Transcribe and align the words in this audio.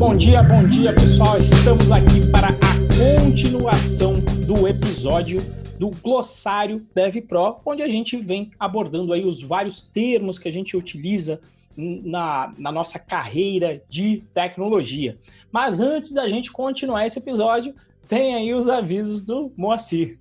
Bom 0.00 0.16
dia, 0.16 0.42
bom 0.42 0.66
dia, 0.66 0.94
pessoal. 0.94 1.38
Estamos 1.38 1.92
aqui 1.92 2.26
para 2.32 2.48
a 2.48 3.20
continuação 3.20 4.18
do 4.46 4.66
episódio 4.66 5.40
do 5.78 5.90
glossário 5.90 6.86
DevPro, 6.94 7.60
onde 7.66 7.82
a 7.82 7.86
gente 7.86 8.16
vem 8.16 8.50
abordando 8.58 9.12
aí 9.12 9.26
os 9.26 9.42
vários 9.42 9.82
termos 9.82 10.38
que 10.38 10.48
a 10.48 10.50
gente 10.50 10.74
utiliza 10.74 11.38
na, 11.76 12.50
na 12.56 12.72
nossa 12.72 12.98
carreira 12.98 13.82
de 13.90 14.22
tecnologia. 14.32 15.18
Mas 15.52 15.80
antes 15.80 16.14
da 16.14 16.26
gente 16.30 16.50
continuar 16.50 17.06
esse 17.06 17.18
episódio, 17.18 17.74
tem 18.08 18.34
aí 18.34 18.54
os 18.54 18.70
avisos 18.70 19.20
do 19.20 19.52
Moacir. 19.54 20.18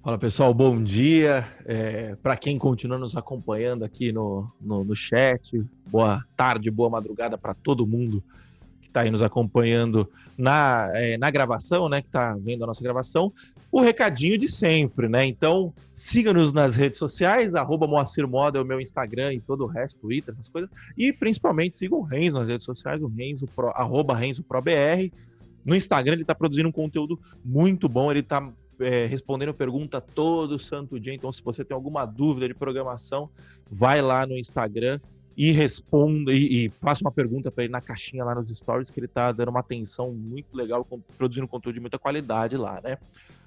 Fala 0.00 0.16
pessoal, 0.16 0.54
bom 0.54 0.80
dia. 0.80 1.44
É, 1.66 2.14
Para 2.22 2.36
quem 2.36 2.56
continua 2.56 2.98
nos 2.98 3.16
acompanhando 3.16 3.84
aqui 3.84 4.12
no, 4.12 4.46
no, 4.60 4.84
no 4.84 4.94
chat, 4.94 5.60
boa 5.90 6.24
tarde, 6.36 6.70
boa 6.70 6.88
madrugada 6.88 7.36
para 7.36 7.52
todo 7.52 7.84
mundo 7.84 8.22
está 8.92 9.00
aí 9.00 9.10
nos 9.10 9.22
acompanhando 9.22 10.08
na, 10.36 10.90
é, 10.94 11.16
na 11.16 11.30
gravação, 11.30 11.88
né? 11.88 12.02
Que 12.02 12.08
está 12.08 12.36
vendo 12.38 12.62
a 12.62 12.66
nossa 12.66 12.82
gravação, 12.82 13.32
o 13.70 13.80
recadinho 13.80 14.38
de 14.38 14.48
sempre, 14.48 15.08
né? 15.08 15.24
Então, 15.24 15.72
siga-nos 15.94 16.52
nas 16.52 16.76
redes 16.76 16.98
sociais, 16.98 17.54
arroba 17.54 17.86
Moacir 17.86 18.28
Moda 18.28 18.58
é 18.58 18.62
o 18.62 18.64
meu 18.64 18.80
Instagram 18.80 19.32
e 19.34 19.40
todo 19.40 19.64
o 19.64 19.66
resto, 19.66 20.00
Twitter, 20.00 20.32
essas 20.32 20.48
coisas. 20.48 20.70
E 20.96 21.12
principalmente 21.12 21.76
sigam 21.76 21.98
o 21.98 22.02
Renzo 22.02 22.38
nas 22.38 22.48
redes 22.48 22.64
sociais, 22.64 23.02
o 23.02 23.08
Renzo 23.08 23.46
Pro, 23.46 23.70
arroba 23.70 24.14
Renzo 24.14 24.42
ProBR. 24.42 25.10
No 25.64 25.74
Instagram 25.74 26.14
ele 26.14 26.22
está 26.22 26.34
produzindo 26.34 26.68
um 26.68 26.72
conteúdo 26.72 27.18
muito 27.44 27.88
bom, 27.88 28.10
ele 28.10 28.20
está 28.20 28.46
é, 28.80 29.06
respondendo 29.06 29.54
pergunta 29.54 30.00
todo 30.00 30.58
santo 30.58 31.00
dia. 31.00 31.14
Então, 31.14 31.32
se 31.32 31.42
você 31.42 31.64
tem 31.64 31.74
alguma 31.74 32.04
dúvida 32.04 32.48
de 32.48 32.54
programação, 32.54 33.30
vai 33.70 34.02
lá 34.02 34.26
no 34.26 34.36
Instagram 34.36 35.00
e 35.36 35.50
responda 35.52 36.32
e, 36.32 36.66
e 36.66 36.68
faça 36.68 37.02
uma 37.02 37.12
pergunta 37.12 37.50
para 37.50 37.64
ele 37.64 37.72
na 37.72 37.80
caixinha 37.80 38.24
lá 38.24 38.34
nos 38.34 38.48
stories 38.50 38.90
que 38.90 38.98
ele 38.98 39.06
está 39.06 39.32
dando 39.32 39.48
uma 39.48 39.60
atenção 39.60 40.12
muito 40.12 40.54
legal, 40.54 40.86
produzindo 41.16 41.48
conteúdo 41.48 41.74
de 41.74 41.80
muita 41.80 41.98
qualidade 41.98 42.56
lá, 42.56 42.80
né? 42.82 42.98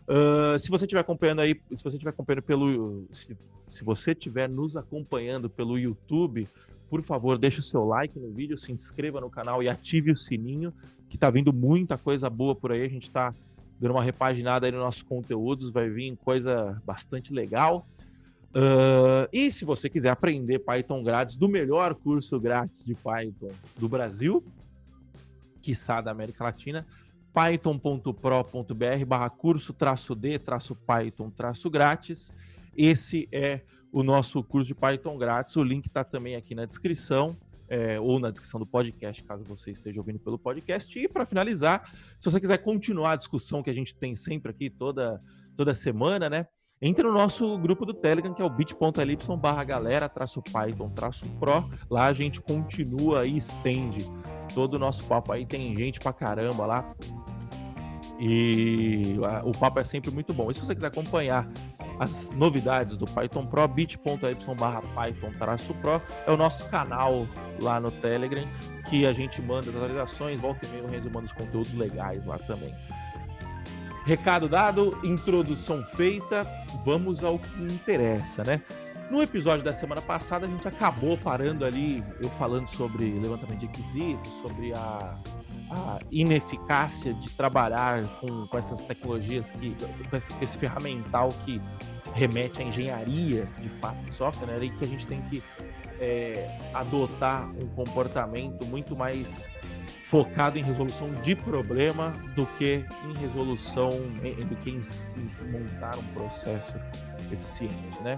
Uh, 0.07 0.57
se 0.59 0.69
você 0.69 0.85
estiver 0.85 1.01
acompanhando 1.01 1.41
aí, 1.41 1.59
se 1.73 1.83
você 1.83 1.95
estiver 1.95 2.11
acompanhando 2.11 2.43
pelo, 2.43 3.07
se, 3.11 3.35
se 3.67 3.83
você 3.83 4.11
estiver 4.11 4.47
nos 4.47 4.75
acompanhando 4.75 5.49
pelo 5.49 5.79
YouTube, 5.79 6.47
por 6.89 7.01
favor, 7.01 7.37
deixe 7.39 7.59
o 7.59 7.63
seu 7.63 7.83
like 7.83 8.19
no 8.19 8.31
vídeo, 8.31 8.57
se 8.57 8.71
inscreva 8.71 9.19
no 9.19 9.29
canal 9.29 9.63
e 9.63 9.69
ative 9.69 10.11
o 10.11 10.15
sininho, 10.15 10.71
que 11.09 11.17
tá 11.17 11.29
vindo 11.29 11.51
muita 11.51 11.97
coisa 11.97 12.29
boa 12.29 12.55
por 12.55 12.71
aí. 12.71 12.83
A 12.83 12.88
gente 12.88 13.07
está 13.07 13.33
dando 13.79 13.91
uma 13.91 14.03
repaginada 14.03 14.67
aí 14.67 14.71
nos 14.71 14.81
nossos 14.81 15.01
conteúdos, 15.01 15.71
vai 15.71 15.89
vir 15.89 16.15
coisa 16.17 16.81
bastante 16.85 17.33
legal. 17.33 17.85
Uh, 18.55 19.27
e 19.33 19.51
se 19.51 19.65
você 19.65 19.89
quiser 19.89 20.09
aprender 20.09 20.59
Python 20.59 21.03
grátis 21.03 21.35
do 21.35 21.49
melhor 21.49 21.93
curso 21.93 22.39
grátis 22.39 22.85
de 22.85 22.95
Python 22.95 23.51
do 23.77 23.89
Brasil, 23.89 24.41
quiçá 25.61 25.99
da 25.99 26.11
América 26.11 26.45
Latina, 26.45 26.87
python.pro.br 27.33 29.05
barra 29.05 29.29
curso 29.29 29.73
traço 29.73 30.15
D 30.15 30.39
traço 30.39 30.73
Python 30.73 31.29
traço 31.29 31.69
grátis. 31.69 32.31
Esse 32.77 33.27
é 33.29 33.59
o 33.91 34.01
nosso 34.03 34.41
curso 34.41 34.67
de 34.67 34.75
Python 34.75 35.17
grátis. 35.17 35.53
O 35.57 35.63
link 35.63 35.87
está 35.87 36.05
também 36.05 36.37
aqui 36.37 36.55
na 36.55 36.65
descrição. 36.65 37.35
É, 37.67 37.99
ou 37.99 38.19
na 38.19 38.29
descrição 38.29 38.59
do 38.59 38.65
podcast, 38.67 39.23
caso 39.23 39.43
você 39.43 39.71
esteja 39.71 39.99
ouvindo 39.99 40.19
pelo 40.19 40.37
podcast. 40.37 40.99
E 40.99 41.07
para 41.07 41.25
finalizar, 41.25 41.91
se 42.19 42.29
você 42.29 42.39
quiser 42.39 42.59
continuar 42.59 43.13
a 43.13 43.15
discussão 43.15 43.63
que 43.63 43.71
a 43.71 43.73
gente 43.73 43.95
tem 43.95 44.15
sempre 44.15 44.51
aqui 44.51 44.69
toda, 44.69 45.19
toda 45.57 45.73
semana, 45.73 46.29
né? 46.29 46.45
Entre 46.81 47.03
no 47.03 47.13
nosso 47.13 47.57
grupo 47.57 47.85
do 47.85 47.93
Telegram, 47.93 48.33
que 48.33 48.41
é 48.41 48.45
o 48.45 48.49
bit.ly 48.49 49.17
barra 49.39 49.63
galera, 49.63 50.09
traço 50.09 50.41
Python, 50.41 50.89
traço 50.89 51.25
Pro. 51.39 51.69
Lá 51.89 52.07
a 52.07 52.13
gente 52.13 52.41
continua 52.41 53.25
e 53.25 53.37
estende 53.37 54.05
todo 54.53 54.73
o 54.73 54.79
nosso 54.79 55.05
papo 55.05 55.31
aí. 55.31 55.45
Tem 55.45 55.75
gente 55.75 55.99
pra 55.99 56.11
caramba 56.11 56.65
lá. 56.65 56.95
E 58.19 59.15
o 59.43 59.51
papo 59.57 59.79
é 59.79 59.83
sempre 59.85 60.11
muito 60.11 60.33
bom. 60.33 60.51
E 60.51 60.53
se 60.53 60.59
você 60.59 60.75
quiser 60.75 60.87
acompanhar 60.87 61.49
as 61.97 62.31
novidades 62.31 62.97
do 62.97 63.05
Python 63.05 63.45
Pro, 63.45 63.67
bit.ly 63.67 64.55
barra 64.57 64.81
Python 64.81 65.31
Pro 65.31 66.01
é 66.27 66.31
o 66.31 66.35
nosso 66.38 66.69
canal 66.69 67.25
lá 67.61 67.79
no 67.79 67.89
Telegram, 67.89 68.45
que 68.89 69.05
a 69.05 69.13
gente 69.13 69.41
manda 69.41 69.69
as 69.69 69.75
atualizações, 69.75 70.41
volta 70.41 70.66
e 70.66 70.69
meia 70.69 70.89
resumando 70.89 71.25
os 71.25 71.31
conteúdos 71.31 71.73
legais 71.73 72.25
lá 72.25 72.38
também. 72.38 72.71
Recado 74.05 74.47
dado, 74.47 74.99
introdução 75.03 75.81
feita, 75.81 76.47
vamos 76.85 77.23
ao 77.23 77.39
que 77.39 77.63
interessa, 77.63 78.43
né? 78.43 78.61
No 79.09 79.19
episódio 79.19 79.66
da 79.66 79.73
semana 79.73 79.99
passada, 79.99 80.45
a 80.45 80.49
gente 80.49 80.67
acabou 80.67 81.17
parando 81.17 81.66
ali, 81.66 82.03
eu 82.21 82.29
falando 82.29 82.67
sobre 82.67 83.19
levantamento 83.19 83.61
de 83.61 83.65
requisitos, 83.65 84.31
sobre 84.44 84.73
a, 84.73 85.17
a 85.71 85.99
ineficácia 86.11 87.15
de 87.15 87.31
trabalhar 87.31 88.05
com, 88.19 88.45
com 88.45 88.57
essas 88.59 88.85
tecnologias, 88.85 89.49
que, 89.49 89.75
com 90.07 90.15
esse, 90.15 90.31
esse 90.39 90.55
ferramental 90.55 91.29
que 91.44 91.59
remete 92.13 92.61
à 92.61 92.65
engenharia 92.65 93.47
de 93.59 93.69
fato 93.69 93.97
de 94.05 94.11
software, 94.11 94.45
né? 94.45 94.65
E 94.65 94.69
que 94.69 94.85
a 94.85 94.88
gente 94.88 95.07
tem 95.07 95.19
que 95.23 95.41
é, 95.99 96.47
adotar 96.75 97.49
um 97.49 97.67
comportamento 97.69 98.67
muito 98.67 98.95
mais 98.95 99.49
focado 100.05 100.59
em 100.59 100.61
resolução 100.61 101.11
de 101.21 101.35
problema 101.35 102.11
do 102.35 102.45
que 102.45 102.85
em 103.05 103.13
resolução, 103.17 103.89
do 103.89 104.55
que 104.57 104.69
em, 104.69 104.81
montar 105.49 105.97
um 105.97 106.13
processo 106.13 106.75
eficiente, 107.31 108.03
né? 108.03 108.15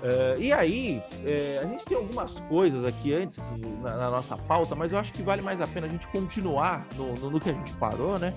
Uh, 0.00 0.40
e 0.40 0.50
aí, 0.50 1.02
é, 1.26 1.60
a 1.62 1.66
gente 1.66 1.84
tem 1.84 1.94
algumas 1.94 2.40
coisas 2.40 2.86
aqui 2.86 3.12
antes 3.12 3.54
na, 3.82 3.96
na, 3.96 4.10
nossa 4.10 4.34
pauta, 4.34 4.74
mas 4.74 4.92
eu 4.92 4.98
acho 4.98 5.12
que 5.12 5.22
vale 5.22 5.42
mais 5.42 5.60
a 5.60 5.66
pena 5.66 5.86
a 5.86 5.90
gente 5.90 6.08
continuar 6.08 6.86
no, 6.96 7.14
no, 7.16 7.30
no 7.30 7.38
que 7.38 7.50
a 7.50 7.52
gente 7.52 7.74
parou, 7.74 8.18
né? 8.18 8.32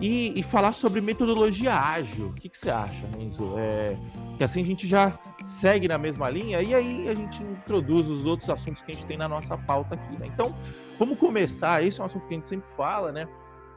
E, 0.00 0.38
e, 0.38 0.42
falar 0.44 0.72
sobre 0.72 1.00
metodologia 1.00 1.74
ágil. 1.74 2.28
O 2.28 2.34
que, 2.36 2.48
que 2.48 2.56
você 2.56 2.70
acha, 2.70 3.04
Renzo? 3.18 3.54
É, 3.58 3.96
que 4.36 4.44
assim 4.44 4.62
a 4.62 4.64
gente 4.64 4.86
já 4.86 5.18
segue 5.42 5.88
na 5.88 5.98
mesma 5.98 6.30
linha 6.30 6.62
e 6.62 6.72
aí 6.72 7.08
a 7.08 7.14
gente 7.14 7.42
introduz 7.42 8.06
os 8.06 8.24
outros 8.24 8.48
assuntos 8.48 8.80
que 8.80 8.92
a 8.92 8.94
gente 8.94 9.06
tem 9.06 9.16
na 9.16 9.28
nossa 9.28 9.58
pauta 9.58 9.96
aqui, 9.96 10.20
né? 10.20 10.28
Então, 10.28 10.54
vamos 11.00 11.18
começar. 11.18 11.82
Esse 11.82 11.98
é 11.98 12.02
um 12.04 12.06
assunto 12.06 12.28
que 12.28 12.34
a 12.34 12.36
gente 12.36 12.46
sempre 12.46 12.70
fala, 12.76 13.10
né? 13.10 13.28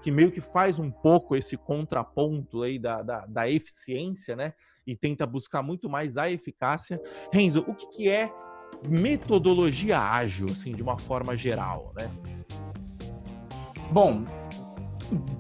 Que 0.04 0.12
meio 0.12 0.32
que 0.32 0.42
faz 0.42 0.78
um 0.78 0.92
pouco 0.92 1.36
esse 1.36 1.58
contraponto 1.58 2.62
aí 2.62 2.78
da, 2.78 3.02
da, 3.02 3.26
da 3.26 3.50
eficiência, 3.50 4.36
né? 4.36 4.54
E 4.86 4.96
tenta 4.96 5.26
buscar 5.26 5.62
muito 5.62 5.90
mais 5.90 6.18
a 6.18 6.30
eficácia. 6.30 7.02
Renzo, 7.32 7.64
o 7.68 7.74
que, 7.74 7.88
que 7.88 8.10
é 8.10 8.32
metodologia 8.88 10.00
ágil, 10.00 10.48
assim, 10.48 10.74
de 10.76 10.82
uma 10.82 10.98
forma 10.98 11.36
geral, 11.36 11.94
né? 11.98 12.10
Bom, 13.92 14.24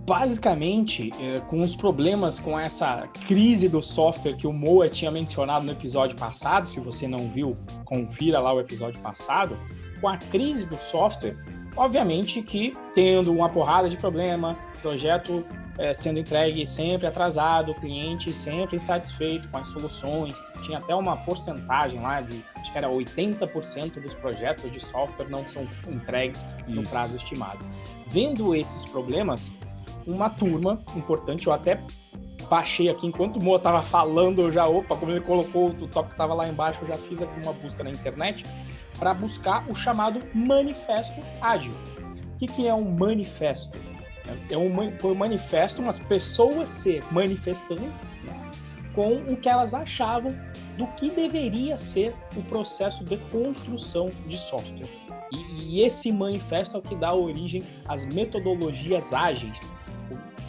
basicamente, 0.06 1.12
é, 1.20 1.40
com 1.50 1.62
os 1.62 1.76
problemas 1.76 2.40
com 2.40 2.60
essa 2.60 3.08
crise 3.28 3.70
do 3.70 3.82
software 3.82 4.36
que 4.36 4.46
o 4.46 4.54
Moa 4.54 4.90
tinha 4.90 5.10
mencionado 5.10 5.66
no 5.66 5.72
episódio 5.72 6.18
passado, 6.18 6.68
se 6.68 6.80
você 6.80 7.08
não 7.08 7.30
viu, 7.30 7.56
confira 7.86 8.40
lá 8.40 8.54
o 8.54 8.60
episódio 8.60 9.02
passado, 9.02 9.58
com 10.00 10.10
a 10.10 10.18
crise 10.18 10.66
do 10.66 10.78
software, 10.78 11.36
obviamente 11.78 12.42
que 12.42 12.72
tendo 12.94 13.32
uma 13.32 13.50
porrada 13.50 13.88
de 13.88 13.96
problema, 13.96 14.58
projeto 14.82 15.46
é, 15.78 15.94
sendo 15.94 16.20
entregue 16.20 16.66
sempre 16.66 17.08
atrasado, 17.08 17.72
o 17.72 17.76
cliente 17.76 18.34
sempre 18.34 18.76
insatisfeito 18.76 19.48
com 19.50 19.58
as 19.58 19.68
soluções. 19.68 20.42
Tinha 20.62 20.78
até 20.78 20.94
uma 20.94 21.18
porcentagem 21.18 22.02
lá 22.02 22.22
de, 22.22 22.42
acho 22.58 22.72
que 22.72 22.78
era 22.78 22.88
80% 22.88 24.02
dos 24.02 24.14
projetos 24.14 24.72
de 24.72 24.80
software 24.80 25.30
não 25.30 25.48
são 25.48 25.68
entregues 25.88 26.46
no 26.68 26.84
prazo 26.84 27.16
estimado. 27.16 27.66
Vendo 28.08 28.54
esses 28.56 28.86
problemas, 28.86 29.52
uma 30.06 30.30
turma 30.30 30.80
importante, 30.96 31.48
eu 31.48 31.54
até 31.54 31.80
baixei 32.50 32.90
aqui 32.90 33.08
enquanto 33.08 33.38
o 33.38 33.44
Moa 33.44 33.58
estava 33.58 33.82
falando, 33.82 34.42
eu 34.42 34.52
já, 34.52 34.68
opa, 34.68 34.98
como 34.98 35.12
ele 35.12 35.22
colocou 35.22 35.70
o 35.70 35.88
tópico 35.88 36.12
estava 36.12 36.34
lá 36.34 36.48
embaixo, 36.48 36.80
eu 36.82 36.88
já 36.90 36.98
fiz 36.98 37.22
aqui 37.22 37.40
uma 37.42 37.54
busca 37.54 37.82
na 37.82 37.90
internet 37.90 38.46
para 39.00 39.14
buscar 39.14 39.64
o 39.70 39.74
chamado 39.74 40.20
manifesto 40.34 41.22
ágil. 41.42 41.74
O 42.36 42.38
que, 42.38 42.48
que 42.48 42.68
é 42.68 42.74
um 42.74 42.92
manifesto? 42.98 43.80
É 44.50 44.58
um, 44.58 44.98
foi 45.00 45.12
um 45.12 45.16
manifesto, 45.16 45.82
umas 45.82 46.00
pessoas 46.00 46.70
se 46.70 47.04
manifestando 47.12 47.82
né, 47.82 48.52
com 48.94 49.18
o 49.18 49.38
que 49.38 49.50
elas 49.50 49.74
achavam 49.74 50.36
do 50.78 50.88
que 50.96 51.12
deveria 51.12 51.78
ser 51.78 52.16
o 52.36 52.44
processo 52.44 53.04
de 53.06 53.18
construção 53.18 54.08
de 54.28 54.38
software. 54.38 54.90
E, 55.32 55.78
e 55.78 55.84
esse 55.84 56.12
manifesto 56.12 56.76
é 56.76 56.80
o 56.80 56.82
que 56.82 56.96
dá 56.96 57.14
origem 57.14 57.62
às 57.88 58.06
metodologias 58.06 59.14
ágeis. 59.14 59.70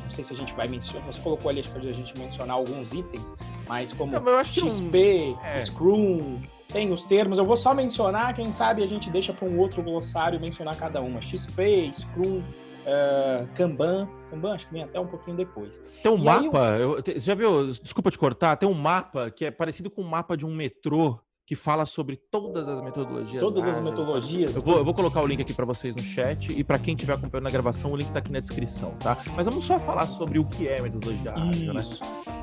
Não 0.02 0.10
sei 0.10 0.24
se 0.24 0.32
a 0.32 0.36
gente 0.36 0.52
vai 0.52 0.68
mencionar, 0.68 1.06
você 1.06 1.20
colocou 1.20 1.50
ali 1.50 1.62
para 1.62 1.80
a 1.80 1.92
gente 1.92 2.18
mencionar 2.18 2.56
alguns 2.56 2.92
itens, 2.92 3.32
mas 3.66 3.92
como 3.92 4.12
Não, 4.12 4.44
XP, 4.44 5.36
um... 5.36 5.46
é. 5.46 5.60
Scrum, 5.60 6.40
tem 6.68 6.92
os 6.92 7.04
termos. 7.04 7.38
Eu 7.38 7.44
vou 7.44 7.56
só 7.56 7.74
mencionar, 7.74 8.34
quem 8.34 8.50
sabe 8.50 8.82
a 8.82 8.86
gente 8.86 9.10
deixa 9.10 9.32
para 9.32 9.48
um 9.48 9.58
outro 9.58 9.82
glossário 9.82 10.40
mencionar 10.40 10.76
cada 10.76 11.00
uma. 11.00 11.20
XP, 11.20 11.90
Scrum, 11.92 12.42
uh, 12.82 13.46
Kanban. 13.54 14.08
Kanban 14.30 14.54
acho 14.54 14.66
que 14.66 14.72
vem 14.72 14.82
até 14.82 14.98
um 14.98 15.06
pouquinho 15.06 15.36
depois. 15.36 15.78
Tem 16.02 16.10
um 16.10 16.18
e 16.18 16.24
mapa, 16.24 16.76
eu... 16.78 16.96
você 16.96 17.18
já 17.18 17.34
viu, 17.34 17.66
desculpa 17.66 18.10
te 18.10 18.18
cortar, 18.18 18.56
tem 18.56 18.68
um 18.68 18.74
mapa 18.74 19.30
que 19.30 19.44
é 19.44 19.50
parecido 19.50 19.90
com 19.90 20.02
o 20.02 20.04
um 20.04 20.08
mapa 20.08 20.36
de 20.36 20.46
um 20.46 20.54
metrô 20.54 21.18
que 21.44 21.56
fala 21.56 21.84
sobre 21.84 22.16
todas 22.30 22.68
as 22.68 22.80
metodologias. 22.80 23.40
Todas 23.40 23.66
as 23.66 23.80
metodologias. 23.80 24.56
Eu 24.56 24.62
vou, 24.62 24.78
eu 24.78 24.84
vou 24.84 24.94
colocar 24.94 25.20
o 25.22 25.26
link 25.26 25.42
aqui 25.42 25.52
para 25.52 25.64
vocês 25.64 25.94
no 25.94 26.02
chat 26.02 26.52
e 26.52 26.62
para 26.62 26.78
quem 26.78 26.94
estiver 26.94 27.14
acompanhando 27.14 27.44
na 27.44 27.50
gravação, 27.50 27.92
o 27.92 27.96
link 27.96 28.08
está 28.08 28.20
aqui 28.20 28.30
na 28.30 28.38
descrição, 28.38 28.92
tá? 29.00 29.18
Mas 29.34 29.46
vamos 29.46 29.64
só 29.64 29.76
falar 29.76 30.06
sobre 30.06 30.38
o 30.38 30.44
que 30.44 30.68
é 30.68 30.80
metodologia 30.80 31.34
ágil, 31.34 31.74
né? 31.74 31.82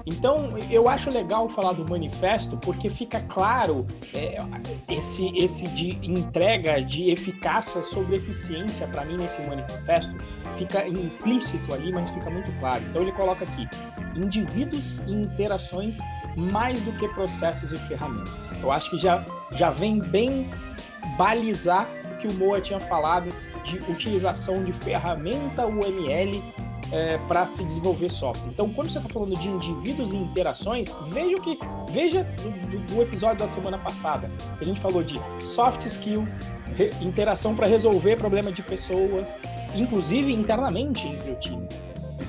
Então, 0.05 0.49
eu 0.69 0.89
acho 0.89 1.09
legal 1.09 1.49
falar 1.49 1.73
do 1.73 1.89
manifesto 1.89 2.57
porque 2.57 2.89
fica 2.89 3.21
claro 3.21 3.85
é, 4.13 4.37
esse, 4.89 5.29
esse 5.37 5.67
de 5.69 5.97
entrega 6.03 6.81
de 6.81 7.09
eficácia 7.09 7.81
sobre 7.81 8.15
eficiência 8.15 8.87
para 8.87 9.05
mim 9.05 9.17
nesse 9.17 9.41
manifesto 9.41 10.15
fica 10.59 10.85
implícito 10.87 11.73
ali, 11.73 11.91
mas 11.93 12.09
fica 12.09 12.29
muito 12.29 12.51
claro. 12.59 12.83
Então 12.89 13.01
ele 13.01 13.13
coloca 13.13 13.45
aqui: 13.45 13.67
indivíduos 14.15 14.99
e 15.07 15.13
interações 15.13 15.97
mais 16.35 16.81
do 16.81 16.91
que 16.93 17.07
processos 17.09 17.71
e 17.71 17.77
ferramentas. 17.77 18.51
Eu 18.61 18.71
acho 18.71 18.91
que 18.91 18.97
já, 18.97 19.23
já 19.53 19.71
vem 19.71 20.01
bem 20.01 20.49
balizar 21.17 21.87
o 22.11 22.17
que 22.17 22.27
o 22.27 22.33
Moa 22.33 22.59
tinha 22.59 22.79
falado 22.79 23.29
de 23.63 23.77
utilização 23.91 24.63
de 24.63 24.73
ferramenta 24.73 25.65
UML 25.65 26.41
é, 26.91 27.17
para 27.19 27.45
se 27.45 27.63
desenvolver 27.63 28.09
software. 28.09 28.49
Então, 28.49 28.69
quando 28.69 28.89
você 28.89 28.97
está 28.97 29.09
falando 29.09 29.37
de 29.37 29.47
indivíduos 29.47 30.13
e 30.13 30.17
interações, 30.17 30.93
veja 31.09 31.37
o 31.37 31.41
que 31.41 31.57
veja 31.91 32.23
do, 32.23 32.95
do, 32.95 33.01
episódio 33.01 33.39
da 33.39 33.47
semana 33.47 33.77
passada. 33.77 34.29
A 34.59 34.63
gente 34.63 34.79
falou 34.79 35.03
de 35.03 35.19
soft 35.41 35.85
skill, 35.85 36.25
re, 36.75 36.91
interação 37.01 37.55
para 37.55 37.67
resolver 37.67 38.15
problema 38.15 38.51
de 38.51 38.61
pessoas, 38.61 39.37
inclusive 39.75 40.33
internamente 40.33 41.07
entre 41.07 41.31
o 41.31 41.35
time. 41.35 41.67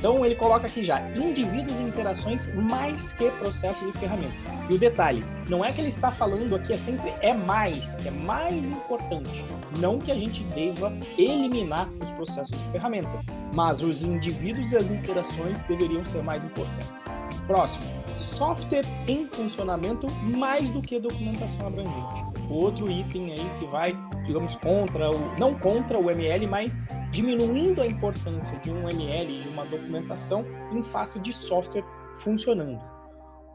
Então 0.00 0.24
ele 0.24 0.34
coloca 0.34 0.66
aqui 0.66 0.82
já 0.82 0.98
indivíduos 1.10 1.78
e 1.78 1.82
interações 1.82 2.52
mais 2.54 3.12
que 3.12 3.30
processos 3.32 3.94
e 3.94 3.98
ferramentas. 3.98 4.46
E 4.70 4.74
o 4.74 4.78
detalhe, 4.78 5.20
não 5.46 5.62
é 5.62 5.70
que 5.70 5.78
ele 5.78 5.88
está 5.88 6.10
falando 6.10 6.56
aqui, 6.56 6.72
é 6.72 6.78
sempre 6.78 7.12
é 7.20 7.34
mais, 7.34 7.96
que 7.96 8.08
é 8.08 8.10
mais 8.10 8.70
importante. 8.70 9.44
Não 9.78 9.98
que 9.98 10.10
a 10.10 10.18
gente 10.18 10.42
deva 10.44 10.90
eliminar 11.18 11.86
os 12.02 12.10
processos 12.12 12.58
e 12.58 12.72
ferramentas, 12.72 13.22
mas 13.54 13.82
os 13.82 14.02
indivíduos 14.02 14.72
e 14.72 14.78
as 14.78 14.90
interações 14.90 15.60
deveriam 15.62 16.02
ser 16.02 16.22
mais 16.22 16.44
importantes. 16.44 17.04
Próximo, 17.46 17.84
software 18.16 18.86
em 19.06 19.26
funcionamento 19.26 20.06
mais 20.22 20.70
do 20.70 20.80
que 20.80 20.98
documentação 20.98 21.66
abrangente. 21.66 22.30
Outro 22.48 22.90
item 22.90 23.32
aí 23.32 23.50
que 23.58 23.66
vai, 23.66 23.96
digamos, 24.24 24.56
contra 24.56 25.10
o 25.10 25.38
não 25.38 25.54
contra 25.54 25.98
o 25.98 26.10
ML, 26.10 26.46
mas 26.46 26.76
diminuindo 27.10 27.80
a 27.80 27.86
importância 27.86 28.58
de 28.58 28.72
um 28.72 28.88
ML 28.88 29.40
de 29.40 29.48
uma 29.48 29.64
documentação 29.64 29.89
em 29.98 30.82
face 30.82 31.18
de 31.20 31.32
software 31.32 31.84
funcionando. 32.16 32.80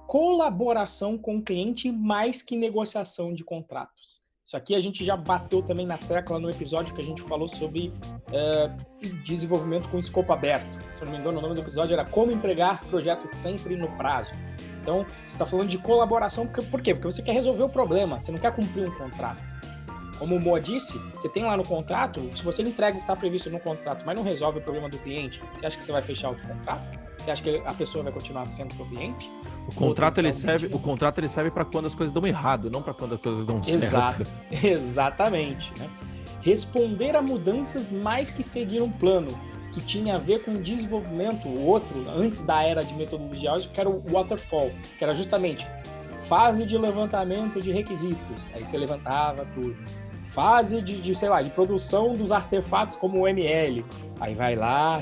Colaboração 0.07 1.17
com 1.17 1.37
o 1.37 1.41
cliente 1.41 1.91
mais 1.91 2.41
que 2.41 2.55
negociação 2.55 3.33
de 3.33 3.43
contratos. 3.43 4.25
Isso 4.45 4.55
aqui 4.55 4.75
a 4.75 4.79
gente 4.79 5.03
já 5.03 5.17
bateu 5.17 5.63
também 5.63 5.87
na 5.87 5.97
tecla 5.97 6.37
no 6.37 6.47
episódio 6.47 6.93
que 6.93 7.01
a 7.01 7.03
gente 7.03 7.19
falou 7.23 7.47
sobre 7.47 7.89
uh, 7.89 9.21
desenvolvimento 9.23 9.89
com 9.89 9.97
escopo 9.97 10.31
aberto. 10.31 10.71
Se 10.93 11.01
eu 11.01 11.05
não 11.05 11.13
me 11.13 11.17
engano, 11.17 11.39
o 11.39 11.41
nome 11.41 11.55
do 11.55 11.61
episódio 11.61 11.93
era 11.93 12.07
Como 12.07 12.31
entregar 12.31 12.85
projetos 12.85 13.31
sempre 13.31 13.75
no 13.75 13.89
prazo. 13.97 14.33
Então, 14.83 15.03
você 15.03 15.33
está 15.33 15.47
falando 15.47 15.67
de 15.67 15.79
colaboração, 15.79 16.45
por 16.45 16.79
quê? 16.79 16.93
Porque 16.93 17.11
você 17.11 17.23
quer 17.23 17.31
resolver 17.31 17.63
o 17.63 17.69
problema, 17.69 18.19
você 18.19 18.31
não 18.31 18.37
quer 18.37 18.55
cumprir 18.55 18.87
um 18.87 18.95
contrato. 18.95 19.54
Como 20.17 20.35
o 20.35 20.39
Moa 20.39 20.61
disse, 20.61 20.97
você 21.13 21.27
tem 21.27 21.43
lá 21.43 21.57
no 21.57 21.63
contrato, 21.63 22.29
se 22.35 22.41
você 22.41 22.63
entrega 22.63 22.95
o 22.95 22.99
que 22.99 23.03
está 23.03 23.15
previsto 23.15 23.49
no 23.49 23.59
contrato, 23.59 24.03
mas 24.05 24.15
não 24.15 24.23
resolve 24.23 24.59
o 24.59 24.61
problema 24.61 24.89
do 24.89 24.97
cliente, 24.97 25.41
você 25.53 25.65
acha 25.65 25.77
que 25.77 25.83
você 25.83 25.91
vai 25.91 26.01
fechar 26.01 26.29
outro 26.29 26.47
contrato? 26.47 26.99
Você 27.17 27.31
acha 27.31 27.43
que 27.43 27.61
a 27.65 27.73
pessoa 27.73 28.03
vai 28.03 28.13
continuar 28.13 28.45
sendo 28.45 28.73
seu 28.75 28.85
cliente? 28.85 29.29
O 29.67 29.73
contrato 29.73 30.19
ele 30.19 30.33
serve, 30.33 30.67
o 30.67 30.79
contrato 30.79 31.17
ele 31.17 31.27
serve 31.27 31.51
para 31.51 31.65
quando 31.65 31.87
as 31.87 31.95
coisas 31.95 32.13
dão 32.13 32.25
errado, 32.25 32.69
não 32.69 32.81
para 32.81 32.93
quando 32.93 33.15
as 33.15 33.21
coisas 33.21 33.45
dão 33.45 33.59
Exato. 33.65 34.23
certo. 34.23 34.31
Exatamente, 34.65 35.73
né? 35.79 35.89
Responder 36.41 37.15
a 37.15 37.21
mudanças 37.21 37.91
mais 37.91 38.29
que 38.29 38.43
seguir 38.43 38.81
um 38.81 38.91
plano, 38.91 39.37
que 39.73 39.81
tinha 39.81 40.15
a 40.15 40.19
ver 40.19 40.43
com 40.43 40.53
desenvolvimento, 40.53 41.47
o 41.47 41.65
outro, 41.65 42.05
antes 42.15 42.43
da 42.43 42.63
era 42.63 42.83
de 42.83 42.93
metodologia 42.93 43.51
ágil, 43.51 43.71
que 43.71 43.79
era 43.79 43.89
o 43.89 44.11
waterfall, 44.11 44.71
que 44.97 45.03
era 45.03 45.13
justamente 45.13 45.67
fase 46.29 46.65
de 46.65 46.77
levantamento 46.77 47.61
de 47.61 47.71
requisitos, 47.71 48.49
aí 48.53 48.63
você 48.63 48.77
levantava 48.77 49.45
tudo 49.53 49.75
fase 50.35 50.81
de, 50.81 51.01
de, 51.01 51.15
sei 51.15 51.29
lá, 51.29 51.41
de 51.41 51.49
produção 51.49 52.17
dos 52.17 52.29
artefatos 52.29 52.97
como 52.97 53.21
o 53.21 53.27
ML. 53.27 53.85
Aí 54.19 54.35
vai 54.35 54.53
lá, 54.53 55.01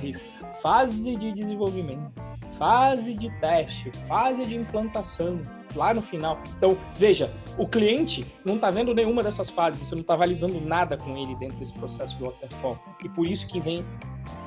fase 0.61 1.15
de 1.15 1.31
desenvolvimento, 1.31 2.13
fase 2.59 3.15
de 3.15 3.31
teste, 3.39 3.91
fase 4.07 4.45
de 4.45 4.55
implantação, 4.55 5.41
lá 5.75 5.91
no 5.91 6.03
final. 6.03 6.39
Então, 6.55 6.77
veja, 6.95 7.33
o 7.57 7.67
cliente 7.67 8.23
não 8.45 8.55
está 8.55 8.69
vendo 8.69 8.93
nenhuma 8.93 9.23
dessas 9.23 9.49
fases, 9.49 9.79
você 9.79 9.95
não 9.95 10.01
está 10.03 10.15
validando 10.15 10.61
nada 10.61 10.95
com 10.95 11.17
ele 11.17 11.35
dentro 11.35 11.57
desse 11.57 11.73
processo 11.73 12.15
do 12.19 12.25
waterfall. 12.25 12.77
E 13.03 13.09
por 13.09 13.27
isso 13.27 13.47
que 13.47 13.59
vem 13.59 13.83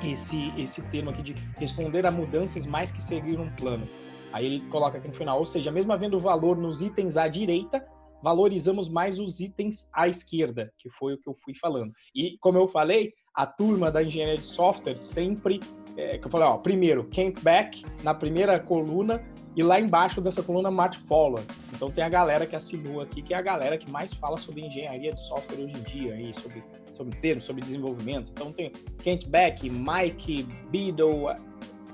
esse, 0.04 0.52
esse 0.56 0.82
termo 0.82 1.10
aqui 1.10 1.20
de 1.20 1.36
responder 1.58 2.06
a 2.06 2.12
mudanças 2.12 2.64
mais 2.64 2.92
que 2.92 3.02
seguir 3.02 3.40
um 3.40 3.50
plano. 3.56 3.86
Aí 4.32 4.46
ele 4.46 4.60
coloca 4.68 4.98
aqui 4.98 5.08
no 5.08 5.14
final, 5.14 5.38
ou 5.38 5.46
seja, 5.46 5.72
mesmo 5.72 5.92
havendo 5.92 6.20
valor 6.20 6.56
nos 6.56 6.80
itens 6.80 7.16
à 7.16 7.26
direita, 7.26 7.84
valorizamos 8.26 8.88
mais 8.88 9.20
os 9.20 9.38
itens 9.38 9.88
à 9.92 10.08
esquerda, 10.08 10.72
que 10.80 10.90
foi 10.90 11.14
o 11.14 11.16
que 11.16 11.28
eu 11.28 11.34
fui 11.36 11.54
falando. 11.54 11.92
E, 12.12 12.36
como 12.40 12.58
eu 12.58 12.66
falei, 12.66 13.12
a 13.32 13.46
turma 13.46 13.88
da 13.88 14.02
engenharia 14.02 14.36
de 14.36 14.48
software 14.48 14.98
sempre, 14.98 15.60
é, 15.96 16.18
que 16.18 16.26
eu 16.26 16.30
falei, 16.32 16.48
ó, 16.48 16.58
primeiro, 16.58 17.04
Kent 17.04 17.40
Beck, 17.40 17.84
na 18.02 18.12
primeira 18.12 18.58
coluna, 18.58 19.24
e 19.54 19.62
lá 19.62 19.78
embaixo 19.78 20.20
dessa 20.20 20.42
coluna, 20.42 20.72
Matt 20.72 20.96
Fowler. 20.96 21.44
Então 21.72 21.88
tem 21.88 22.02
a 22.02 22.08
galera 22.08 22.46
que 22.46 22.56
assinou 22.56 23.00
aqui, 23.00 23.22
que 23.22 23.32
é 23.32 23.36
a 23.36 23.42
galera 23.42 23.78
que 23.78 23.88
mais 23.92 24.12
fala 24.12 24.36
sobre 24.36 24.62
engenharia 24.62 25.12
de 25.12 25.20
software 25.20 25.60
hoje 25.60 25.76
em 25.76 25.82
dia, 25.82 26.14
aí, 26.14 26.34
sobre, 26.34 26.64
sobre 26.94 27.16
termos, 27.18 27.44
sobre 27.44 27.62
desenvolvimento. 27.62 28.32
Então 28.32 28.50
tem 28.50 28.72
Kent 29.04 29.28
Beck, 29.28 29.70
Mike 29.70 30.42
Biddle, 30.68 31.28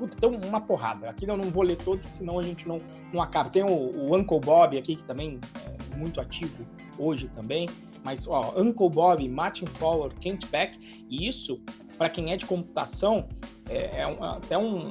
Puta, 0.02 0.16
tem 0.16 0.48
uma 0.48 0.60
porrada. 0.60 1.08
Aqui 1.08 1.28
eu 1.28 1.36
não 1.36 1.48
vou 1.48 1.62
ler 1.62 1.76
todos, 1.76 2.12
senão 2.12 2.36
a 2.36 2.42
gente 2.42 2.66
não, 2.66 2.80
não 3.12 3.22
acaba. 3.22 3.48
Tem 3.48 3.62
o, 3.62 3.68
o 3.68 4.16
Uncle 4.16 4.40
Bob 4.40 4.76
aqui, 4.76 4.96
que 4.96 5.04
também 5.04 5.38
é 5.64 5.96
muito 5.96 6.20
ativo 6.20 6.66
hoje 6.98 7.28
também. 7.28 7.68
Mas, 8.02 8.26
ó, 8.26 8.52
Uncle 8.56 8.90
Bob, 8.90 9.28
Martin 9.28 9.66
Fowler, 9.66 10.12
Kent 10.18 10.46
Beck, 10.46 10.76
e 11.08 11.28
isso, 11.28 11.62
para 11.96 12.08
quem 12.08 12.32
é 12.32 12.36
de 12.36 12.44
computação, 12.46 13.28
é, 13.68 14.00
é 14.00 14.06
um, 14.08 14.24
até 14.24 14.58
um, 14.58 14.90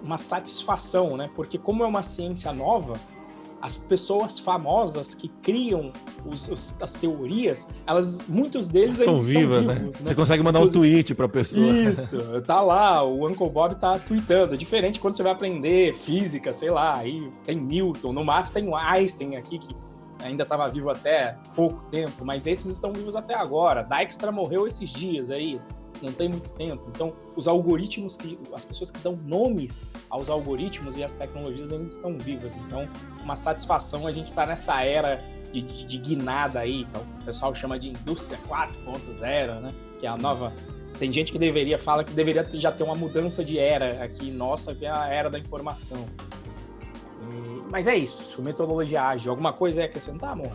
uma 0.00 0.18
satisfação, 0.18 1.16
né? 1.16 1.28
Porque 1.34 1.58
como 1.58 1.82
é 1.82 1.86
uma 1.88 2.04
ciência 2.04 2.52
nova, 2.52 2.94
as 3.64 3.78
pessoas 3.78 4.38
famosas 4.38 5.14
que 5.14 5.26
criam 5.40 5.90
os, 6.26 6.46
os, 6.48 6.76
as 6.82 6.92
teorias, 6.92 7.66
elas, 7.86 8.26
muitos 8.28 8.68
deles 8.68 8.98
estão 8.98 9.18
vivas, 9.18 9.64
né? 9.64 9.74
vivos, 9.76 10.00
né? 10.00 10.04
Você 10.04 10.14
consegue 10.14 10.42
mandar 10.42 10.60
um 10.60 10.68
tweet 10.68 11.14
para 11.14 11.24
a 11.24 11.28
pessoa. 11.30 11.64
Isso, 11.64 12.18
tá 12.42 12.60
lá, 12.60 13.02
o 13.02 13.26
Uncle 13.26 13.48
Bob 13.48 13.76
tá 13.76 13.98
tweetando. 13.98 14.54
Diferente 14.54 15.00
quando 15.00 15.16
você 15.16 15.22
vai 15.22 15.32
aprender 15.32 15.94
física, 15.94 16.52
sei 16.52 16.70
lá, 16.70 16.98
aí 16.98 17.32
tem 17.42 17.56
Newton, 17.56 18.12
no 18.12 18.22
máximo 18.22 18.52
tem 18.52 18.74
Einstein 18.74 19.36
aqui 19.36 19.58
que 19.58 19.74
ainda 20.22 20.42
estava 20.42 20.68
vivo 20.68 20.90
até 20.90 21.38
pouco 21.56 21.84
tempo, 21.84 22.22
mas 22.22 22.46
esses 22.46 22.70
estão 22.70 22.92
vivos 22.92 23.16
até 23.16 23.34
agora. 23.34 23.82
Dijkstra 23.82 24.30
morreu 24.30 24.66
esses 24.66 24.90
dias 24.90 25.30
aí, 25.30 25.58
não 26.02 26.12
tem 26.12 26.28
muito 26.28 26.50
tempo. 26.50 26.82
Então, 26.88 27.12
os 27.36 27.48
algoritmos 27.48 28.16
que 28.16 28.38
as 28.52 28.64
pessoas 28.64 28.90
que 28.90 28.98
dão 28.98 29.18
nomes 29.26 29.84
aos 30.10 30.28
algoritmos 30.28 30.96
e 30.96 31.04
às 31.04 31.14
tecnologias 31.14 31.72
ainda 31.72 31.84
estão 31.84 32.16
vivas. 32.18 32.56
Então, 32.56 32.88
uma 33.22 33.36
satisfação 33.36 34.06
a 34.06 34.12
gente 34.12 34.26
estar 34.28 34.42
tá 34.42 34.48
nessa 34.48 34.82
era 34.82 35.18
de, 35.52 35.62
de, 35.62 35.84
de, 35.86 35.98
guinada 35.98 36.60
aí, 36.60 36.82
então, 36.82 37.02
o 37.20 37.24
pessoal 37.24 37.54
chama 37.54 37.78
de 37.78 37.90
indústria 37.90 38.38
4.0, 38.48 39.60
né? 39.60 39.70
Que 40.00 40.06
é 40.06 40.08
a 40.08 40.14
Sim. 40.14 40.20
nova 40.20 40.52
tem 40.98 41.12
gente 41.12 41.32
que 41.32 41.38
deveria 41.38 41.78
fala 41.78 42.04
que 42.04 42.12
deveria 42.12 42.44
já 42.52 42.70
ter 42.70 42.84
uma 42.84 42.94
mudança 42.94 43.44
de 43.44 43.58
era 43.58 44.04
aqui 44.04 44.30
nossa, 44.30 44.74
que 44.74 44.86
é 44.86 44.90
a 44.90 45.08
era 45.08 45.28
da 45.28 45.38
informação. 45.38 46.06
E, 47.20 47.70
mas 47.70 47.88
é 47.88 47.96
isso, 47.96 48.40
metodologia 48.42 49.02
ágil. 49.02 49.30
Alguma 49.30 49.52
coisa 49.52 49.82
a 49.82 49.84
acrescentar, 49.86 50.30
amor? 50.30 50.52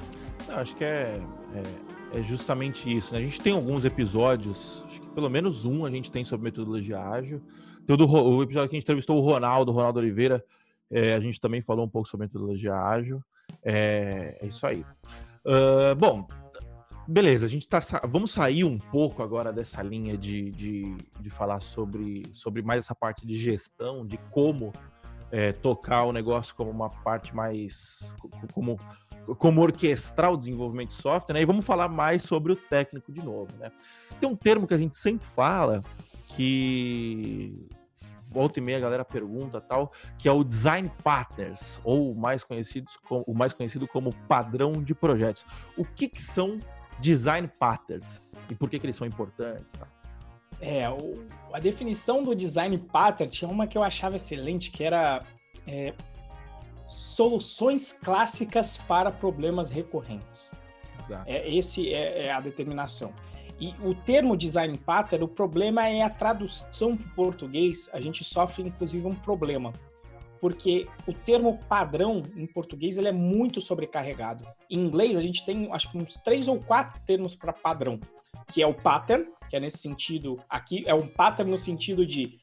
Não, 0.48 0.56
acho 0.56 0.76
que 0.76 0.84
é, 0.84 1.20
é, 1.54 2.20
é, 2.20 2.24
justamente 2.24 2.96
isso. 2.96 3.14
Né? 3.14 3.20
A 3.20 3.22
gente 3.22 3.42
tem 3.42 3.54
alguns 3.54 3.84
episódios 3.84 4.86
pelo 5.14 5.30
menos 5.30 5.66
um 5.66 5.86
a 5.86 5.92
gente 5.92 6.12
tem 6.12 6.24
sobre 6.24 6.46
metodologia 6.46 7.00
ágil. 7.00 7.42
Todo 7.86 8.10
o 8.10 8.44
episódio 8.44 8.70
que 8.70 8.76
a 8.76 8.78
gente 8.78 8.84
entrevistou 8.84 9.18
o 9.18 9.22
Ronaldo, 9.22 9.72
Ronaldo 9.72 10.00
Oliveira, 10.00 10.44
é, 10.92 11.14
a 11.14 11.20
gente 11.20 11.40
também 11.40 11.62
falou 11.62 11.86
um 11.86 11.90
pouco 11.90 12.08
sobre 12.08 12.26
metodologia 12.26 12.76
ágil. 12.76 13.22
É, 13.64 14.38
é 14.42 14.48
isso 14.48 14.66
aí. 14.66 14.86
Uh, 15.46 15.96
bom, 15.98 16.28
beleza, 17.08 17.46
a 17.46 17.50
gente 17.50 17.68
tá. 17.68 17.80
Vamos 18.08 18.32
sair 18.32 18.64
um 18.64 18.78
pouco 18.78 19.24
agora 19.24 19.52
dessa 19.52 19.82
linha 19.82 20.18
de, 20.18 20.52
de, 20.52 20.98
de 21.20 21.30
falar 21.30 21.60
sobre, 21.60 22.24
sobre 22.32 22.62
mais 22.62 22.86
essa 22.86 22.96
parte 22.96 23.26
de 23.26 23.36
gestão, 23.36 24.06
de 24.06 24.18
como 24.30 24.72
é, 25.32 25.52
tocar 25.52 26.04
o 26.04 26.12
negócio 26.12 26.56
como 26.56 26.70
uma 26.70 26.90
parte 26.90 27.36
mais. 27.36 28.16
como 28.54 28.80
como 29.38 29.62
orquestrar 29.62 30.32
o 30.32 30.38
desenvolvimento 30.38 30.90
de 30.90 30.96
software, 30.96 31.34
né? 31.34 31.42
E 31.42 31.46
vamos 31.46 31.66
falar 31.66 31.88
mais 31.88 32.24
sobre 32.24 32.54
o 32.54 32.56
técnico 32.56 33.12
de 33.12 33.22
novo, 33.22 33.50
né? 33.58 33.72
Tem 34.20 34.30
um 34.30 34.36
termo 34.36 34.68
que 34.68 34.74
a 34.74 34.78
gente 34.78 34.98
sempre 34.98 35.28
fala 35.28 35.84
que 36.30 37.68
volta 38.30 38.60
e 38.60 38.62
meia 38.62 38.78
a 38.78 38.82
galera 38.82 39.04
pergunta 39.04 39.60
tal, 39.60 39.92
que 40.18 40.28
é 40.28 40.32
o 40.32 40.44
Design 40.44 40.92
Partners, 41.04 41.80
ou 41.84 42.14
mais 42.14 42.44
conhecidos 42.44 42.98
o 43.10 43.34
mais 43.34 43.54
conhecido 43.54 43.88
como 43.88 44.14
padrão 44.28 44.74
de 44.74 44.94
projetos. 44.94 45.46
O 45.76 45.84
que, 45.84 46.08
que 46.08 46.22
são 46.22 46.60
Design 47.00 47.50
Partners 47.60 48.20
e 48.50 48.56
por 48.56 48.70
que, 48.70 48.80
que 48.80 48.86
eles 48.86 48.96
são 48.96 49.08
importantes? 49.08 49.74
Tá? 49.74 49.88
É, 50.62 50.90
o, 50.90 51.26
a 51.54 51.60
definição 51.60 52.24
do 52.24 52.36
Design 52.36 52.78
Pattern 52.78 53.32
tinha 53.32 53.50
uma 53.50 53.66
que 53.66 53.78
eu 53.78 53.84
achava 53.84 54.18
excelente, 54.18 54.72
que 54.72 54.84
era 54.84 55.24
é, 55.66 55.94
soluções 56.90 57.94
clássicas 57.94 58.76
para 58.76 59.12
problemas 59.12 59.70
recorrentes. 59.70 60.52
Exato. 61.00 61.24
É, 61.28 61.48
esse 61.50 61.94
é, 61.94 62.26
é 62.26 62.32
a 62.32 62.42
determinação. 62.42 63.14
E 63.60 63.76
o 63.84 63.94
termo 63.94 64.38
design 64.38 64.78
pattern, 64.78 65.26
o 65.26 65.28
problema 65.28 65.88
é 65.88 66.02
a 66.02 66.10
tradução 66.10 66.96
para 66.96 67.08
o 67.08 67.10
português. 67.16 67.90
A 67.94 68.00
gente 68.00 68.24
sofre, 68.24 68.64
inclusive, 68.64 69.06
um 69.06 69.16
problema. 69.16 69.74
Porque 70.40 70.88
o 71.06 71.14
termo 71.14 71.60
padrão 71.68 72.24
em 72.36 72.48
português 72.48 72.98
ele 72.98 73.10
é 73.10 73.12
muito 73.12 73.60
sobrecarregado. 73.60 74.46
Em 74.70 74.80
inglês, 74.80 75.18
a 75.18 75.20
gente 75.20 75.46
tem 75.46 75.70
acho 75.72 75.92
que 75.92 75.98
uns 75.98 76.16
três 76.16 76.48
ou 76.48 76.58
quatro 76.58 77.02
termos 77.06 77.36
para 77.36 77.52
padrão, 77.52 78.00
que 78.48 78.62
é 78.62 78.68
o 78.68 78.74
pattern, 78.74 79.28
que 79.50 79.58
é 79.58 79.60
nesse 79.60 79.80
sentido, 79.80 80.40
aqui 80.50 80.84
é 80.88 80.94
um 80.94 81.08
pattern 81.08 81.52
no 81.52 81.58
sentido 81.58 82.06
de 82.06 82.40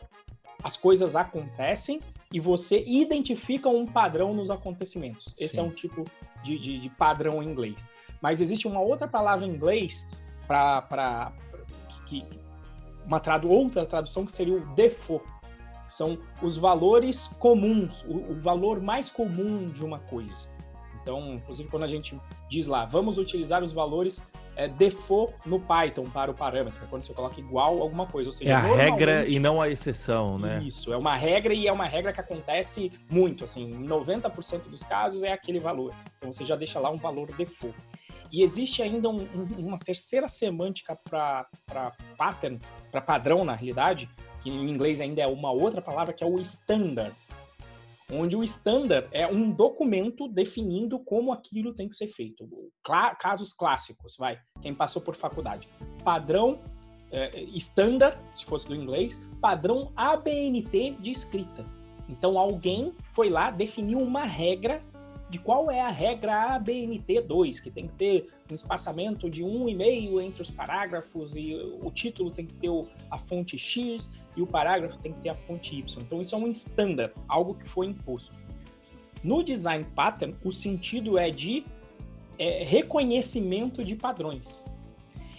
as 0.63 0.77
coisas 0.77 1.17
acontecem 1.17 2.01
e 2.37 2.41
você 2.41 2.85
identifica 2.87 3.67
um 3.67 3.87
padrão 3.87 4.35
nos 4.35 4.51
acontecimentos. 4.51 5.35
Esse 5.39 5.59
é 5.59 5.63
Sim. 5.63 5.67
é 5.67 5.71
um 5.71 5.71
tipo 5.71 6.05
de, 6.43 6.59
de, 6.59 6.79
de 6.79 6.91
padrão 6.91 7.43
em 7.43 7.49
inglês. 7.49 7.89
Mas 8.21 8.43
existe 8.43 8.69
uma 8.69 8.79
outra 8.79 9.09
palavra 9.09 9.47
em 9.47 9.49
inglês 9.49 10.07
para 10.47 11.33
uma 13.07 13.21
tradu, 13.21 13.49
outra 13.49 13.87
tradução 13.87 14.27
que 14.27 14.33
seria 14.33 14.55
o 14.55 14.67
default. 14.75 15.25
São 15.89 16.19
os 16.43 16.59
valores 16.59 17.27
comuns, 17.39 18.05
o, 18.05 18.33
o 18.33 18.41
valor 18.43 18.83
mais 18.83 19.11
comum 19.11 19.71
de 19.71 19.83
uma 19.83 20.01
coisa. 20.01 20.47
Então, 21.07 21.35
inclusive, 21.35 21.69
quando 21.69 21.85
a 21.85 21.87
gente 21.87 22.21
diz 22.49 22.67
lá, 22.67 22.85
vamos 22.85 23.17
utilizar 23.17 23.63
os 23.63 23.71
valores 23.71 24.27
é, 24.57 24.67
default 24.67 25.33
no 25.47 25.61
Python 25.61 26.03
para 26.03 26.33
o 26.33 26.35
parâmetro, 26.35 26.83
é 26.83 26.87
quando 26.89 27.05
você 27.05 27.15
coloca 27.15 27.39
igual 27.39 27.81
alguma 27.81 28.09
coisa. 28.09 28.29
Ou 28.29 28.33
seja, 28.33 28.51
é 28.51 28.55
a 28.55 28.59
regra 28.59 29.25
e 29.25 29.39
não 29.39 29.63
a 29.63 29.69
exceção, 29.69 30.37
né? 30.37 30.61
Isso, 30.67 30.93
é 30.93 30.97
uma 30.97 31.15
regra 31.15 31.55
e 31.55 31.69
é 31.69 31.73
uma 31.73 31.87
regra 31.87 32.13
que 32.13 32.21
acontece 32.21 32.91
muito, 33.09 33.45
assim, 33.45 33.71
em 33.71 33.87
90% 33.87 34.69
dos 34.69 34.83
casos 34.83 35.23
é 35.23 35.31
aquele 35.31 35.61
valor. 35.61 35.95
Então 36.17 36.33
você 36.33 36.45
já 36.45 36.57
deixa 36.57 36.81
lá 36.81 36.91
um 36.91 36.99
valor 36.99 37.29
default. 37.37 37.79
E 38.33 38.43
existe 38.43 38.83
ainda 38.83 39.09
um, 39.09 39.21
um, 39.21 39.69
uma 39.69 39.79
terceira 39.79 40.29
semântica 40.29 40.99
para 41.09 41.47
pattern, 42.19 42.59
para 42.91 43.01
padrão 43.01 43.45
na 43.45 43.55
realidade, 43.55 44.11
que 44.43 44.51
em 44.51 44.69
inglês 44.69 45.01
ainda 45.01 45.23
é 45.23 45.27
uma 45.29 45.53
outra 45.53 45.81
palavra, 45.81 46.13
que 46.13 46.25
é 46.25 46.27
o 46.27 46.41
standard. 46.41 47.15
Onde 48.13 48.37
o 48.37 48.45
standard 48.45 49.09
é 49.11 49.27
um 49.27 49.51
documento 49.51 50.29
definindo 50.29 50.99
como 51.01 51.33
aquilo 51.33 51.75
tem 51.75 51.89
que 51.89 51.97
ser 51.97 52.07
feito. 52.07 52.49
Clá 52.83 53.15
casos 53.17 53.53
clássicos, 53.53 54.17
vai, 54.17 54.39
quem 54.63 54.73
passou 54.73 55.03
por 55.03 55.17
faculdade. 55.17 55.69
Padrão 56.05 56.61
é, 57.11 57.41
standard, 57.55 58.17
se 58.33 58.45
fosse 58.45 58.69
do 58.69 58.77
inglês, 58.77 59.21
padrão 59.41 59.93
ABNT 59.97 60.97
de 61.01 61.11
escrita. 61.11 61.67
Então 62.09 62.39
alguém 62.39 62.95
foi 63.13 63.29
lá, 63.29 63.51
definiu 63.51 63.99
uma 63.99 64.25
regra 64.25 64.81
de 65.29 65.41
qual 65.41 65.71
é 65.71 65.81
a 65.81 65.89
regra 65.89 66.57
ABNT2, 66.59 67.61
que 67.61 67.71
tem 67.71 67.89
que 67.89 67.95
ter 67.95 68.29
um 68.51 68.55
espaçamento 68.55 69.29
de 69.29 69.43
um 69.43 69.69
e 69.69 69.75
meio 69.75 70.21
entre 70.21 70.43
os 70.43 70.51
parágrafos 70.51 71.35
e 71.35 71.55
o 71.83 71.91
título 71.91 72.31
tem 72.31 72.47
que 72.47 72.55
ter 72.55 72.71
a 73.11 73.19
fonte 73.19 73.59
X 73.59 74.11
e 74.37 74.43
o 74.43 74.47
parágrafo 74.47 74.99
tem 74.99 75.13
que 75.13 75.21
ter 75.21 75.31
a 75.31 75.35
fonte 75.35 75.77
Y. 75.77 76.03
Então 76.03 76.21
isso 76.21 76.35
é 76.35 76.39
um 76.39 76.49
standard, 76.49 77.13
algo 77.27 77.55
que 77.55 77.67
foi 77.67 77.87
imposto. 77.87 78.37
No 79.25 79.43
design 79.43 79.85
pattern, 79.95 80.37
o 80.45 80.53
sentido 80.53 81.19
é 81.19 81.31
de 81.31 81.65
é, 82.39 82.63
reconhecimento 82.63 83.85
de 83.85 83.97
padrões. 83.97 84.65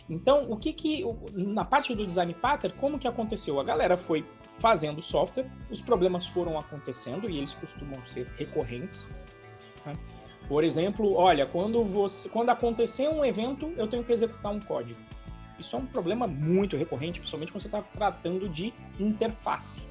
Então, 0.09 0.49
o 0.49 0.55
que 0.55 0.71
que 0.71 1.03
na 1.33 1.65
parte 1.65 1.93
do 1.93 2.05
design 2.05 2.33
pattern, 2.33 2.75
como 2.79 2.97
que 2.97 3.07
aconteceu? 3.07 3.59
A 3.59 3.63
galera 3.63 3.97
foi 3.97 4.25
fazendo 4.57 5.01
software, 5.01 5.49
os 5.69 5.81
problemas 5.81 6.25
foram 6.25 6.57
acontecendo 6.57 7.29
e 7.29 7.37
eles 7.37 7.53
costumam 7.53 8.03
ser 8.05 8.25
recorrentes. 8.37 9.07
Né? 9.85 9.93
Por 10.47 10.63
exemplo, 10.63 11.13
olha, 11.13 11.45
quando, 11.45 11.83
você, 11.83 12.29
quando 12.29 12.49
acontecer 12.49 13.09
um 13.09 13.23
evento, 13.23 13.71
eu 13.75 13.87
tenho 13.87 14.03
que 14.03 14.13
executar 14.13 14.53
um 14.53 14.59
código. 14.59 14.99
Isso 15.59 15.75
é 15.75 15.79
um 15.79 15.85
problema 15.85 16.27
muito 16.27 16.77
recorrente, 16.77 17.19
principalmente 17.19 17.51
quando 17.51 17.61
você 17.61 17.67
está 17.67 17.81
tratando 17.81 18.47
de 18.47 18.73
interface. 18.99 19.83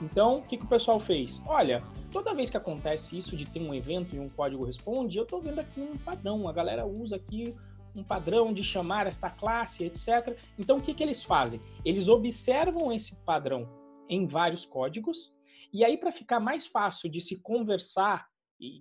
Então, 0.00 0.38
o 0.38 0.42
que, 0.42 0.56
que 0.56 0.64
o 0.64 0.68
pessoal 0.68 1.00
fez? 1.00 1.42
Olha, 1.46 1.82
toda 2.10 2.34
vez 2.34 2.50
que 2.50 2.56
acontece 2.56 3.18
isso 3.18 3.36
de 3.36 3.46
ter 3.46 3.60
um 3.60 3.74
evento 3.74 4.14
e 4.14 4.18
um 4.18 4.28
código 4.28 4.64
responde, 4.64 5.18
eu 5.18 5.24
estou 5.24 5.40
vendo 5.40 5.58
aqui 5.58 5.80
um 5.80 5.96
padrão. 5.98 6.48
A 6.48 6.52
galera 6.52 6.86
usa 6.86 7.16
aqui 7.16 7.56
um 7.96 8.04
padrão 8.04 8.52
de 8.52 8.62
chamar 8.62 9.06
esta 9.06 9.28
classe, 9.28 9.84
etc. 9.84 10.38
Então, 10.58 10.76
o 10.76 10.80
que, 10.80 10.94
que 10.94 11.02
eles 11.02 11.22
fazem? 11.22 11.60
Eles 11.84 12.06
observam 12.08 12.92
esse 12.92 13.16
padrão 13.24 13.68
em 14.08 14.24
vários 14.24 14.64
códigos, 14.64 15.32
e 15.72 15.84
aí, 15.84 15.98
para 15.98 16.10
ficar 16.10 16.40
mais 16.40 16.66
fácil 16.66 17.10
de 17.10 17.20
se 17.20 17.42
conversar 17.42 18.26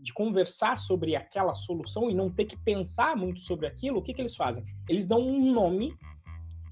de 0.01 0.11
conversar 0.11 0.75
sobre 0.79 1.15
aquela 1.15 1.53
solução 1.53 2.09
e 2.09 2.15
não 2.15 2.31
ter 2.31 2.45
que 2.45 2.57
pensar 2.57 3.15
muito 3.15 3.39
sobre 3.41 3.67
aquilo, 3.67 3.99
o 3.99 4.01
que, 4.01 4.11
que 4.11 4.19
eles 4.19 4.35
fazem? 4.35 4.63
Eles 4.89 5.05
dão 5.05 5.19
um 5.19 5.51
nome 5.51 5.95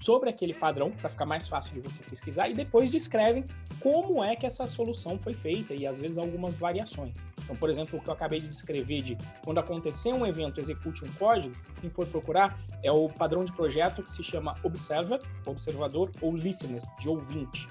sobre 0.00 0.30
aquele 0.30 0.54
padrão 0.54 0.90
para 0.90 1.08
ficar 1.08 1.26
mais 1.26 1.48
fácil 1.48 1.72
de 1.72 1.80
você 1.80 2.02
pesquisar 2.02 2.48
e 2.48 2.54
depois 2.54 2.90
descrevem 2.90 3.44
como 3.80 4.22
é 4.22 4.36
que 4.36 4.46
essa 4.46 4.66
solução 4.66 5.18
foi 5.18 5.34
feita 5.34 5.74
e 5.74 5.86
às 5.86 5.98
vezes 5.98 6.18
algumas 6.18 6.54
variações. 6.54 7.16
Então, 7.44 7.56
por 7.56 7.70
exemplo, 7.70 7.98
o 7.98 8.02
que 8.02 8.08
eu 8.08 8.14
acabei 8.14 8.40
de 8.40 8.48
descrever 8.48 9.02
de 9.02 9.18
quando 9.44 9.58
acontecer 9.58 10.12
um 10.12 10.26
evento, 10.26 10.60
execute 10.60 11.04
um 11.04 11.12
código, 11.14 11.54
quem 11.80 11.88
for 11.88 12.06
procurar 12.06 12.58
é 12.82 12.90
o 12.90 13.08
padrão 13.08 13.44
de 13.44 13.52
projeto 13.52 14.02
que 14.02 14.10
se 14.10 14.22
chama 14.22 14.56
Observer, 14.62 15.20
observador 15.46 16.10
ou 16.20 16.36
listener, 16.36 16.82
de 17.00 17.08
ouvinte. 17.08 17.66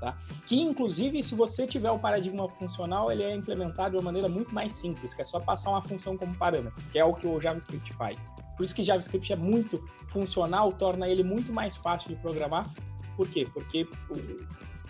Tá? 0.00 0.16
Que, 0.46 0.58
inclusive, 0.58 1.22
se 1.22 1.34
você 1.34 1.66
tiver 1.66 1.90
o 1.90 1.98
paradigma 1.98 2.48
funcional, 2.48 3.12
ele 3.12 3.22
é 3.22 3.34
implementado 3.34 3.90
de 3.90 3.96
uma 3.96 4.04
maneira 4.04 4.28
muito 4.30 4.52
mais 4.52 4.72
simples, 4.72 5.12
que 5.12 5.20
é 5.20 5.24
só 5.24 5.38
passar 5.38 5.70
uma 5.70 5.82
função 5.82 6.16
como 6.16 6.34
parâmetro, 6.34 6.82
que 6.90 6.98
é 6.98 7.04
o 7.04 7.12
que 7.12 7.26
o 7.26 7.38
JavaScript 7.38 7.92
faz. 7.92 8.16
Por 8.60 8.64
isso 8.64 8.74
que 8.74 8.82
JavaScript 8.82 9.32
é 9.32 9.36
muito 9.36 9.82
funcional, 10.08 10.70
torna 10.70 11.08
ele 11.08 11.24
muito 11.24 11.50
mais 11.50 11.74
fácil 11.74 12.10
de 12.10 12.16
programar. 12.16 12.70
Por 13.16 13.26
quê? 13.26 13.48
Porque 13.54 13.88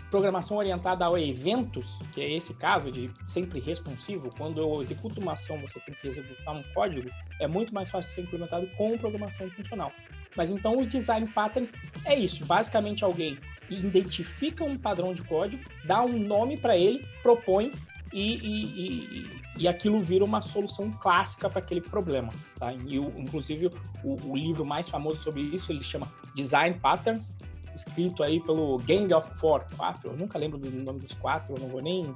programação 0.09 0.57
orientada 0.57 1.07
a 1.07 1.21
eventos, 1.21 1.97
que 2.13 2.19
é 2.19 2.33
esse 2.35 2.55
caso 2.55 2.91
de 2.91 3.09
sempre 3.25 3.61
responsivo, 3.61 4.29
quando 4.37 4.59
eu 4.59 4.81
executo 4.81 5.21
uma 5.21 5.31
ação, 5.31 5.57
você 5.61 5.79
tem 5.79 5.95
que 5.95 6.05
executar 6.05 6.53
um 6.53 6.61
código, 6.73 7.09
é 7.39 7.47
muito 7.47 7.73
mais 7.73 7.89
fácil 7.89 8.09
de 8.09 8.15
ser 8.15 8.21
implementado 8.23 8.67
com 8.75 8.97
programação 8.97 9.49
funcional. 9.49 9.89
Mas 10.35 10.51
então 10.51 10.77
os 10.77 10.85
design 10.85 11.25
patterns 11.29 11.73
é 12.03 12.13
isso, 12.13 12.45
basicamente 12.45 13.05
alguém 13.05 13.37
identifica 13.69 14.65
um 14.65 14.77
padrão 14.77 15.13
de 15.13 15.23
código, 15.23 15.63
dá 15.85 16.03
um 16.03 16.19
nome 16.19 16.57
para 16.57 16.75
ele, 16.75 17.07
propõe 17.23 17.71
e, 18.11 18.35
e, 18.35 19.21
e, 19.21 19.29
e, 19.57 19.67
aquilo 19.67 19.99
vira 20.01 20.23
uma 20.23 20.41
solução 20.41 20.89
clássica 20.91 21.49
para 21.49 21.59
aquele 21.59 21.81
problema. 21.81 22.29
Tá? 22.57 22.73
E, 22.73 22.97
inclusive, 22.97 23.67
o, 24.03 24.31
o, 24.31 24.35
livro 24.35 24.65
mais 24.65 24.89
famoso 24.89 25.17
sobre 25.17 25.41
isso, 25.41 25.71
ele 25.71 25.83
chama 25.83 26.07
Design 26.35 26.77
Patterns, 26.79 27.37
escrito 27.75 28.23
aí 28.23 28.39
pelo 28.41 28.77
Gang 28.79 29.13
of 29.13 29.33
Four, 29.35 29.65
quatro, 29.75 30.09
eu 30.09 30.17
nunca 30.17 30.37
lembro 30.37 30.57
do 30.57 30.69
nome 30.69 30.99
dos 30.99 31.13
quatro, 31.13 31.55
eu 31.55 31.59
não 31.59 31.67
vou 31.67 31.81
nem, 31.81 32.11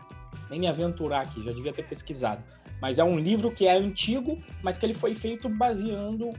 nem 0.50 0.60
me 0.60 0.68
aventurar 0.68 1.22
aqui, 1.22 1.44
já 1.46 1.51
devia 1.51 1.74
ter 1.74 1.88
pesquisado. 1.88 2.44
Mas 2.82 3.00
é 3.00 3.04
um 3.04 3.18
livro 3.18 3.51
que 3.51 3.68
é 3.68 3.75
antigo, 3.75 4.38
mas 4.62 4.77
que 4.77 4.86
ele 4.86 4.94
foi 4.94 5.15
feito 5.15 5.48
baseando, 5.50 6.30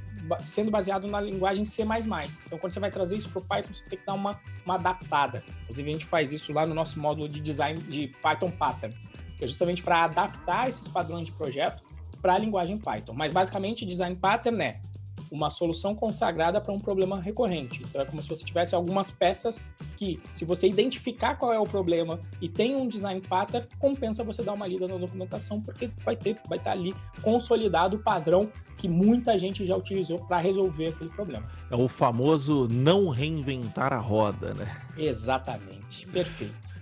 sendo 0.44 0.70
baseado 0.70 1.06
na 1.08 1.20
linguagem 1.20 1.64
C++. 1.64 1.82
Então, 1.82 2.58
quando 2.58 2.72
você 2.72 2.80
vai 2.80 2.90
trazer 2.90 3.16
isso 3.16 3.28
para 3.30 3.40
o 3.40 3.44
Python, 3.44 3.74
você 3.74 3.88
tem 3.88 3.98
que 3.98 4.04
dar 4.04 4.14
uma, 4.14 4.38
uma 4.64 4.74
adaptada. 4.74 5.42
Inclusive, 5.64 5.88
a 5.88 5.92
gente 5.92 6.04
faz 6.04 6.32
isso 6.32 6.52
lá 6.52 6.66
no 6.66 6.74
nosso 6.74 7.00
módulo 7.00 7.28
de 7.28 7.40
design 7.40 7.80
de 7.80 8.08
Python 8.22 8.50
Patterns, 8.50 9.08
que 9.36 9.44
é 9.44 9.48
justamente 9.48 9.82
para 9.82 10.04
adaptar 10.04 10.68
esses 10.68 10.88
padrões 10.88 11.26
de 11.26 11.32
projeto 11.32 11.82
para 12.20 12.34
a 12.34 12.38
linguagem 12.38 12.78
Python. 12.78 13.14
Mas, 13.14 13.32
basicamente, 13.32 13.84
design 13.84 14.16
pattern 14.16 14.62
é 14.62 14.80
uma 15.30 15.50
solução 15.50 15.94
consagrada 15.94 16.60
para 16.60 16.72
um 16.72 16.78
problema 16.78 17.20
recorrente. 17.20 17.82
Então 17.82 18.00
é 18.00 18.04
como 18.04 18.22
se 18.22 18.28
você 18.28 18.44
tivesse 18.44 18.74
algumas 18.74 19.10
peças 19.10 19.74
que, 19.96 20.20
se 20.32 20.44
você 20.44 20.66
identificar 20.66 21.36
qual 21.36 21.52
é 21.52 21.58
o 21.58 21.66
problema 21.66 22.18
e 22.40 22.48
tem 22.48 22.76
um 22.76 22.86
design 22.86 23.20
pattern, 23.20 23.66
compensa 23.78 24.22
você 24.22 24.42
dar 24.42 24.52
uma 24.52 24.66
lida 24.66 24.86
na 24.86 24.96
documentação, 24.96 25.60
porque 25.60 25.90
vai 26.04 26.16
ter, 26.16 26.36
vai 26.48 26.58
estar 26.58 26.72
ali 26.72 26.94
consolidado 27.22 27.96
o 27.96 28.02
padrão 28.02 28.50
que 28.76 28.88
muita 28.88 29.38
gente 29.38 29.64
já 29.64 29.76
utilizou 29.76 30.18
para 30.26 30.38
resolver 30.38 30.88
aquele 30.88 31.10
problema. 31.10 31.50
É 31.70 31.74
o 31.74 31.88
famoso 31.88 32.68
não 32.70 33.08
reinventar 33.08 33.92
a 33.92 33.98
roda, 33.98 34.54
né? 34.54 34.76
Exatamente, 34.96 36.06
perfeito. 36.06 36.75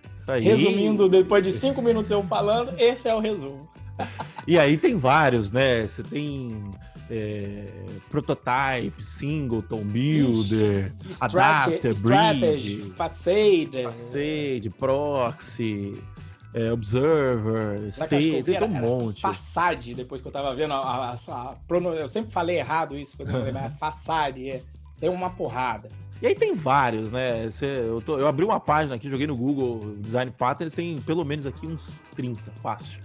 Resumindo, 0.50 1.08
depois 1.08 1.44
de 1.44 1.52
cinco 1.52 1.82
minutos 1.82 2.10
eu 2.10 2.22
falando, 2.22 2.74
esse 2.78 3.08
é 3.08 3.14
o 3.14 3.20
resumo. 3.20 3.68
E 4.46 4.58
aí 4.58 4.76
tem 4.76 4.96
vários, 4.96 5.50
né? 5.50 5.86
Você 5.86 6.02
tem 6.02 6.60
é, 7.10 7.66
prototype, 8.10 9.02
singleton, 9.04 9.82
builder, 9.82 10.92
Ixi, 11.08 11.24
adapter, 11.24 11.92
strategy, 11.92 12.76
bridge, 12.76 12.92
facade. 12.96 13.82
facade, 13.84 14.70
proxy, 14.70 15.94
é, 16.54 16.72
observer, 16.72 17.88
state, 17.88 18.42
tem 18.42 18.62
um 18.62 18.68
monte. 18.68 19.20
Façade, 19.20 19.94
depois 19.94 20.20
que 20.22 20.28
eu 20.28 20.32
tava 20.32 20.54
vendo 20.54 20.72
a, 20.74 20.78
a- 20.78 21.14
a- 21.14 21.56
eu 21.96 22.08
sempre 22.08 22.32
falei 22.32 22.58
errado 22.58 22.96
isso, 22.96 23.16
quando 23.16 23.30
eu 23.30 23.42
lembrar, 23.44 23.70
façade, 23.78 24.50
é, 24.50 24.60
tem 25.04 25.10
uma 25.14 25.28
porrada. 25.30 25.88
E 26.22 26.26
aí 26.26 26.34
tem 26.34 26.54
vários, 26.54 27.10
né? 27.12 27.50
Cê- 27.50 27.84
eu, 27.86 28.00
tô- 28.00 28.16
eu 28.16 28.26
abri 28.26 28.44
uma 28.44 28.58
página 28.58 28.94
aqui, 28.96 29.10
joguei 29.10 29.26
no 29.26 29.36
Google 29.36 29.92
Design 29.98 30.30
Patterns, 30.30 30.72
tem 30.72 30.96
pelo 30.98 31.24
menos 31.24 31.46
aqui 31.46 31.66
uns 31.66 31.94
30, 32.16 32.40
fácil. 32.62 32.98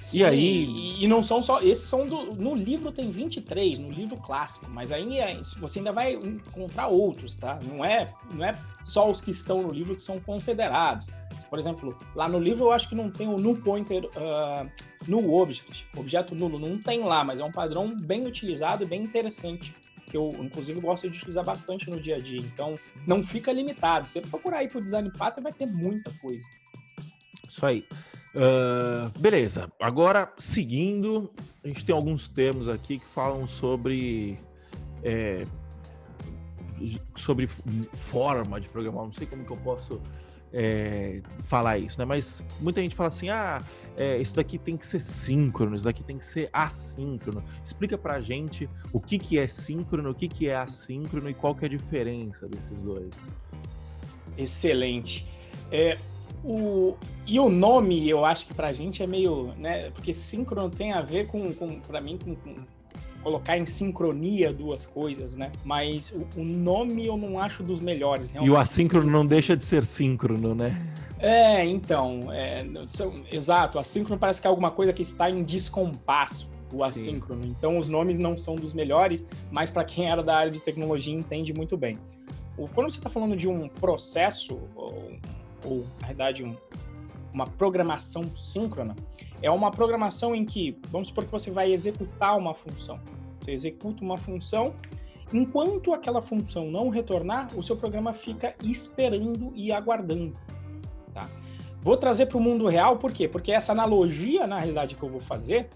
Sim, 0.00 0.22
aí- 0.24 0.64
E, 0.64 1.04
e 1.04 1.06
não 1.08 1.22
são 1.22 1.40
só. 1.40 1.60
Esses 1.62 1.84
são 1.88 2.04
do. 2.04 2.34
No 2.34 2.54
livro 2.54 2.90
tem 2.90 3.10
23, 3.10 3.78
no 3.78 3.88
livro 3.90 4.16
clássico, 4.16 4.66
mas 4.68 4.90
aí 4.90 5.18
é- 5.18 5.40
você 5.58 5.78
ainda 5.78 5.92
vai 5.92 6.14
encontrar 6.14 6.88
outros, 6.88 7.36
tá? 7.36 7.58
Não 7.72 7.84
é, 7.84 8.12
não 8.34 8.44
é 8.44 8.52
só 8.82 9.08
os 9.10 9.20
que 9.20 9.30
estão 9.30 9.62
no 9.62 9.70
livro 9.72 9.94
que 9.94 10.02
são 10.02 10.18
considerados. 10.20 11.06
Por 11.48 11.58
exemplo, 11.58 11.96
lá 12.16 12.28
no 12.28 12.38
livro 12.40 12.64
eu 12.66 12.72
acho 12.72 12.88
que 12.88 12.94
não 12.96 13.08
tem 13.08 13.28
o 13.28 13.38
null 13.38 13.56
pointer 13.56 14.04
uh, 14.04 14.68
null 15.06 15.32
object, 15.40 15.86
objeto 15.96 16.34
nulo, 16.34 16.58
não 16.58 16.76
tem 16.76 17.00
lá, 17.04 17.22
mas 17.24 17.38
é 17.38 17.44
um 17.44 17.52
padrão 17.52 17.94
bem 17.96 18.26
utilizado 18.26 18.82
e 18.82 18.86
bem 18.86 19.02
interessante. 19.02 19.72
Que 20.14 20.18
eu, 20.18 20.32
inclusive, 20.38 20.78
gosto 20.78 21.10
de 21.10 21.16
utilizar 21.16 21.42
bastante 21.42 21.90
no 21.90 21.98
dia 21.98 22.14
a 22.14 22.20
dia. 22.20 22.38
Então, 22.38 22.78
não 23.04 23.26
fica 23.26 23.50
limitado. 23.50 24.06
Se 24.06 24.20
você 24.20 24.28
procurar 24.28 24.58
aí 24.58 24.68
pro 24.68 24.80
design 24.80 25.10
pattern, 25.10 25.42
vai 25.42 25.52
ter 25.52 25.66
muita 25.66 26.08
coisa. 26.20 26.46
Isso 27.48 27.66
aí. 27.66 27.82
Ah, 28.32 29.10
beleza. 29.18 29.68
Agora, 29.80 30.32
seguindo, 30.38 31.32
a 31.64 31.66
gente 31.66 31.84
tem 31.84 31.92
alguns 31.92 32.28
termos 32.28 32.68
aqui 32.68 33.00
que 33.00 33.04
falam 33.04 33.44
sobre. 33.44 34.38
é, 35.02 35.48
sobre 37.16 37.48
forma 37.92 38.60
de 38.60 38.68
programar. 38.68 39.06
Não 39.06 39.12
sei 39.12 39.26
como 39.26 39.44
que 39.44 39.50
eu 39.50 39.56
posso 39.56 40.00
é, 40.52 41.22
falar 41.42 41.78
isso, 41.78 41.98
né? 41.98 42.04
Mas 42.04 42.46
muita 42.60 42.80
gente 42.80 42.94
fala 42.94 43.08
assim: 43.08 43.30
ah, 43.30 43.60
é, 43.96 44.18
isso 44.18 44.34
daqui 44.34 44.58
tem 44.58 44.76
que 44.76 44.86
ser 44.86 45.00
síncrono, 45.00 45.76
isso 45.76 45.84
daqui 45.84 46.02
tem 46.02 46.18
que 46.18 46.24
ser 46.24 46.48
assíncrono. 46.52 47.42
Explica 47.64 47.96
pra 47.96 48.20
gente 48.20 48.68
o 48.92 49.00
que, 49.00 49.18
que 49.18 49.38
é 49.38 49.46
síncrono, 49.46 50.10
o 50.10 50.14
que, 50.14 50.28
que 50.28 50.48
é 50.48 50.56
assíncrono 50.56 51.30
e 51.30 51.34
qual 51.34 51.54
que 51.54 51.64
é 51.64 51.66
a 51.66 51.70
diferença 51.70 52.48
desses 52.48 52.82
dois. 52.82 53.10
Excelente. 54.36 55.26
É, 55.70 55.96
o, 56.42 56.96
e 57.26 57.38
o 57.38 57.48
nome, 57.48 58.08
eu 58.08 58.24
acho 58.24 58.46
que 58.46 58.54
pra 58.54 58.72
gente 58.72 59.02
é 59.02 59.06
meio, 59.06 59.52
né? 59.56 59.90
Porque 59.90 60.12
síncrono 60.12 60.68
tem 60.70 60.92
a 60.92 61.00
ver 61.00 61.26
com, 61.28 61.52
com 61.54 61.80
para 61.80 62.00
mim, 62.00 62.18
com, 62.22 62.34
com 62.34 62.56
colocar 63.22 63.56
em 63.56 63.64
sincronia 63.64 64.52
duas 64.52 64.84
coisas, 64.84 65.36
né? 65.36 65.50
Mas 65.64 66.12
o, 66.12 66.40
o 66.40 66.44
nome 66.44 67.06
eu 67.06 67.16
não 67.16 67.38
acho 67.40 67.62
dos 67.62 67.80
melhores. 67.80 68.34
E 68.40 68.50
o 68.50 68.56
assíncrono 68.56 69.10
não 69.10 69.24
deixa 69.24 69.56
de 69.56 69.64
ser 69.64 69.86
síncrono, 69.86 70.54
né? 70.54 70.76
É, 71.26 71.64
então, 71.64 72.30
é, 72.32 72.66
são- 72.86 73.22
exato. 73.32 73.78
Assíncrono 73.78 74.18
parece 74.20 74.40
que 74.40 74.46
é 74.46 74.50
alguma 74.50 74.70
coisa 74.70 74.92
que 74.92 75.02
está 75.02 75.30
em 75.30 75.42
descompasso. 75.42 76.52
O 76.72 76.78
Sim. 76.78 76.82
assíncrono. 76.82 77.44
Então, 77.46 77.78
os 77.78 77.88
nomes 77.88 78.18
não 78.18 78.36
são 78.36 78.56
dos 78.56 78.72
melhores, 78.74 79.28
mas 79.50 79.70
para 79.70 79.84
quem 79.84 80.10
era 80.10 80.22
da 80.24 80.36
área 80.36 80.50
de 80.50 80.60
tecnologia 80.60 81.14
entende 81.14 81.52
muito 81.52 81.76
bem. 81.76 81.98
O- 82.58 82.66
Quando 82.68 82.90
você 82.90 82.98
está 82.98 83.08
falando 83.08 83.36
de 83.36 83.46
um 83.48 83.68
processo, 83.68 84.58
ou, 84.74 85.12
ou 85.64 85.86
na 86.00 86.08
verdade, 86.08 86.42
um- 86.42 86.56
uma 87.32 87.46
programação 87.46 88.24
síncrona, 88.32 88.96
é 89.40 89.50
uma 89.50 89.70
programação 89.70 90.34
em 90.34 90.44
que, 90.44 90.76
vamos 90.90 91.08
supor 91.08 91.24
que 91.24 91.30
você 91.30 91.50
vai 91.50 91.72
executar 91.72 92.36
uma 92.36 92.54
função. 92.54 92.98
Você 93.40 93.52
executa 93.52 94.02
uma 94.02 94.16
função, 94.18 94.74
enquanto 95.32 95.92
aquela 95.94 96.20
função 96.22 96.70
não 96.70 96.88
retornar, 96.88 97.48
o 97.56 97.62
seu 97.62 97.76
programa 97.76 98.12
fica 98.12 98.54
esperando 98.64 99.52
e 99.54 99.70
aguardando. 99.70 100.36
Vou 101.84 101.98
trazer 101.98 102.24
para 102.24 102.38
o 102.38 102.40
mundo 102.40 102.66
real, 102.66 102.96
por 102.96 103.12
quê? 103.12 103.28
Porque 103.28 103.52
essa 103.52 103.72
analogia, 103.72 104.46
na 104.46 104.56
realidade, 104.56 104.94
que 104.94 105.02
eu 105.02 105.08
vou 105.10 105.20
fazer, 105.20 105.68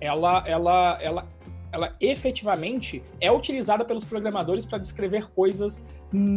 ela, 0.00 0.42
ela, 0.46 0.98
ela, 0.98 1.26
ela 1.70 1.96
efetivamente 2.00 3.02
é 3.20 3.30
utilizada 3.30 3.84
pelos 3.84 4.02
programadores 4.02 4.64
para 4.64 4.78
descrever 4.78 5.28
coisas 5.28 5.86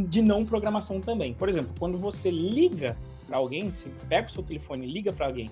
de 0.09 0.21
não 0.21 0.45
programação 0.45 0.99
também. 0.99 1.33
Por 1.33 1.47
exemplo, 1.47 1.73
quando 1.79 1.97
você 1.97 2.29
liga 2.29 2.97
para 3.25 3.37
alguém, 3.37 3.71
você 3.71 3.87
pega 4.09 4.27
o 4.27 4.29
seu 4.29 4.43
telefone 4.43 4.85
e 4.85 4.91
liga 4.91 5.13
para 5.13 5.27
alguém 5.27 5.49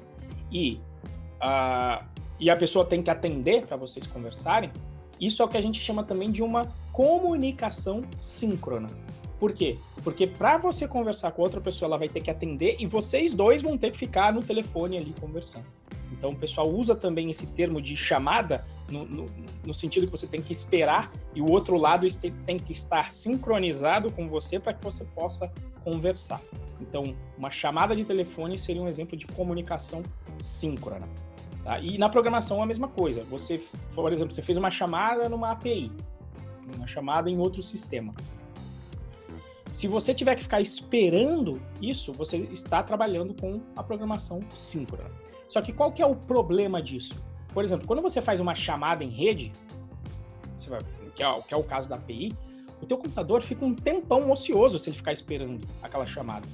e, 0.51 0.81
ah, 1.39 2.03
e 2.37 2.49
a 2.49 2.57
pessoa 2.57 2.83
tem 2.83 3.01
que 3.01 3.09
atender 3.09 3.65
para 3.65 3.77
vocês 3.77 4.05
conversarem, 4.05 4.73
isso 5.21 5.41
é 5.41 5.45
o 5.45 5.47
que 5.47 5.55
a 5.55 5.61
gente 5.61 5.79
chama 5.79 6.03
também 6.03 6.31
de 6.31 6.43
uma 6.43 6.67
comunicação 6.91 8.03
síncrona. 8.19 8.89
Por 9.39 9.53
quê? 9.53 9.77
Porque 10.03 10.25
para 10.25 10.57
você 10.57 10.87
conversar 10.87 11.31
com 11.31 11.41
outra 11.41 11.61
pessoa, 11.61 11.87
ela 11.87 11.97
vai 11.97 12.09
ter 12.09 12.21
que 12.21 12.31
atender 12.31 12.77
e 12.79 12.87
vocês 12.87 13.33
dois 13.33 13.61
vão 13.61 13.77
ter 13.77 13.91
que 13.91 13.97
ficar 13.97 14.33
no 14.33 14.41
telefone 14.41 14.97
ali 14.97 15.13
conversando. 15.19 15.65
Então 16.11 16.31
o 16.31 16.35
pessoal 16.35 16.69
usa 16.69 16.95
também 16.95 17.29
esse 17.29 17.47
termo 17.47 17.81
de 17.81 17.95
chamada 17.95 18.65
no, 18.89 19.05
no, 19.05 19.25
no 19.65 19.73
sentido 19.73 20.05
que 20.05 20.11
você 20.11 20.25
tem 20.25 20.41
que 20.41 20.51
esperar 20.51 21.11
e 21.35 21.41
o 21.41 21.49
outro 21.49 21.77
lado 21.77 22.07
tem 22.45 22.57
que 22.57 22.73
estar 22.73 23.11
sincronizado 23.11 24.11
com 24.11 24.27
você 24.27 24.59
para 24.59 24.73
que 24.73 24.83
você 24.83 25.03
possa 25.03 25.51
conversar. 25.83 26.41
Então, 26.79 27.15
uma 27.37 27.51
chamada 27.51 27.95
de 27.95 28.03
telefone 28.05 28.57
seria 28.57 28.81
um 28.81 28.87
exemplo 28.87 29.17
de 29.17 29.25
comunicação 29.27 30.03
síncrona. 30.39 31.07
tá? 31.63 31.79
E 31.79 31.97
na 31.97 32.09
programação 32.09 32.59
é 32.59 32.63
a 32.63 32.65
mesma 32.65 32.87
coisa. 32.87 33.23
Você, 33.25 33.61
por 33.93 34.11
exemplo, 34.11 34.33
você 34.33 34.41
fez 34.41 34.57
uma 34.57 34.71
chamada 34.71 35.27
numa 35.27 35.51
API, 35.51 35.91
uma 36.75 36.87
chamada 36.87 37.29
em 37.29 37.37
outro 37.37 37.61
sistema. 37.61 38.13
Se 39.71 39.87
você 39.87 40.13
tiver 40.13 40.35
que 40.35 40.43
ficar 40.43 40.61
esperando 40.61 41.61
isso, 41.81 42.13
você 42.13 42.37
está 42.51 42.81
trabalhando 42.81 43.33
com 43.33 43.61
a 43.75 43.83
programação 43.83 44.39
síncrona. 44.55 45.09
Só 45.49 45.61
que 45.61 45.71
qual 45.71 45.91
que 45.91 46.01
é 46.01 46.05
o 46.05 46.15
problema 46.15 46.81
disso? 46.81 47.23
Por 47.53 47.63
exemplo, 47.63 47.87
quando 47.87 48.01
você 48.01 48.21
faz 48.21 48.39
uma 48.39 48.55
chamada 48.55 49.03
em 49.03 49.09
rede, 49.09 49.51
vai- 50.69 50.81
que, 51.15 51.23
é, 51.23 51.27
o- 51.29 51.41
que 51.43 51.53
é 51.53 51.57
o 51.57 51.63
caso 51.63 51.87
da 51.89 51.95
API, 51.95 52.35
o 52.81 52.85
teu 52.85 52.97
computador 52.97 53.41
fica 53.41 53.65
um 53.65 53.73
tempão 53.73 54.29
ocioso 54.31 54.77
se 54.79 54.89
ele 54.89 54.97
ficar 54.97 55.11
esperando 55.11 55.67
aquela 55.81 56.05
chamada. 56.05 56.47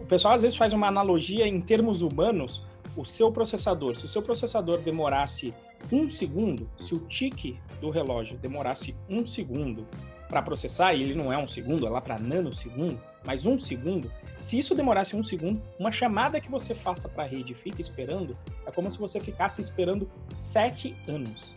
O 0.00 0.06
pessoal 0.06 0.34
às 0.34 0.42
vezes 0.42 0.56
faz 0.56 0.72
uma 0.72 0.86
analogia 0.86 1.46
em 1.46 1.60
termos 1.60 2.00
humanos, 2.02 2.62
o 2.96 3.04
seu 3.04 3.30
processador, 3.32 3.96
se 3.96 4.04
o 4.04 4.08
seu 4.08 4.22
processador 4.22 4.78
demorasse 4.78 5.52
um 5.92 6.08
segundo, 6.08 6.68
se 6.80 6.94
o 6.94 7.00
tique 7.00 7.58
do 7.80 7.90
relógio 7.90 8.38
demorasse 8.38 8.96
um 9.08 9.26
segundo 9.26 9.86
para 10.34 10.42
processar, 10.42 10.94
e 10.94 11.02
ele 11.02 11.14
não 11.14 11.32
é 11.32 11.38
um 11.38 11.46
segundo, 11.46 11.86
é 11.86 11.90
lá 11.90 12.00
para 12.00 12.18
nanosegundo, 12.18 13.00
mas 13.24 13.46
um 13.46 13.56
segundo, 13.56 14.10
se 14.42 14.58
isso 14.58 14.74
demorasse 14.74 15.14
um 15.14 15.22
segundo, 15.22 15.62
uma 15.78 15.92
chamada 15.92 16.40
que 16.40 16.50
você 16.50 16.74
faça 16.74 17.08
para 17.08 17.22
a 17.22 17.26
rede 17.26 17.52
e 17.52 17.54
fique 17.54 17.80
esperando, 17.80 18.36
é 18.66 18.72
como 18.72 18.90
se 18.90 18.98
você 18.98 19.20
ficasse 19.20 19.60
esperando 19.60 20.10
sete 20.26 20.96
anos. 21.06 21.54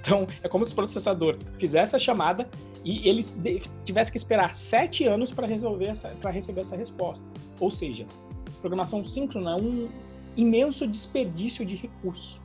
Então, 0.00 0.26
é 0.42 0.48
como 0.48 0.64
se 0.64 0.72
o 0.72 0.74
processador 0.74 1.38
fizesse 1.56 1.94
a 1.94 1.98
chamada 2.00 2.48
e 2.84 3.08
ele 3.08 3.22
tivesse 3.84 4.10
que 4.10 4.16
esperar 4.16 4.56
sete 4.56 5.04
anos 5.04 5.30
para 5.30 5.46
resolver 5.46 5.92
para 6.20 6.30
receber 6.30 6.62
essa 6.62 6.76
resposta. 6.76 7.24
Ou 7.60 7.70
seja, 7.70 8.06
programação 8.60 9.04
síncrona 9.04 9.52
é 9.52 9.54
um 9.54 9.88
imenso 10.36 10.84
desperdício 10.84 11.64
de 11.64 11.76
recurso, 11.76 12.42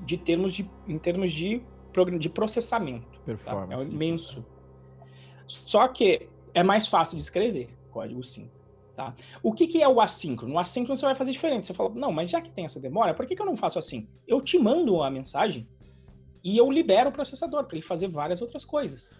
de 0.00 0.16
termos 0.16 0.52
de, 0.52 0.70
em 0.86 0.96
termos 0.96 1.30
de, 1.30 1.60
de 2.18 2.30
processamento. 2.30 3.20
tá? 3.44 3.66
É 3.70 3.76
um 3.76 3.82
imenso. 3.82 4.44
Só 5.48 5.88
que 5.88 6.28
é 6.54 6.62
mais 6.62 6.86
fácil 6.86 7.16
de 7.16 7.22
escrever 7.22 7.68
código 7.90 8.22
síncrono. 8.22 8.58
Tá? 8.94 9.14
O 9.42 9.52
que, 9.52 9.66
que 9.66 9.82
é 9.82 9.88
o 9.88 10.00
assíncrono? 10.00 10.54
O 10.54 10.58
assíncrono 10.58 10.96
você 10.96 11.06
vai 11.06 11.14
fazer 11.14 11.32
diferente. 11.32 11.66
Você 11.66 11.74
fala, 11.74 11.90
não, 11.90 12.12
mas 12.12 12.30
já 12.30 12.40
que 12.40 12.50
tem 12.50 12.64
essa 12.64 12.80
demora, 12.80 13.14
por 13.14 13.26
que, 13.26 13.34
que 13.34 13.42
eu 13.42 13.46
não 13.46 13.56
faço 13.56 13.78
assim? 13.78 14.08
Eu 14.26 14.40
te 14.40 14.58
mando 14.58 15.02
a 15.02 15.10
mensagem 15.10 15.66
e 16.42 16.56
eu 16.56 16.70
libero 16.70 17.10
o 17.10 17.12
processador 17.12 17.64
para 17.64 17.76
ele 17.76 17.84
fazer 17.84 18.08
várias 18.08 18.42
outras 18.42 18.64
coisas. 18.64 19.12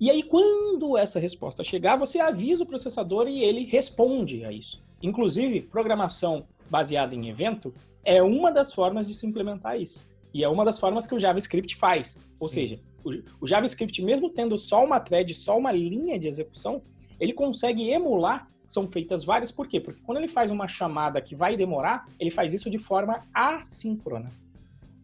E 0.00 0.10
aí, 0.10 0.22
quando 0.22 0.96
essa 0.96 1.18
resposta 1.18 1.62
chegar, 1.62 1.96
você 1.96 2.20
avisa 2.20 2.64
o 2.64 2.66
processador 2.66 3.28
e 3.28 3.44
ele 3.44 3.64
responde 3.64 4.44
a 4.44 4.52
isso. 4.52 4.82
Inclusive, 5.02 5.60
programação 5.62 6.46
baseada 6.70 7.14
em 7.14 7.28
evento 7.28 7.74
é 8.02 8.22
uma 8.22 8.50
das 8.50 8.72
formas 8.72 9.06
de 9.06 9.14
se 9.14 9.26
implementar 9.26 9.78
isso. 9.78 10.09
E 10.32 10.44
é 10.44 10.48
uma 10.48 10.64
das 10.64 10.78
formas 10.78 11.06
que 11.06 11.14
o 11.14 11.18
JavaScript 11.18 11.76
faz. 11.76 12.18
Ou 12.38 12.48
Sim. 12.48 12.54
seja, 12.54 12.80
o, 13.04 13.10
o 13.44 13.46
JavaScript, 13.46 14.02
mesmo 14.02 14.30
tendo 14.30 14.56
só 14.56 14.84
uma 14.84 15.00
thread, 15.00 15.32
só 15.34 15.58
uma 15.58 15.72
linha 15.72 16.18
de 16.18 16.28
execução, 16.28 16.82
ele 17.18 17.32
consegue 17.32 17.90
emular. 17.90 18.46
São 18.66 18.86
feitas 18.86 19.24
várias, 19.24 19.50
por 19.50 19.66
quê? 19.66 19.80
Porque 19.80 20.00
quando 20.00 20.18
ele 20.18 20.28
faz 20.28 20.50
uma 20.50 20.68
chamada 20.68 21.20
que 21.20 21.34
vai 21.34 21.56
demorar, 21.56 22.06
ele 22.20 22.30
faz 22.30 22.54
isso 22.54 22.70
de 22.70 22.78
forma 22.78 23.18
assíncrona. 23.34 24.30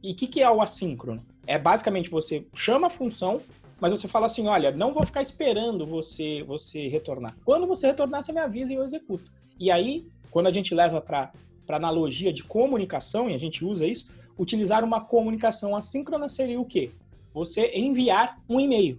E 0.03 0.13
o 0.13 0.15
que, 0.15 0.29
que 0.29 0.41
é 0.41 0.49
o 0.49 0.63
assíncrono? 0.63 1.21
É 1.49 1.59
basicamente 1.59 2.09
você 2.09 2.47
chama 2.55 2.87
a 2.87 2.91
função, 2.91 3.43
mas 3.81 3.91
você 3.91 4.07
fala 4.07 4.27
assim: 4.27 4.47
olha, 4.47 4.71
não 4.71 4.95
vou 4.95 5.05
ficar 5.05 5.21
esperando 5.21 5.85
você, 5.85 6.45
você 6.45 6.87
retornar. 6.87 7.37
Quando 7.45 7.67
você 7.67 7.89
retornar, 7.89 8.23
você 8.23 8.33
me 8.33 8.39
avisa 8.39 8.73
e 8.73 8.77
eu 8.77 8.85
executo. 8.85 9.33
E 9.59 9.69
aí, 9.69 10.07
quando 10.31 10.47
a 10.47 10.53
gente 10.53 10.75
leva 10.75 11.01
para 11.01 11.33
analogia 11.69 12.33
de 12.33 12.45
comunicação, 12.45 13.29
e 13.29 13.35
a 13.35 13.39
gente 13.39 13.65
usa 13.65 13.85
isso, 13.85 14.09
utilizar 14.39 14.85
uma 14.85 15.01
comunicação 15.01 15.75
assíncrona 15.75 16.29
seria 16.29 16.61
o 16.61 16.65
quê? 16.65 16.93
você 17.37 17.71
enviar 17.75 18.43
um 18.49 18.59
e-mail. 18.59 18.99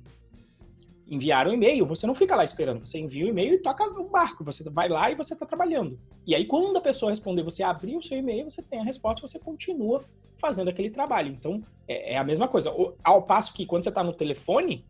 Enviar 1.07 1.47
um 1.47 1.53
e-mail, 1.53 1.87
você 1.87 2.05
não 2.05 2.13
fica 2.13 2.35
lá 2.35 2.43
esperando, 2.43 2.85
você 2.85 2.99
envia 2.99 3.23
o 3.23 3.27
um 3.27 3.31
e-mail 3.31 3.55
e 3.55 3.57
toca 3.57 3.83
o 3.83 4.07
barco, 4.07 4.43
você 4.43 4.63
vai 4.69 4.87
lá 4.87 5.09
e 5.09 5.15
você 5.15 5.33
está 5.33 5.43
trabalhando. 5.43 5.99
E 6.23 6.35
aí, 6.35 6.45
quando 6.45 6.77
a 6.77 6.81
pessoa 6.81 7.09
responder, 7.09 7.41
você 7.41 7.63
abrir 7.63 7.97
o 7.97 8.03
seu 8.03 8.15
e-mail, 8.15 8.47
você 8.47 8.61
tem 8.61 8.79
a 8.79 8.83
resposta, 8.83 9.27
você 9.27 9.39
continua 9.39 10.05
fazendo 10.39 10.67
aquele 10.67 10.91
trabalho. 10.91 11.33
Então, 11.33 11.63
é, 11.87 12.13
é 12.13 12.17
a 12.19 12.23
mesma 12.23 12.47
coisa. 12.47 12.71
Ao 13.03 13.23
passo 13.23 13.55
que 13.55 13.65
quando 13.65 13.81
você 13.81 13.89
está 13.89 14.03
no 14.03 14.13
telefone, 14.13 14.85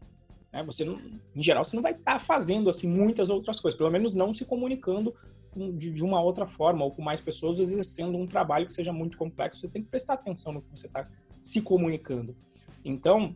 né, 0.52 0.62
você 0.62 0.84
não, 0.84 1.00
em 1.34 1.42
geral, 1.42 1.64
você 1.64 1.74
não 1.74 1.84
vai 1.84 1.94
estar 1.94 2.14
tá 2.14 2.20
fazendo 2.20 2.70
assim 2.70 2.90
muitas 2.90 3.30
outras 3.30 3.62
coisas, 3.62 3.78
pelo 3.78 3.92
menos 3.92 4.14
não 4.14 4.34
se 4.34 4.44
comunicando 4.44 5.16
de, 5.58 5.92
de, 5.92 6.04
uma 6.04 6.22
outra 6.22 6.46
forma 6.46 6.84
ou 6.84 6.92
com 6.92 7.02
mais 7.02 7.20
pessoas 7.20 7.60
exercendo 7.60 8.18
um 8.18 8.28
trabalho 8.28 8.68
que 8.68 8.74
seja 8.74 8.94
muito 8.94 9.18
complexo. 9.18 9.60
Você 9.60 9.68
tem 9.68 9.82
que 9.82 9.90
prestar 9.90 10.14
atenção 10.14 10.54
no 10.54 10.62
que 10.62 10.70
você 10.70 10.88
está 10.88 11.06
se 11.40 11.62
comunicando. 11.62 12.36
Então, 12.84 13.36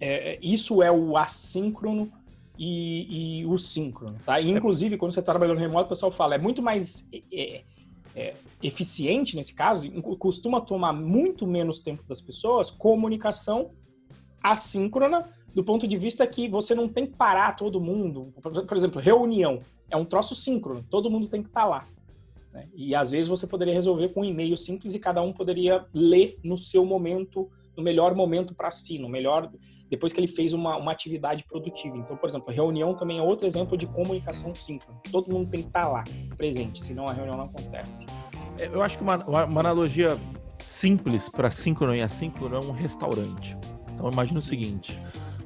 é, 0.00 0.34
é, 0.34 0.38
isso 0.40 0.82
é 0.82 0.90
o 0.90 1.16
assíncrono 1.16 2.10
e, 2.58 3.40
e, 3.40 3.46
o 3.46 3.56
síncrono, 3.58 4.16
tá? 4.24 4.40
E, 4.40 4.50
inclusive, 4.50 4.96
quando 4.96 5.12
você 5.12 5.20
está 5.20 5.32
trabalhando 5.32 5.58
remoto, 5.58 5.86
o 5.86 5.88
pessoal 5.88 6.10
fala, 6.10 6.34
é 6.34 6.38
muito 6.38 6.62
mais 6.62 7.08
é, 7.32 7.62
é, 8.14 8.34
eficiente 8.62 9.36
nesse 9.36 9.54
caso, 9.54 9.90
costuma 10.18 10.60
tomar 10.60 10.92
muito 10.92 11.46
menos 11.46 11.78
tempo 11.78 12.02
das 12.08 12.20
pessoas, 12.20 12.70
comunicação 12.70 13.70
assíncrona, 14.42 15.28
do 15.54 15.64
ponto 15.64 15.86
de 15.86 15.96
vista 15.96 16.26
que 16.26 16.48
você 16.48 16.74
não 16.74 16.88
tem 16.88 17.06
que 17.06 17.16
parar 17.16 17.56
todo 17.56 17.80
mundo. 17.80 18.32
Por 18.40 18.76
exemplo, 18.76 19.00
reunião 19.00 19.60
é 19.90 19.96
um 19.96 20.04
troço 20.04 20.34
síncrono, 20.34 20.84
todo 20.88 21.10
mundo 21.10 21.28
tem 21.28 21.42
que 21.42 21.48
estar 21.48 21.62
tá 21.62 21.66
lá. 21.66 21.84
Né? 22.52 22.64
E 22.74 22.94
às 22.94 23.10
vezes 23.10 23.28
você 23.28 23.46
poderia 23.46 23.74
resolver 23.74 24.08
com 24.10 24.20
um 24.20 24.24
e-mail 24.24 24.56
simples 24.56 24.94
e 24.94 24.98
cada 24.98 25.22
um 25.22 25.32
poderia 25.32 25.84
ler 25.92 26.38
no 26.42 26.56
seu 26.56 26.84
momento, 26.84 27.50
no 27.76 27.82
melhor 27.82 28.14
momento 28.14 28.54
para 28.54 28.70
si, 28.70 28.98
no 28.98 29.08
melhor 29.08 29.50
depois 29.90 30.12
que 30.12 30.20
ele 30.20 30.28
fez 30.28 30.52
uma, 30.52 30.76
uma 30.76 30.92
atividade 30.92 31.44
produtiva. 31.44 31.96
Então, 31.96 32.16
por 32.16 32.28
exemplo, 32.28 32.52
reunião 32.52 32.94
também 32.94 33.18
é 33.18 33.22
outro 33.22 33.46
exemplo 33.46 33.76
de 33.76 33.86
comunicação 33.86 34.54
síncrona. 34.54 35.00
Todo 35.10 35.32
mundo 35.32 35.50
tem 35.50 35.62
que 35.62 35.68
estar 35.68 35.84
tá 35.84 35.88
lá, 35.88 36.04
presente, 36.36 36.84
senão 36.84 37.06
a 37.06 37.12
reunião 37.12 37.36
não 37.36 37.44
acontece. 37.44 38.04
É, 38.58 38.66
eu 38.66 38.82
acho 38.82 38.98
que 38.98 39.02
uma, 39.02 39.16
uma 39.44 39.60
analogia 39.60 40.18
simples 40.58 41.28
para 41.28 41.50
síncrono 41.50 41.94
e 41.94 42.02
assíncrono 42.02 42.56
é 42.56 42.60
um 42.60 42.72
restaurante. 42.72 43.56
Então, 43.94 44.10
imagina 44.10 44.38
o 44.38 44.42
seguinte: 44.42 44.98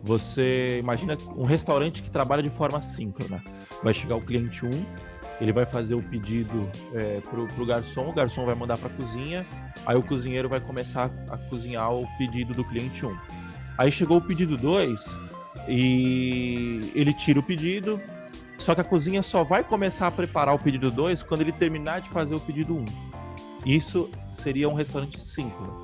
você 0.02 0.78
imagina 0.80 1.16
um 1.36 1.44
restaurante 1.44 2.02
que 2.02 2.10
trabalha 2.10 2.42
de 2.42 2.50
forma 2.50 2.82
síncrona. 2.82 3.42
Vai 3.82 3.94
chegar 3.94 4.16
o 4.16 4.20
cliente 4.20 4.66
1, 4.66 4.70
ele 5.40 5.52
vai 5.52 5.64
fazer 5.64 5.94
o 5.94 6.02
pedido 6.02 6.68
é, 6.94 7.20
pro, 7.20 7.46
pro 7.48 7.66
garçom, 7.66 8.08
o 8.08 8.12
garçom 8.12 8.44
vai 8.44 8.54
mandar 8.54 8.78
para 8.78 8.88
a 8.88 8.92
cozinha, 8.92 9.46
aí 9.86 9.96
o 9.96 10.02
cozinheiro 10.02 10.48
vai 10.48 10.60
começar 10.60 11.10
a 11.30 11.36
cozinhar 11.36 11.92
o 11.92 12.06
pedido 12.18 12.52
do 12.52 12.64
cliente 12.64 13.06
1. 13.06 13.16
Aí 13.78 13.90
chegou 13.90 14.18
o 14.18 14.20
pedido 14.20 14.56
2 14.56 15.16
e 15.68 16.80
ele 16.94 17.14
tira 17.14 17.38
o 17.38 17.42
pedido, 17.42 18.00
só 18.58 18.74
que 18.74 18.80
a 18.80 18.84
cozinha 18.84 19.22
só 19.22 19.42
vai 19.42 19.64
começar 19.64 20.06
a 20.06 20.10
preparar 20.10 20.54
o 20.54 20.58
pedido 20.58 20.90
2 20.90 21.22
quando 21.22 21.40
ele 21.40 21.52
terminar 21.52 22.00
de 22.00 22.08
fazer 22.08 22.34
o 22.34 22.40
pedido 22.40 22.74
1. 22.74 22.78
Um. 22.78 22.84
Isso 23.64 24.10
seria 24.32 24.68
um 24.68 24.74
restaurante 24.74 25.20
síncrono. 25.20 25.81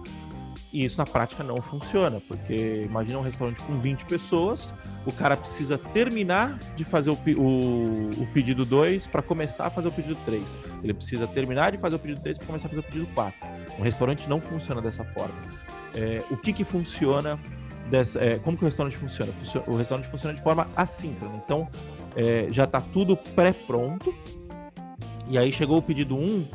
E 0.79 0.85
isso 0.85 0.97
na 0.97 1.05
prática 1.05 1.43
não 1.43 1.61
funciona, 1.61 2.21
porque 2.29 2.85
imagina 2.85 3.19
um 3.19 3.23
restaurante 3.23 3.61
com 3.63 3.81
20 3.81 4.05
pessoas, 4.05 4.73
o 5.05 5.11
cara 5.11 5.37
precisa 5.37 5.77
terminar 5.77 6.57
de 6.77 6.85
fazer 6.85 7.11
o, 7.11 7.19
o, 7.37 8.11
o 8.11 8.27
pedido 8.33 8.65
2 8.65 9.09
para 9.09 9.21
começar 9.21 9.67
a 9.67 9.71
fazer 9.71 9.89
o 9.89 9.91
pedido 9.91 10.17
3. 10.25 10.41
Ele 10.85 10.95
precisa 10.95 11.27
terminar 11.27 11.73
de 11.73 11.79
fazer 11.79 11.97
o 11.97 11.99
pedido 11.99 12.23
3 12.23 12.39
para 12.39 12.47
começar 12.47 12.67
a 12.67 12.69
fazer 12.69 12.81
o 12.81 12.85
pedido 12.85 13.09
4. 13.13 13.49
Um 13.77 13.83
restaurante 13.83 14.29
não 14.29 14.41
funciona 14.41 14.81
dessa 14.81 15.03
forma. 15.03 15.35
É, 15.97 16.23
o 16.31 16.37
que, 16.37 16.53
que 16.53 16.63
funciona 16.63 17.37
dessa. 17.91 18.21
É, 18.21 18.39
como 18.39 18.57
que 18.57 18.63
o 18.63 18.67
restaurante 18.67 18.97
funciona? 18.97 19.33
O 19.67 19.75
restaurante 19.75 20.07
funciona 20.07 20.33
de 20.33 20.45
forma 20.45 20.69
assíncrona. 20.77 21.35
Então 21.45 21.67
é, 22.15 22.47
já 22.53 22.63
está 22.63 22.81
tudo 22.81 23.17
pré-pronto. 23.17 24.15
E 25.29 25.37
aí 25.37 25.51
chegou 25.51 25.79
o 25.79 25.83
pedido 25.83 26.17
1, 26.17 26.21
um, 26.21 26.49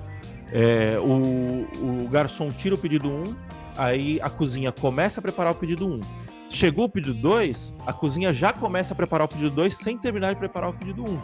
é, 0.53 0.97
o, 0.97 2.05
o 2.05 2.07
garçom 2.07 2.49
tira 2.51 2.73
o 2.73 2.77
pedido 2.77 3.09
1, 3.09 3.11
um, 3.11 3.35
Aí 3.77 4.19
a 4.21 4.29
cozinha 4.29 4.71
começa 4.71 5.19
a 5.19 5.23
preparar 5.23 5.53
o 5.53 5.55
pedido 5.55 5.87
1. 5.87 6.01
Chegou 6.49 6.85
o 6.85 6.89
pedido 6.89 7.13
2, 7.15 7.73
a 7.87 7.93
cozinha 7.93 8.31
já 8.31 8.53
começa 8.53 8.93
a 8.93 8.95
preparar 8.95 9.25
o 9.25 9.27
pedido 9.27 9.49
2 9.49 9.75
sem 9.75 9.97
terminar 9.97 10.33
de 10.33 10.39
preparar 10.39 10.69
o 10.69 10.73
pedido 10.73 11.03
1. 11.03 11.21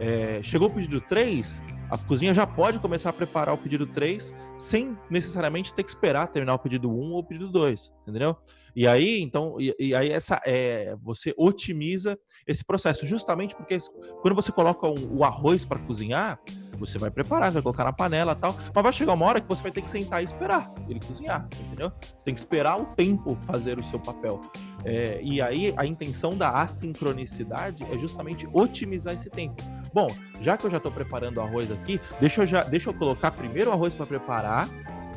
É, 0.00 0.40
chegou 0.44 0.68
o 0.68 0.72
pedido 0.72 1.00
3, 1.00 1.60
a 1.90 1.98
cozinha 1.98 2.32
já 2.32 2.46
pode 2.46 2.78
começar 2.78 3.10
a 3.10 3.12
preparar 3.12 3.54
o 3.54 3.58
pedido 3.58 3.86
3 3.86 4.32
sem 4.56 4.96
necessariamente 5.10 5.74
ter 5.74 5.82
que 5.82 5.90
esperar 5.90 6.28
terminar 6.28 6.54
o 6.54 6.58
pedido 6.58 6.88
1 6.88 7.12
ou 7.12 7.18
o 7.18 7.24
pedido 7.24 7.48
2, 7.48 7.92
entendeu? 8.06 8.36
E 8.74 8.86
aí, 8.86 9.20
então, 9.20 9.56
e, 9.60 9.74
e, 9.78 9.94
aí 9.94 10.10
essa 10.10 10.40
é, 10.44 10.96
você 11.02 11.34
otimiza 11.36 12.18
esse 12.46 12.64
processo, 12.64 13.06
justamente 13.06 13.54
porque 13.54 13.78
quando 14.22 14.34
você 14.34 14.52
coloca 14.52 14.86
um, 14.86 15.18
o 15.18 15.24
arroz 15.24 15.64
para 15.64 15.78
cozinhar, 15.78 16.40
você 16.78 16.98
vai 16.98 17.10
preparar, 17.10 17.50
vai 17.50 17.62
colocar 17.62 17.84
na 17.84 17.92
panela 17.92 18.34
tal, 18.34 18.54
mas 18.74 18.82
vai 18.82 18.92
chegar 18.92 19.12
uma 19.12 19.26
hora 19.26 19.40
que 19.40 19.48
você 19.48 19.62
vai 19.62 19.72
ter 19.72 19.82
que 19.82 19.90
sentar 19.90 20.20
e 20.20 20.24
esperar 20.24 20.66
ele 20.88 21.00
cozinhar, 21.00 21.48
entendeu? 21.60 21.92
Você 22.00 22.24
tem 22.24 22.34
que 22.34 22.40
esperar 22.40 22.80
o 22.80 22.84
tempo 22.94 23.34
fazer 23.34 23.78
o 23.78 23.84
seu 23.84 23.98
papel. 23.98 24.40
É, 24.84 25.20
e 25.22 25.40
aí 25.40 25.74
a 25.76 25.84
intenção 25.84 26.36
da 26.36 26.50
assincronicidade 26.50 27.84
é 27.84 27.98
justamente 27.98 28.48
otimizar 28.52 29.14
esse 29.14 29.28
tempo. 29.28 29.62
Bom, 29.92 30.06
já 30.40 30.56
que 30.56 30.64
eu 30.64 30.70
já 30.70 30.76
estou 30.76 30.92
preparando 30.92 31.38
o 31.38 31.40
arroz 31.40 31.70
aqui, 31.70 32.00
deixa 32.20 32.42
eu 32.42 32.46
já 32.46 32.62
deixa 32.62 32.90
eu 32.90 32.94
colocar 32.94 33.30
primeiro 33.32 33.70
o 33.70 33.72
arroz 33.72 33.94
para 33.94 34.06
preparar 34.06 34.68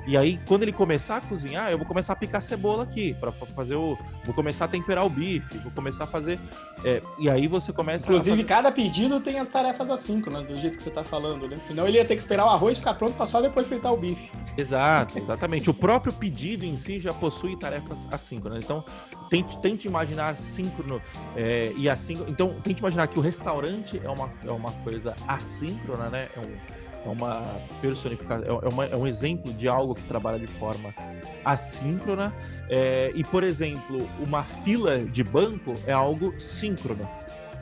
e 0.08 0.18
aí, 0.18 0.40
quando 0.48 0.64
ele 0.64 0.74
começar 0.74 1.18
a 1.18 1.22
cozinhar, 1.22 1.72
eu 1.72 1.78
vou 1.78 1.86
começar 1.86 2.14
a 2.14 2.16
picar 2.16 2.42
cebola 2.42 2.84
aqui, 2.84 3.14
para 3.20 3.32
fazer 3.32 3.76
o. 3.76 3.98
Vou 4.26 4.34
começar 4.34 4.66
a 4.66 4.68
temperar 4.68 5.06
o 5.06 5.10
bife, 5.10 5.58
vou 5.60 5.72
começar 5.72 6.06
a 6.06 6.08
fazer. 6.08 6.40
É, 6.84 7.00
e 7.20 7.30
aí 7.30 7.48
você 7.48 7.72
começa 7.72 8.06
Inclusive, 8.06 8.38
fazer... 8.38 8.48
cada 8.48 8.72
pedido 8.72 9.20
tem 9.20 9.40
as 9.40 9.50
tarefas 9.50 9.92
assim, 9.92 10.22
né? 10.28 10.42
Do 10.42 10.58
jeito 10.60 10.78
que 10.78 10.84
você 10.84 10.90
tá 10.90 11.04
falando, 11.04 11.48
né? 11.48 11.56
Senão 11.58 11.88
ele 11.88 11.98
ia 11.98 12.06
ter 12.06 12.16
que 12.16 12.22
esperar 12.22 12.46
o 12.46 12.50
arroz 12.50 12.80
ficar 12.80 12.96
pronto 12.96 13.14
para 13.14 13.26
só 13.26 13.42
depois 13.42 13.68
fritar 13.68 13.94
o 13.94 13.98
bife. 13.98 14.32
Exato, 14.58 15.18
exatamente. 15.18 15.70
o 15.70 15.74
próprio 15.74 16.12
pedido 16.12 16.66
em 16.66 16.78
si 16.78 17.00
já 17.00 17.14
possui 17.14 17.56
tarefas 17.56 18.08
assíncronas. 18.12 18.64
Então, 18.64 18.84
tente, 19.30 19.58
tente 19.60 19.88
imaginar 19.88 20.36
síncrono 20.36 21.02
é, 21.36 21.72
e 21.76 21.88
assíncrono. 21.88 22.32
Então, 22.32 22.56
tente 22.64 22.80
imaginar 22.80 23.08
que 23.08 23.20
o 23.20 23.22
restaurante 23.22 24.02
é 24.04 24.10
uma, 24.10 24.30
é 24.44 24.52
uma 24.52 24.72
coisa 24.84 25.16
assíncrona, 25.28 26.10
né? 26.10 26.28
É 26.36 26.40
um 26.40 26.81
é 27.06 27.10
uma 27.10 27.42
personificação, 27.82 28.60
é, 28.62 28.68
uma, 28.68 28.86
é, 28.86 28.96
um 28.96 29.08
exemplo 29.08 29.54
de 29.54 29.68
algo 29.68 29.96
que 29.96 30.04
trabalha 30.04 30.40
de 30.40 30.48
forma 30.48 30.94
assíncrona. 31.44 32.34
É, 32.70 33.12
e, 33.16 33.24
por 33.24 33.44
exemplo, 33.44 34.08
uma 34.26 34.44
fila 34.44 35.00
de 35.00 35.24
banco 35.24 35.74
é 35.86 35.94
algo 35.94 36.40
síncrono. 36.40 37.10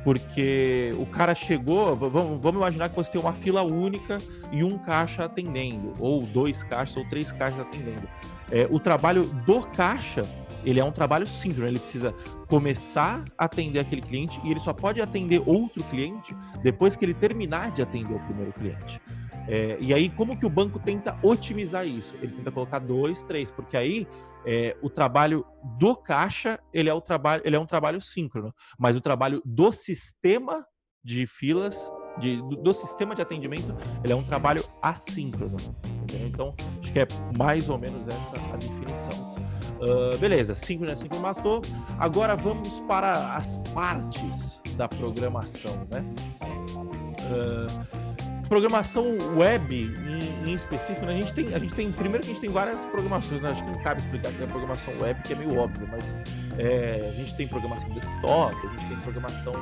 Porque 0.04 0.92
o 0.98 1.06
cara 1.06 1.36
chegou, 1.36 1.94
vamos, 1.94 2.42
vamos 2.42 2.60
imaginar 2.60 2.90
que 2.90 2.96
você 2.96 3.12
tem 3.12 3.22
uma 3.22 3.34
fila 3.34 3.64
única 3.64 4.18
e 4.52 4.64
um 4.64 4.78
caixa 4.78 5.26
atendendo, 5.26 5.92
ou 6.00 6.24
dois 6.24 6.64
caixas, 6.64 6.96
ou 6.96 7.10
três 7.10 7.34
caixas 7.34 7.60
atendendo. 7.60 8.08
É, 8.50 8.66
o 8.72 8.80
trabalho 8.80 9.26
do 9.46 9.62
caixa 9.68 10.24
ele 10.64 10.80
é 10.80 10.84
um 10.84 10.92
trabalho 10.92 11.26
síncrono, 11.26 11.68
ele 11.68 11.80
precisa 11.80 12.14
começar 12.48 13.24
a 13.38 13.46
atender 13.46 13.80
aquele 13.80 14.02
cliente 14.02 14.40
e 14.44 14.52
ele 14.52 14.60
só 14.60 14.74
pode 14.74 15.02
atender 15.02 15.42
outro 15.46 15.84
cliente 15.86 16.36
depois 16.62 16.96
que 16.96 17.06
ele 17.06 17.14
terminar 17.14 17.72
de 17.72 17.82
atender 17.82 18.14
o 18.14 18.20
primeiro 18.20 18.52
cliente. 18.54 19.02
É, 19.50 19.80
e 19.82 19.94
aí, 19.96 20.12
como 20.12 20.38
que 20.38 20.46
o 20.46 20.50
banco 20.50 20.78
tenta 20.78 21.18
otimizar 21.24 21.86
isso? 21.86 22.16
Ele 22.22 22.34
tenta 22.34 22.52
colocar 22.52 22.78
dois, 22.78 23.24
três, 23.24 23.52
porque 23.52 23.76
aí 23.76 24.08
é, 24.46 24.78
o 24.80 24.92
trabalho 24.92 25.44
do 25.80 25.96
caixa 25.96 26.60
ele 26.72 26.88
é, 26.88 26.94
o 26.94 27.02
trabalho, 27.02 27.42
ele 27.44 27.56
é 27.56 27.60
um 27.60 27.66
trabalho 27.66 28.00
síncrono, 28.00 28.54
mas 28.78 28.96
o 28.96 29.02
trabalho 29.02 29.42
do 29.44 29.72
sistema 29.72 30.64
de 31.04 31.26
filas, 31.26 31.92
de, 32.20 32.40
do, 32.62 32.74
sistema 32.74 33.16
de 33.16 33.24
atendimento, 33.24 33.76
ele 34.04 34.14
é 34.14 34.16
um 34.16 34.24
trabalho 34.24 34.64
assíncrono. 34.84 35.58
Entendeu? 36.04 36.28
Então, 36.28 36.56
acho 36.80 36.94
que 36.94 37.00
é 37.00 37.08
mais 37.36 37.70
ou 37.70 37.78
menos 37.80 38.08
essa 38.08 38.36
a 38.36 38.58
definição. 38.58 39.40
Uh, 39.80 40.18
beleza, 40.18 40.56
síncrono 40.56 40.92
é 40.92 40.96
síncrono 40.96 41.24
matou. 41.24 41.62
Agora 41.98 42.36
vamos 42.36 42.82
para 42.82 43.36
as 43.36 43.58
partes 43.74 44.62
da 44.76 44.88
programação, 44.88 45.88
né? 45.90 46.06
Uh, 47.22 48.09
programação 48.50 49.06
web 49.38 49.74
em, 49.74 50.50
em 50.50 50.54
específico, 50.56 51.06
né? 51.06 51.14
a 51.14 51.22
gente 51.22 51.34
tem, 51.34 51.54
a 51.54 51.60
gente 51.60 51.74
tem, 51.74 51.92
primeiro 51.92 52.26
que 52.26 52.32
a 52.32 52.34
gente 52.34 52.42
tem 52.42 52.52
várias 52.52 52.84
programações, 52.88 53.44
né? 53.44 53.52
acho 53.52 53.64
que 53.64 53.72
não 53.72 53.84
cabe 53.84 54.02
explicar 54.02 54.34
que 54.34 54.44
é 54.44 54.48
programação 54.48 54.94
web, 55.00 55.22
que 55.22 55.34
é 55.34 55.36
meio 55.36 55.56
óbvio, 55.58 55.88
mas 55.90 56.16
é, 56.58 57.10
a 57.10 57.14
gente 57.14 57.38
tem 57.38 57.48
programação 57.48 57.88
desktop, 57.90 58.56
a 58.56 58.70
gente 58.72 58.88
tem 58.88 58.98
programação 58.98 59.54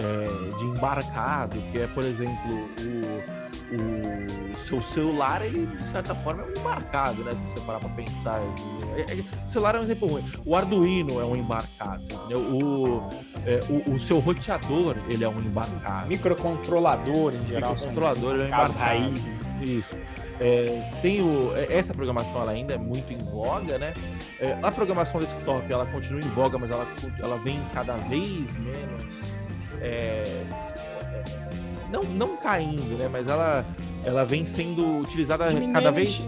é, 0.00 0.56
de 0.56 0.64
embarcado, 0.64 1.60
que 1.70 1.78
é, 1.78 1.86
por 1.86 2.04
exemplo, 2.04 2.50
o 2.50 3.40
o 3.72 4.54
seu 4.56 4.80
celular, 4.80 5.44
ele 5.44 5.66
de 5.66 5.84
certa 5.84 6.14
forma 6.14 6.42
é 6.42 6.46
um 6.46 6.60
embarcado, 6.60 7.22
né? 7.22 7.32
Se 7.32 7.54
você 7.54 7.60
parar 7.64 7.78
para 7.78 7.88
pensar. 7.90 8.40
É, 8.96 9.00
é, 9.00 9.44
o 9.44 9.48
celular 9.48 9.74
é 9.76 9.78
um 9.78 9.82
exemplo 9.82 10.08
ruim. 10.08 10.24
O 10.44 10.56
Arduino 10.56 11.20
é 11.20 11.24
um 11.24 11.36
embarcado, 11.36 12.02
entendeu? 12.02 12.40
O, 12.40 13.08
é, 13.46 13.60
o, 13.68 13.94
o, 13.94 14.00
seu 14.00 14.18
roteador, 14.18 14.96
ele 15.08 15.22
é 15.24 15.28
um 15.28 15.38
embarcado. 15.38 16.08
Microcontrolador, 16.08 17.34
em 17.34 17.46
geral. 17.46 17.72
Microcontrolador, 17.72 18.34
ele 18.34 18.42
é 18.42 18.44
um 18.44 18.48
embarcado. 18.48 18.78
Raiz. 18.78 19.24
Isso. 19.60 19.98
É, 20.40 20.90
tem 21.02 21.20
o, 21.20 21.52
é, 21.54 21.76
essa 21.76 21.92
programação 21.92 22.40
ela 22.40 22.52
ainda 22.52 22.74
é 22.74 22.78
muito 22.78 23.12
em 23.12 23.18
voga, 23.18 23.78
né? 23.78 23.94
É, 24.40 24.58
a 24.62 24.72
programação 24.72 25.20
desktop 25.20 25.70
ela 25.70 25.86
continua 25.86 26.20
em 26.20 26.28
voga, 26.30 26.58
mas 26.58 26.70
ela, 26.70 26.88
ela 27.22 27.36
vem 27.36 27.62
cada 27.72 27.96
vez 27.96 28.56
menos. 28.56 29.39
É, 29.80 30.22
não, 31.90 32.02
não 32.02 32.36
caindo, 32.36 32.96
né? 32.96 33.08
Mas 33.08 33.28
ela, 33.28 33.64
ela 34.04 34.24
vem 34.24 34.44
sendo 34.44 34.98
utilizada 34.98 35.48
cada 35.72 35.90
vez 35.90 36.22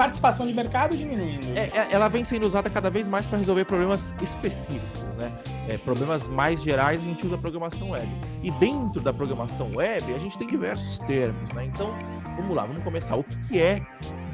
participação 0.00 0.46
de 0.46 0.54
mercado 0.54 0.96
diminuindo. 0.96 1.46
É, 1.54 1.64
é, 1.76 1.88
ela 1.92 2.08
vem 2.08 2.24
sendo 2.24 2.46
usada 2.46 2.70
cada 2.70 2.88
vez 2.88 3.06
mais 3.06 3.26
para 3.26 3.38
resolver 3.38 3.66
problemas 3.66 4.14
específicos, 4.22 5.16
né? 5.18 5.30
É, 5.68 5.76
problemas 5.76 6.26
mais 6.26 6.62
gerais 6.62 7.00
a 7.00 7.04
gente 7.04 7.26
usa 7.26 7.34
a 7.34 7.38
programação 7.38 7.90
web. 7.90 8.08
E 8.42 8.50
dentro 8.52 9.02
da 9.02 9.12
programação 9.12 9.74
web 9.74 10.14
a 10.14 10.18
gente 10.18 10.38
tem 10.38 10.46
diversos 10.46 11.00
termos, 11.00 11.52
né? 11.52 11.66
Então, 11.66 11.94
vamos 12.36 12.54
lá, 12.54 12.64
vamos 12.64 12.80
começar. 12.80 13.14
O 13.16 13.22
que, 13.22 13.38
que 13.48 13.60
é 13.60 13.86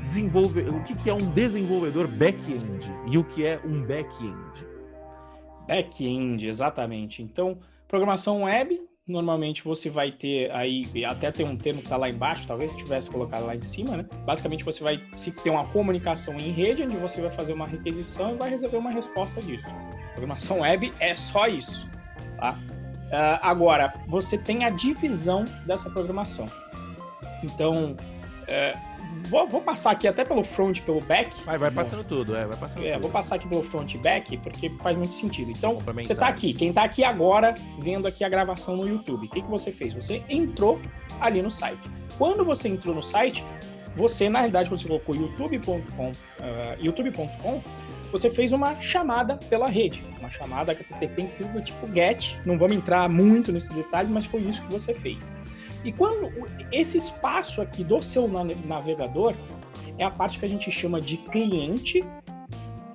desenvolver, 0.05 0.69
o 0.69 0.81
que, 0.85 0.97
que 0.97 1.11
é 1.11 1.15
um 1.15 1.31
desenvolvedor 1.33 2.07
back-end 2.07 2.89
e 3.11 3.19
o 3.19 3.25
que 3.25 3.45
é 3.45 3.61
um 3.65 3.83
back-end? 3.83 4.69
Back-end, 5.67 6.47
exatamente. 6.47 7.25
Então, 7.25 7.59
programação 7.89 8.43
web 8.43 8.81
normalmente 9.07 9.63
você 9.63 9.89
vai 9.89 10.11
ter 10.11 10.51
aí, 10.51 10.85
até 11.05 11.31
tem 11.31 11.47
um 11.47 11.57
termo 11.57 11.79
que 11.79 11.87
está 11.87 11.97
lá 11.97 12.09
embaixo, 12.09 12.47
talvez 12.47 12.73
eu 12.73 12.79
tivesse 12.79 13.09
colocado 13.09 13.47
lá 13.47 13.55
em 13.55 13.63
cima, 13.63 13.97
né? 13.97 14.07
Basicamente 14.25 14.65
você 14.65 14.83
vai 14.83 15.01
se 15.13 15.31
ter 15.31 15.51
uma 15.51 15.65
comunicação 15.69 16.35
em 16.35 16.51
rede, 16.51 16.83
onde 16.83 16.97
você 16.97 17.21
vai 17.21 17.31
fazer 17.31 17.53
uma 17.53 17.67
requisição 17.67 18.35
e 18.35 18.39
vai 18.39 18.51
receber 18.51 18.77
uma 18.77 18.91
resposta 18.91 19.41
disso. 19.41 19.73
Programação 20.13 20.61
web 20.61 20.91
é 20.99 21.15
só 21.15 21.47
isso, 21.47 21.89
tá? 22.39 22.59
Uh, 23.07 23.39
agora, 23.43 23.95
você 24.09 24.37
tem 24.37 24.65
a 24.65 24.71
divisão 24.71 25.45
dessa 25.65 25.89
programação. 25.89 26.47
Então, 27.45 27.93
uh, 27.93 28.86
vou, 29.29 29.47
vou, 29.47 29.61
passar 29.61 29.91
aqui 29.91 30.07
até 30.07 30.25
pelo 30.25 30.45
front 30.45 30.79
e 30.79 30.83
pelo 30.83 31.01
back. 31.01 31.45
Vai, 31.45 31.59
vai 31.59 31.71
passando 31.71 32.05
tudo, 32.05 32.37
é, 32.37 32.47
vai 32.47 32.57
passando 32.57 32.85
é, 32.85 32.93
tudo. 32.93 33.03
Vou 33.03 33.11
passar 33.11 33.37
aqui 33.37 33.49
pelo 33.49 33.63
front 33.63 33.95
e 33.95 33.99
back, 33.99 34.37
porque 34.39 34.71
faz 34.83 34.97
muito 34.97 35.15
sentido. 35.15 35.51
Então, 35.51 35.79
você 35.79 36.13
está 36.13 36.29
aqui, 36.29 36.53
quem 36.53 36.71
está 36.71 36.85
aqui 36.85 37.05
agora, 37.05 37.55
vendo 37.79 38.07
aqui 38.07 38.25
a 38.25 38.29
gravação 38.29 38.77
no 38.77 38.89
YouTube, 38.89 39.27
o 39.27 39.31
que, 39.31 39.43
que 39.43 39.49
você 39.49 39.73
fez? 39.73 39.93
Você 39.95 40.23
entrou 40.29 40.81
ali 41.21 41.43
no 41.43 41.51
site. 41.51 41.91
Quando 42.19 42.45
você 42.45 42.69
entrou 42.69 42.95
no 42.95 43.03
site, 43.03 43.45
você, 43.95 44.29
na 44.29 44.41
realidade, 44.41 44.69
você 44.69 44.87
colocou 44.87 45.15
youtube.com, 45.15 46.09
uh, 46.09 46.13
youtube.com, 46.79 47.63
você 48.13 48.31
fez 48.31 48.53
uma 48.53 48.81
chamada 48.81 49.37
pela 49.37 49.69
rede, 49.69 50.05
uma 50.21 50.31
chamada 50.31 50.73
HTTP 50.73 51.45
do 51.53 51.63
tipo 51.63 51.93
GET. 51.93 52.39
Não 52.45 52.57
vamos 52.57 52.77
entrar 52.77 53.09
muito 53.09 53.51
nesses 53.53 53.73
detalhes, 53.73 54.11
mas 54.11 54.27
foi 54.27 54.43
isso 54.43 54.63
que 54.63 54.73
você 54.73 54.95
fez. 54.95 55.31
E 55.87 55.93
quando 55.93 56.33
esse 56.73 56.99
espaço 56.99 57.63
aqui 57.63 57.85
do 57.85 58.03
seu 58.03 58.27
navegador 58.27 59.37
é 59.97 60.03
a 60.03 60.11
parte 60.11 60.37
que 60.37 60.45
a 60.45 60.49
gente 60.49 60.69
chama 60.69 61.01
de 61.01 61.17
cliente, 61.17 62.03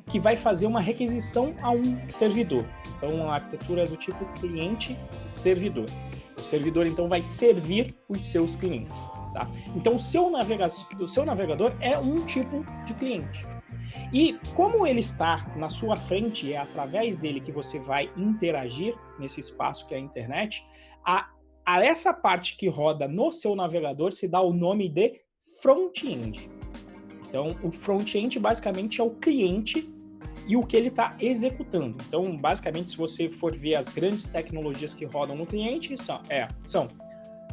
que 0.08 0.20
vai 0.20 0.36
fazer 0.36 0.66
uma 0.66 0.82
requisição 0.82 1.56
a 1.62 1.72
um 1.72 2.10
servidor. 2.10 2.68
Então, 2.98 3.32
a 3.32 3.36
arquitetura 3.36 3.84
é 3.84 3.88
do 3.88 3.96
tipo 3.96 4.26
cliente-servidor. 4.34 5.86
O 6.38 6.42
servidor, 6.42 6.86
então, 6.86 7.08
vai 7.08 7.24
servir 7.24 7.96
os 8.10 8.26
seus 8.26 8.58
clientes. 8.58 9.10
Tá? 9.34 9.48
Então, 9.74 9.96
o 9.96 10.00
seu, 10.00 10.30
o 11.00 11.08
seu 11.08 11.26
navegador 11.26 11.74
é 11.80 11.98
um 11.98 12.26
tipo 12.26 12.66
de 12.84 12.94
cliente. 12.96 13.44
E 14.12 14.38
como 14.54 14.86
ele 14.86 15.00
está 15.00 15.50
na 15.56 15.70
sua 15.70 15.96
frente, 15.96 16.52
é 16.52 16.58
através 16.58 17.16
dele 17.16 17.40
que 17.40 17.54
você 17.54 17.80
vai 17.80 18.12
interagir 18.18 18.94
nesse 19.18 19.40
espaço 19.40 19.88
que 19.88 19.94
é 19.94 19.98
a 19.98 20.02
internet, 20.02 20.62
a 21.06 21.30
a 21.66 21.84
essa 21.84 22.14
parte 22.14 22.56
que 22.56 22.68
roda 22.68 23.08
no 23.08 23.32
seu 23.32 23.56
navegador 23.56 24.12
se 24.12 24.28
dá 24.28 24.42
o 24.42 24.54
nome 24.54 24.90
de 24.90 25.22
front-end. 25.62 26.50
Então, 27.28 27.56
o 27.64 27.72
front-end 27.72 28.40
basicamente 28.40 29.00
é 29.00 29.04
o 29.04 29.12
cliente 29.12 29.90
e 30.48 30.58
o 30.58 30.66
que 30.66 30.76
ele 30.76 30.90
está 30.90 31.16
executando. 31.20 31.98
Então, 32.08 32.36
basicamente, 32.36 32.92
se 32.92 32.98
você 32.98 33.30
for 33.30 33.56
ver 33.56 33.76
as 33.76 33.90
grandes 33.90 34.26
tecnologias 34.26 34.94
que 34.94 35.06
rodam 35.06 35.36
no 35.36 35.46
cliente, 35.46 35.98
são, 35.98 36.20
é, 36.30 36.48
são 36.64 36.90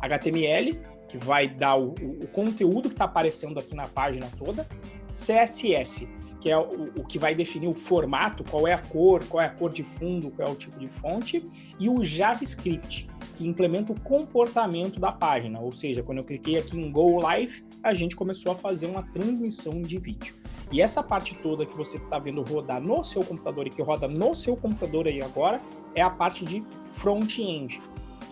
HTML, 0.01 0.81
que 1.09 1.17
vai 1.17 1.49
dar 1.49 1.77
o, 1.77 1.93
o, 1.93 2.29
conteúdo 2.29 2.89
que 2.89 2.95
está 2.95 3.05
aparecendo 3.05 3.59
aqui 3.59 3.75
na 3.75 3.87
página 3.87 4.29
toda, 4.37 4.67
CSS, 5.09 6.09
que 6.41 6.51
é 6.51 6.59
o, 6.59 6.93
o, 6.97 7.05
que 7.05 7.19
vai 7.19 7.35
definir 7.35 7.69
o 7.69 7.73
formato, 7.73 8.45
qual 8.45 8.67
é 8.67 8.73
a 8.73 8.79
cor, 8.79 9.25
qual 9.25 9.43
é 9.43 9.47
a 9.47 9.51
cor 9.51 9.73
de 9.73 9.83
fundo, 9.83 10.31
qual 10.31 10.49
é 10.49 10.51
o 10.51 10.55
tipo 10.55 10.79
de 10.79 10.87
fonte, 10.87 11.47
e 11.79 11.89
o 11.89 12.03
JavaScript, 12.03 13.09
que 13.39 13.47
implementa 13.47 13.93
o 13.93 14.01
comportamento 14.01 14.99
da 14.99 15.13
página. 15.13 15.61
Ou 15.61 15.71
seja, 15.71 16.03
quando 16.03 16.19
eu 16.19 16.25
cliquei 16.25 16.59
aqui 16.59 16.77
em 16.77 16.91
Go 16.91 17.21
Live, 17.21 17.65
a 17.85 17.95
gente 17.95 18.17
começou 18.17 18.51
a 18.51 18.55
fazer 18.57 18.87
uma 18.87 19.05
transmissão 19.05 19.81
de 19.81 19.97
vídeo. 19.97 20.35
E 20.73 20.83
essa 20.83 21.05
parte 21.05 21.37
toda 21.37 21.65
que 21.65 21.77
você 21.77 21.99
está 21.99 22.19
vendo 22.19 22.43
rodar 22.43 22.81
no 22.81 23.05
seu 23.05 23.23
computador 23.23 23.69
e 23.69 23.71
que 23.71 23.81
roda 23.81 24.09
no 24.09 24.35
seu 24.35 24.57
computador 24.57 25.07
aí 25.07 25.23
agora 25.23 25.61
é 25.95 26.03
a 26.03 26.11
parte 26.11 26.45
de 26.45 26.65
front-end. 26.89 27.81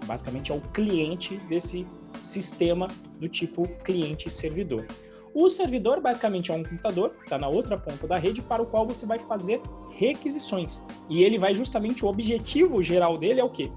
Basicamente 0.05 0.51
é 0.51 0.55
o 0.57 0.61
cliente 0.61 1.37
desse 1.49 1.87
sistema 2.25 2.89
do 3.21 3.29
tipo 3.29 3.69
cliente-servidor. 3.85 4.87
O 5.33 5.49
servidor 5.49 6.01
basicamente 6.01 6.51
é 6.51 6.55
um 6.55 6.65
computador 6.65 7.11
que 7.11 7.23
está 7.23 7.39
na 7.39 7.47
outra 7.47 7.79
ponta 7.79 8.09
da 8.09 8.19
rede 8.19 8.43
para 8.43 8.61
o 8.61 8.67
qual 8.67 8.85
você 8.85 9.07
vai 9.07 9.21
fazer 9.21 9.61
requisições. 9.93 10.83
E 11.09 11.23
ele 11.23 11.39
vai 11.39 11.55
justamente 11.55 12.05
o 12.05 12.09
objetivo 12.09 12.83
geral 12.83 13.17
dele 13.17 13.41
é 13.41 13.45
o 13.45 13.51
quê? 13.51 13.71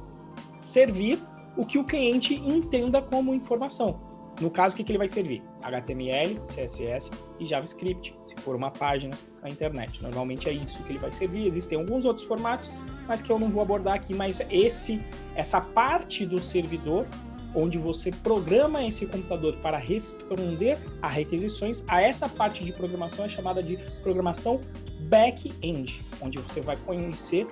Servir 0.59 1.19
o 1.57 1.65
que 1.65 1.77
o 1.77 1.83
cliente 1.83 2.35
entenda 2.35 3.01
como 3.01 3.33
informação. 3.33 4.09
No 4.39 4.49
caso, 4.49 4.73
o 4.73 4.77
que, 4.77 4.83
que 4.85 4.91
ele 4.91 4.97
vai 4.97 5.07
servir? 5.07 5.43
HTML, 5.63 6.39
CSS 6.45 7.11
e 7.39 7.45
JavaScript, 7.45 8.15
se 8.25 8.35
for 8.37 8.55
uma 8.55 8.71
página 8.71 9.17
na 9.41 9.49
internet. 9.49 10.01
Normalmente 10.01 10.47
é 10.47 10.53
isso 10.53 10.81
que 10.83 10.93
ele 10.93 10.99
vai 10.99 11.11
servir. 11.11 11.45
Existem 11.45 11.77
alguns 11.77 12.05
outros 12.05 12.25
formatos, 12.25 12.71
mas 13.07 13.21
que 13.21 13.29
eu 13.29 13.37
não 13.37 13.49
vou 13.49 13.61
abordar 13.61 13.95
aqui. 13.95 14.13
Mas 14.13 14.39
esse, 14.49 15.01
essa 15.35 15.59
parte 15.59 16.25
do 16.25 16.39
servidor, 16.39 17.05
onde 17.53 17.77
você 17.77 18.11
programa 18.11 18.85
esse 18.85 19.05
computador 19.05 19.57
para 19.57 19.77
responder 19.77 20.77
a 21.01 21.09
requisições, 21.09 21.83
a 21.87 22.01
essa 22.01 22.29
parte 22.29 22.63
de 22.63 22.71
programação 22.71 23.25
é 23.25 23.29
chamada 23.29 23.61
de 23.61 23.77
programação 24.01 24.61
back-end, 25.01 26.01
onde 26.21 26.37
você 26.37 26.61
vai 26.61 26.77
conhecer 26.77 27.45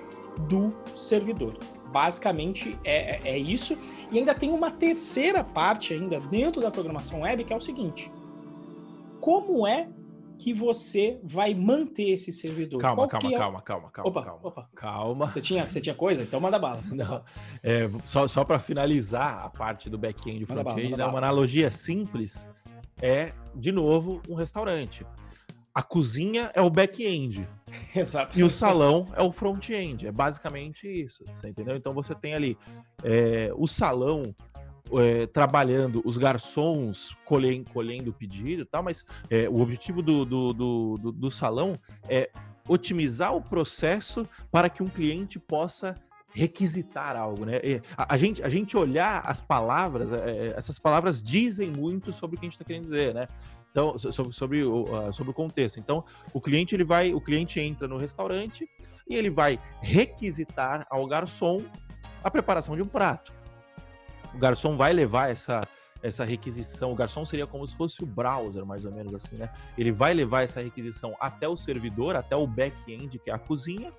do 0.48 0.72
servidor. 0.94 1.58
Basicamente 1.92 2.78
é, 2.84 3.16
é, 3.16 3.34
é 3.34 3.38
isso. 3.38 3.78
E 4.12 4.18
ainda 4.18 4.34
tem 4.34 4.50
uma 4.50 4.70
terceira 4.70 5.42
parte 5.42 5.92
ainda 5.92 6.20
dentro 6.20 6.60
da 6.60 6.70
programação 6.70 7.20
web, 7.20 7.44
que 7.44 7.52
é 7.52 7.56
o 7.56 7.60
seguinte. 7.60 8.10
Como 9.20 9.66
é 9.66 9.88
que 10.38 10.52
você 10.52 11.18
vai 11.22 11.52
manter 11.52 12.10
esse 12.10 12.32
servidor? 12.32 12.80
Calma, 12.80 13.08
calma, 13.08 13.28
é... 13.28 13.38
calma, 13.38 13.62
calma, 13.62 13.90
calma, 13.90 14.10
opa, 14.10 14.22
calma. 14.22 14.40
Opa. 14.42 14.68
Calma. 14.74 15.30
Você 15.30 15.40
tinha, 15.40 15.68
você 15.68 15.80
tinha 15.80 15.94
coisa? 15.94 16.22
Então 16.22 16.40
manda 16.40 16.58
bala. 16.58 16.80
Não. 16.92 17.22
É, 17.62 17.90
só 18.04 18.28
só 18.28 18.44
para 18.44 18.58
finalizar 18.58 19.44
a 19.44 19.50
parte 19.50 19.90
do 19.90 19.98
back-end 19.98 20.42
e 20.42 20.46
front-end, 20.46 20.96
né, 20.96 21.04
uma 21.04 21.18
analogia 21.18 21.70
simples 21.70 22.48
é, 23.00 23.32
de 23.54 23.72
novo, 23.72 24.22
um 24.28 24.34
restaurante. 24.34 25.04
A 25.78 25.82
cozinha 25.82 26.50
é 26.54 26.60
o 26.60 26.68
back-end. 26.68 27.48
Exato. 27.94 28.36
E 28.36 28.42
o 28.42 28.50
salão 28.50 29.06
é 29.14 29.22
o 29.22 29.30
front-end. 29.30 30.08
É 30.08 30.10
basicamente 30.10 30.88
isso. 30.88 31.24
Você 31.32 31.50
entendeu? 31.50 31.76
Então 31.76 31.94
você 31.94 32.16
tem 32.16 32.34
ali 32.34 32.58
é, 33.04 33.52
o 33.54 33.64
salão 33.68 34.34
é, 34.94 35.28
trabalhando, 35.28 36.02
os 36.04 36.18
garçons 36.18 37.16
colhendo, 37.24 37.70
colhendo 37.70 38.10
o 38.10 38.12
pedido 38.12 38.62
e 38.62 38.64
tal, 38.64 38.82
mas 38.82 39.06
é, 39.30 39.48
o 39.48 39.60
objetivo 39.60 40.02
do, 40.02 40.24
do, 40.24 40.52
do, 40.52 41.12
do, 41.12 41.30
salão 41.30 41.78
é 42.08 42.28
otimizar 42.66 43.32
o 43.32 43.40
processo 43.40 44.28
para 44.50 44.68
que 44.68 44.82
um 44.82 44.88
cliente 44.88 45.38
possa 45.38 45.94
requisitar 46.34 47.16
algo, 47.16 47.44
né? 47.44 47.60
A, 47.96 48.14
a, 48.14 48.16
gente, 48.18 48.42
a 48.42 48.48
gente 48.48 48.76
olhar 48.76 49.22
as 49.24 49.40
palavras, 49.40 50.12
é, 50.12 50.54
essas 50.56 50.78
palavras 50.78 51.22
dizem 51.22 51.70
muito 51.70 52.12
sobre 52.12 52.36
o 52.36 52.40
que 52.40 52.46
a 52.46 52.48
gente 52.48 52.54
está 52.54 52.64
querendo 52.64 52.82
dizer, 52.82 53.14
né? 53.14 53.28
Então, 53.78 53.96
sobre, 53.96 54.32
sobre, 54.32 54.64
o, 54.64 55.12
sobre 55.12 55.30
o 55.30 55.34
contexto. 55.34 55.78
Então, 55.78 56.04
o 56.32 56.40
cliente 56.40 56.74
ele 56.74 56.82
vai, 56.82 57.14
o 57.14 57.20
cliente 57.20 57.60
entra 57.60 57.86
no 57.86 57.96
restaurante 57.96 58.68
e 59.08 59.14
ele 59.14 59.30
vai 59.30 59.60
requisitar 59.80 60.84
ao 60.90 61.06
garçom 61.06 61.64
a 62.24 62.28
preparação 62.28 62.74
de 62.74 62.82
um 62.82 62.86
prato. 62.86 63.32
O 64.34 64.38
garçom 64.38 64.76
vai 64.76 64.92
levar 64.92 65.30
essa 65.30 65.60
essa 66.00 66.24
requisição. 66.24 66.92
O 66.92 66.94
garçom 66.94 67.24
seria 67.24 67.46
como 67.46 67.66
se 67.66 67.76
fosse 67.76 68.02
o 68.04 68.06
browser, 68.06 68.64
mais 68.64 68.84
ou 68.84 68.92
menos 68.92 69.12
assim, 69.14 69.36
né? 69.36 69.50
Ele 69.76 69.90
vai 69.90 70.14
levar 70.14 70.42
essa 70.42 70.60
requisição 70.60 71.16
até 71.18 71.48
o 71.48 71.56
servidor, 71.56 72.14
até 72.14 72.36
o 72.36 72.46
back-end, 72.46 73.18
que 73.18 73.30
é 73.30 73.34
a 73.34 73.38
cozinha. 73.38 73.92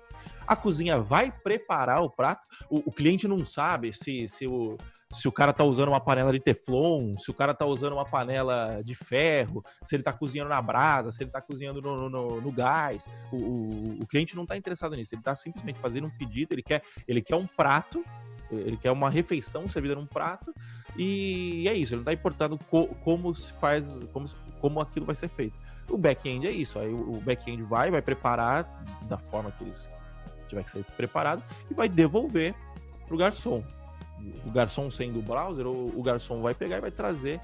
A 0.46 0.56
cozinha 0.56 0.98
vai 0.98 1.30
preparar 1.30 2.02
o 2.02 2.08
prato. 2.08 2.42
O, 2.70 2.88
o 2.88 2.92
cliente 2.92 3.28
não 3.28 3.44
sabe 3.44 3.92
se, 3.92 4.26
se 4.28 4.46
o 4.46 4.78
se 5.12 5.26
o 5.26 5.32
cara 5.32 5.52
tá 5.52 5.64
usando 5.64 5.88
uma 5.88 6.00
panela 6.00 6.32
de 6.32 6.38
teflon, 6.38 7.18
se 7.18 7.30
o 7.30 7.34
cara 7.34 7.52
tá 7.52 7.66
usando 7.66 7.94
uma 7.94 8.04
panela 8.04 8.80
de 8.84 8.94
ferro, 8.94 9.64
se 9.84 9.96
ele 9.96 10.02
tá 10.02 10.12
cozinhando 10.12 10.50
na 10.50 10.62
brasa, 10.62 11.10
se 11.10 11.22
ele 11.22 11.30
tá 11.30 11.40
cozinhando 11.40 11.82
no, 11.82 12.08
no, 12.08 12.40
no 12.40 12.52
gás. 12.52 13.10
O, 13.32 13.36
o, 13.36 14.02
o, 14.02 14.06
cliente 14.06 14.36
não 14.36 14.46
tá 14.46 14.56
interessado 14.56 14.94
nisso, 14.94 15.14
ele 15.14 15.22
tá 15.22 15.34
simplesmente 15.34 15.80
fazendo 15.80 16.06
um 16.06 16.10
pedido, 16.10 16.52
ele 16.54 16.62
quer, 16.62 16.82
ele 17.08 17.20
quer 17.20 17.36
um 17.36 17.46
prato 17.46 18.04
Ele 18.50 18.76
quer 18.76 18.90
uma 18.90 19.10
refeição 19.10 19.68
servida 19.68 19.94
num 19.94 20.06
prato 20.06 20.54
e 20.96 21.68
é 21.68 21.74
isso. 21.74 21.94
Ele 21.94 22.02
não 22.02 22.12
está 22.12 22.12
importando 22.12 22.58
co 22.70 22.88
como 23.04 23.34
se 23.34 23.52
faz, 23.54 23.98
como, 24.12 24.26
como 24.60 24.80
aquilo 24.80 25.06
vai 25.06 25.14
ser 25.14 25.28
feito. 25.28 25.58
O 25.88 25.96
back-end 25.98 26.46
é 26.46 26.50
isso. 26.50 26.78
Aí 26.78 26.92
o 26.92 27.20
back-end 27.20 27.62
vai, 27.62 27.90
vai 27.90 28.02
preparar 28.02 28.64
da 29.08 29.18
forma 29.18 29.50
que 29.52 29.64
eles 29.64 29.90
tiver 30.48 30.64
que 30.64 30.70
ser 30.70 30.84
preparado 30.96 31.42
e 31.70 31.74
vai 31.74 31.88
devolver 31.88 32.54
para 33.06 33.14
o 33.14 33.18
garçom. 33.18 33.64
O 34.44 34.50
garçom 34.50 34.90
sendo 34.90 35.18
o 35.18 35.22
browser, 35.22 35.66
o 35.66 36.02
garçom 36.02 36.40
vai 36.40 36.54
pegar 36.54 36.78
e 36.78 36.80
vai 36.80 36.90
trazer 36.90 37.40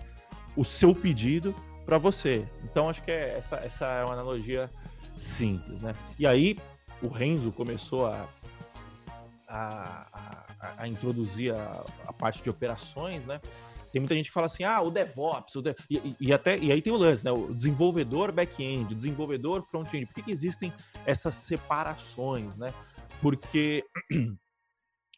o 0.56 0.64
seu 0.64 0.94
pedido 0.94 1.54
para 1.84 1.98
você. 1.98 2.46
Então 2.64 2.88
acho 2.88 3.02
que 3.02 3.10
é, 3.10 3.36
essa, 3.36 3.56
essa 3.56 3.86
é 3.86 4.04
uma 4.04 4.14
analogia 4.14 4.70
simples, 5.16 5.80
né? 5.80 5.94
E 6.18 6.26
aí 6.26 6.56
o 7.02 7.08
Renzo 7.08 7.52
começou 7.52 8.06
a, 8.06 8.28
a, 9.48 10.06
a, 10.12 10.74
a 10.78 10.88
introduzir 10.88 11.54
a, 11.54 11.84
a, 12.06 12.12
parte 12.12 12.42
de 12.42 12.50
operações, 12.50 13.26
né? 13.26 13.40
Tem 13.92 14.00
muita 14.00 14.14
gente 14.14 14.26
que 14.26 14.32
fala 14.32 14.46
assim, 14.46 14.64
ah, 14.64 14.82
o 14.82 14.90
DevOps, 14.90 15.54
o 15.56 15.62
de... 15.62 15.74
e, 15.88 16.16
e, 16.20 16.32
até, 16.32 16.58
e 16.58 16.72
aí 16.72 16.82
tem 16.82 16.92
o 16.92 16.96
lance, 16.96 17.24
né? 17.24 17.30
O 17.30 17.54
desenvolvedor 17.54 18.32
back-end, 18.32 18.92
o 18.92 18.96
desenvolvedor 18.96 19.62
front-end. 19.62 20.06
Por 20.06 20.14
que, 20.14 20.22
que 20.22 20.32
existem 20.32 20.72
essas 21.06 21.34
separações, 21.36 22.58
né? 22.58 22.74
Porque 23.22 23.84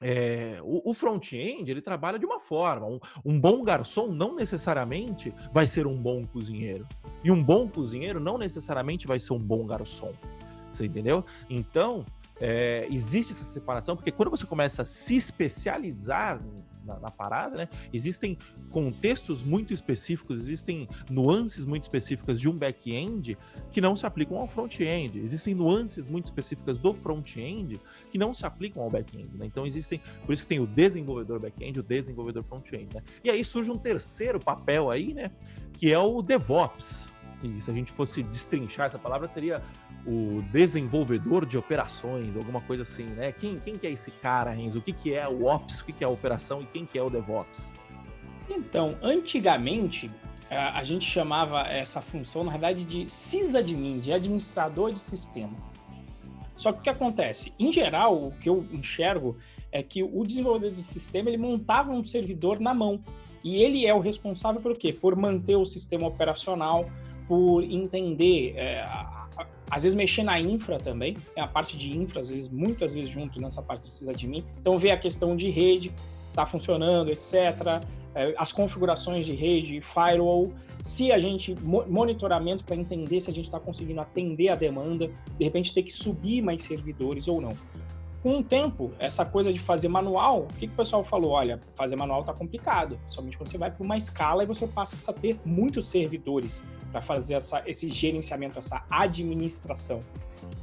é, 0.00 0.58
o, 0.62 0.90
o 0.90 0.94
front-end 0.94 1.70
ele 1.70 1.82
trabalha 1.82 2.18
de 2.18 2.26
uma 2.26 2.38
forma. 2.38 2.86
Um, 2.86 3.00
um, 3.24 3.40
bom 3.40 3.62
garçom 3.62 4.08
não 4.08 4.34
necessariamente 4.34 5.34
vai 5.52 5.66
ser 5.66 5.86
um 5.86 5.96
bom 5.96 6.24
cozinheiro. 6.24 6.86
E 7.24 7.30
um 7.30 7.42
bom 7.42 7.68
cozinheiro 7.68 8.20
não 8.20 8.38
necessariamente 8.38 9.06
vai 9.06 9.18
ser 9.18 9.32
um 9.32 9.38
bom 9.38 9.66
garçom. 9.66 10.12
Você 10.70 10.86
entendeu? 10.86 11.24
Então, 11.50 12.04
é, 12.40 12.86
existe 12.90 13.32
essa 13.32 13.44
separação, 13.44 13.96
porque 13.96 14.12
quando 14.12 14.30
você 14.30 14.46
começa 14.46 14.82
a 14.82 14.84
se 14.84 15.16
especializar 15.16 16.40
na, 16.88 16.98
na, 16.98 17.10
parada, 17.10 17.56
né? 17.56 17.68
Existem 17.92 18.36
contextos 18.70 19.42
muito 19.42 19.72
específicos, 19.72 20.40
existem 20.40 20.88
nuances 21.10 21.64
muito 21.64 21.82
específicas 21.82 22.40
de 22.40 22.48
um 22.48 22.56
back-end 22.56 23.36
que 23.70 23.80
não 23.80 23.94
se 23.94 24.06
aplicam 24.06 24.38
ao 24.38 24.48
front-end. 24.48 25.18
Existem 25.18 25.54
nuances 25.54 26.06
muito 26.06 26.24
específicas 26.24 26.78
do 26.78 26.94
front-end 26.94 27.78
que 28.10 28.18
não 28.18 28.32
se 28.32 28.46
aplicam 28.46 28.82
ao 28.82 28.90
back-end. 28.90 29.30
Né? 29.36 29.46
Então 29.46 29.66
existem, 29.66 30.00
por 30.24 30.32
isso 30.32 30.42
que 30.42 30.48
tem 30.48 30.60
o 30.60 30.66
desenvolvedor 30.66 31.38
back-end, 31.38 31.78
o 31.78 31.82
desenvolvedor 31.82 32.42
front-end. 32.42 32.94
Né? 32.94 33.02
E 33.22 33.30
aí 33.30 33.44
surge 33.44 33.70
um 33.70 33.76
terceiro 33.76 34.40
papel 34.40 34.90
aí, 34.90 35.12
né? 35.12 35.30
Que 35.74 35.92
é 35.92 35.98
o 35.98 36.22
DevOps. 36.22 37.06
E 37.42 37.60
se 37.60 37.70
a 37.70 37.74
gente 37.74 37.92
fosse 37.92 38.22
destrinchar 38.22 38.86
essa 38.86 38.98
palavra, 38.98 39.28
seria 39.28 39.62
o 40.06 40.42
desenvolvedor 40.50 41.44
de 41.44 41.58
operações, 41.58 42.36
alguma 42.36 42.60
coisa 42.60 42.82
assim, 42.82 43.04
né? 43.04 43.32
Quem, 43.32 43.58
quem 43.58 43.76
que 43.76 43.86
é 43.86 43.90
esse 43.90 44.10
cara, 44.10 44.50
Renzo? 44.50 44.78
O 44.78 44.82
que, 44.82 44.92
que 44.92 45.14
é 45.14 45.28
o 45.28 45.46
Ops, 45.46 45.80
o 45.80 45.84
que, 45.84 45.92
que 45.92 46.04
é 46.04 46.06
a 46.06 46.10
operação 46.10 46.62
e 46.62 46.66
quem 46.66 46.86
que 46.86 46.98
é 46.98 47.02
o 47.02 47.10
DevOps? 47.10 47.72
Então, 48.48 48.96
antigamente, 49.02 50.10
a 50.50 50.82
gente 50.82 51.04
chamava 51.04 51.60
essa 51.68 52.00
função, 52.00 52.42
na 52.42 52.52
verdade, 52.52 52.84
de 52.84 53.10
sysadmin, 53.10 54.00
de 54.00 54.12
administrador 54.12 54.92
de 54.92 54.98
sistema. 54.98 55.52
Só 56.56 56.72
que 56.72 56.80
o 56.80 56.82
que 56.82 56.90
acontece? 56.90 57.52
Em 57.58 57.70
geral, 57.70 58.16
o 58.16 58.32
que 58.32 58.48
eu 58.48 58.66
enxergo 58.72 59.36
é 59.70 59.82
que 59.82 60.02
o 60.02 60.24
desenvolvedor 60.24 60.72
de 60.72 60.82
sistema 60.82 61.28
ele 61.28 61.36
montava 61.36 61.92
um 61.92 62.02
servidor 62.02 62.58
na 62.58 62.72
mão. 62.72 63.00
E 63.44 63.62
ele 63.62 63.86
é 63.86 63.94
o 63.94 64.00
responsável 64.00 64.60
por 64.60 64.76
quê? 64.76 64.92
Por 64.92 65.14
manter 65.14 65.56
o 65.56 65.64
sistema 65.64 66.08
operacional, 66.08 66.90
por 67.28 67.62
entender 67.62 68.54
é, 68.56 68.82
às 69.70 69.82
vezes 69.82 69.96
mexer 69.96 70.22
na 70.22 70.40
infra 70.40 70.78
também, 70.78 71.16
é 71.36 71.40
a 71.40 71.46
parte 71.46 71.76
de 71.76 71.96
infra, 71.96 72.20
às 72.20 72.30
vezes, 72.30 72.48
muitas 72.48 72.92
vezes 72.94 73.10
junto 73.10 73.40
nessa 73.40 73.62
parte 73.62 73.82
precisa 73.82 74.14
de 74.14 74.26
mim. 74.26 74.44
Então, 74.60 74.78
ver 74.78 74.90
a 74.90 74.96
questão 74.96 75.36
de 75.36 75.50
rede, 75.50 75.92
tá 76.34 76.46
funcionando, 76.46 77.10
etc. 77.10 77.82
É, 78.14 78.34
as 78.38 78.52
configurações 78.52 79.26
de 79.26 79.34
rede, 79.34 79.80
firewall, 79.80 80.52
se 80.80 81.12
a 81.12 81.18
gente 81.18 81.54
monitoramento 81.62 82.64
para 82.64 82.76
entender 82.76 83.20
se 83.20 83.30
a 83.30 83.34
gente 83.34 83.44
está 83.44 83.58
conseguindo 83.58 84.00
atender 84.00 84.48
a 84.48 84.54
demanda, 84.54 85.10
de 85.36 85.44
repente 85.44 85.74
ter 85.74 85.82
que 85.82 85.92
subir 85.92 86.40
mais 86.40 86.62
servidores 86.62 87.28
ou 87.28 87.40
não. 87.40 87.56
Com 88.22 88.38
o 88.38 88.42
tempo, 88.42 88.92
essa 88.98 89.24
coisa 89.24 89.52
de 89.52 89.60
fazer 89.60 89.86
manual, 89.86 90.42
o 90.42 90.46
que, 90.54 90.66
que 90.66 90.72
o 90.72 90.76
pessoal 90.76 91.04
falou? 91.04 91.30
Olha, 91.30 91.60
fazer 91.74 91.94
manual 91.94 92.24
tá 92.24 92.34
complicado, 92.34 92.98
somente 93.06 93.38
quando 93.38 93.48
você 93.48 93.58
vai 93.58 93.70
para 93.70 93.84
uma 93.84 93.96
escala 93.96 94.42
e 94.42 94.46
você 94.46 94.66
passa 94.66 95.12
a 95.12 95.14
ter 95.14 95.38
muitos 95.44 95.86
servidores 95.86 96.64
para 96.90 97.00
fazer 97.00 97.34
essa, 97.34 97.62
esse 97.64 97.88
gerenciamento, 97.88 98.58
essa 98.58 98.84
administração. 98.90 100.02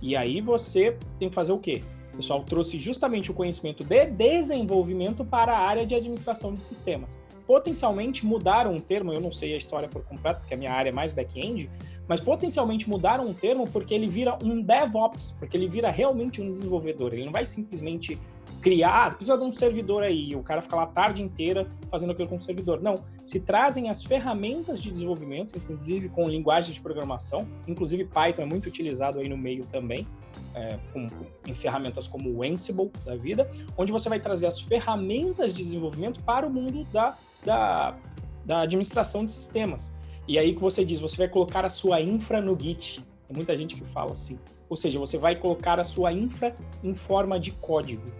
E 0.01 0.17
aí 0.17 0.41
você 0.41 0.97
tem 1.17 1.29
que 1.29 1.35
fazer 1.35 1.53
o 1.53 1.57
quê? 1.57 1.81
O 2.13 2.17
pessoal 2.17 2.43
trouxe 2.43 2.77
justamente 2.77 3.31
o 3.31 3.33
conhecimento 3.33 3.83
de 3.83 4.05
desenvolvimento 4.05 5.23
para 5.23 5.53
a 5.53 5.59
área 5.59 5.85
de 5.85 5.95
administração 5.95 6.53
de 6.53 6.61
sistemas. 6.61 7.21
Potencialmente 7.47 8.25
mudaram 8.25 8.73
um 8.73 8.79
termo, 8.79 9.13
eu 9.13 9.21
não 9.21 9.31
sei 9.31 9.53
a 9.53 9.57
história 9.57 9.87
por 9.87 10.03
completo, 10.03 10.39
porque 10.39 10.53
a 10.53 10.57
minha 10.57 10.71
área 10.71 10.89
é 10.89 10.93
mais 10.93 11.13
back-end, 11.13 11.69
mas 12.07 12.19
potencialmente 12.19 12.89
mudaram 12.89 13.27
um 13.27 13.33
termo 13.33 13.67
porque 13.67 13.93
ele 13.93 14.07
vira 14.07 14.37
um 14.43 14.61
DevOps, 14.61 15.35
porque 15.39 15.57
ele 15.57 15.67
vira 15.67 15.89
realmente 15.89 16.41
um 16.41 16.53
desenvolvedor. 16.53 17.13
Ele 17.13 17.25
não 17.25 17.31
vai 17.31 17.45
simplesmente 17.45 18.19
criar, 18.61 19.15
precisa 19.15 19.37
de 19.37 19.43
um 19.43 19.51
servidor 19.51 20.03
aí, 20.03 20.31
e 20.31 20.35
o 20.35 20.41
cara 20.41 20.61
fica 20.61 20.75
lá 20.75 20.83
a 20.83 20.87
tarde 20.87 21.21
inteira 21.21 21.67
fazendo 21.89 22.11
aquilo 22.11 22.27
com 22.27 22.35
o 22.35 22.39
servidor. 22.39 22.81
Não, 22.81 23.03
se 23.23 23.39
trazem 23.39 23.89
as 23.89 24.03
ferramentas 24.03 24.81
de 24.81 24.91
desenvolvimento, 24.91 25.57
inclusive 25.57 26.09
com 26.09 26.27
linguagens 26.27 26.73
de 26.73 26.81
programação, 26.81 27.47
inclusive 27.67 28.05
Python 28.05 28.41
é 28.41 28.45
muito 28.45 28.67
utilizado 28.67 29.19
aí 29.19 29.29
no 29.29 29.37
meio 29.37 29.65
também, 29.65 30.07
é, 30.53 30.79
com, 30.91 31.07
em 31.45 31.53
ferramentas 31.53 32.07
como 32.07 32.29
o 32.29 32.43
Ansible 32.43 32.91
da 33.05 33.15
vida, 33.15 33.49
onde 33.77 33.91
você 33.91 34.09
vai 34.09 34.19
trazer 34.19 34.47
as 34.47 34.59
ferramentas 34.59 35.53
de 35.53 35.63
desenvolvimento 35.63 36.21
para 36.21 36.47
o 36.47 36.49
mundo 36.49 36.85
da, 36.91 37.17
da, 37.43 37.95
da 38.43 38.61
administração 38.61 39.23
de 39.25 39.31
sistemas. 39.31 39.94
E 40.27 40.39
aí 40.39 40.53
que 40.53 40.61
você 40.61 40.83
diz, 40.83 40.99
você 40.99 41.17
vai 41.17 41.27
colocar 41.27 41.65
a 41.65 41.69
sua 41.69 42.01
infra 42.01 42.41
no 42.41 42.59
Git. 42.59 43.03
Tem 43.27 43.35
muita 43.35 43.55
gente 43.55 43.75
que 43.75 43.85
fala 43.85 44.11
assim. 44.11 44.39
Ou 44.67 44.75
seja, 44.75 44.97
você 44.97 45.17
vai 45.17 45.35
colocar 45.35 45.79
a 45.79 45.83
sua 45.83 46.11
infra 46.11 46.55
em 46.83 46.95
forma 46.95 47.39
de 47.39 47.51
código. 47.51 48.11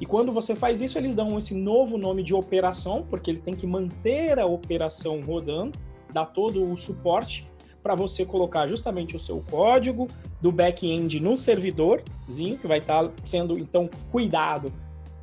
E 0.00 0.06
quando 0.06 0.32
você 0.32 0.54
faz 0.54 0.80
isso, 0.80 0.96
eles 0.96 1.14
dão 1.14 1.36
esse 1.36 1.54
novo 1.54 1.98
nome 1.98 2.22
de 2.22 2.32
operação, 2.32 3.04
porque 3.08 3.30
ele 3.30 3.40
tem 3.40 3.54
que 3.54 3.66
manter 3.66 4.38
a 4.38 4.46
operação 4.46 5.20
rodando, 5.20 5.78
dar 6.12 6.26
todo 6.26 6.64
o 6.64 6.76
suporte 6.76 7.46
para 7.82 7.94
você 7.94 8.24
colocar 8.24 8.66
justamente 8.66 9.16
o 9.16 9.18
seu 9.18 9.42
código 9.50 10.06
do 10.40 10.52
back-end 10.52 11.18
no 11.20 11.36
servidorzinho, 11.36 12.58
que 12.58 12.66
vai 12.66 12.78
estar 12.78 13.08
tá 13.08 13.14
sendo 13.24 13.58
então 13.58 13.90
cuidado 14.10 14.72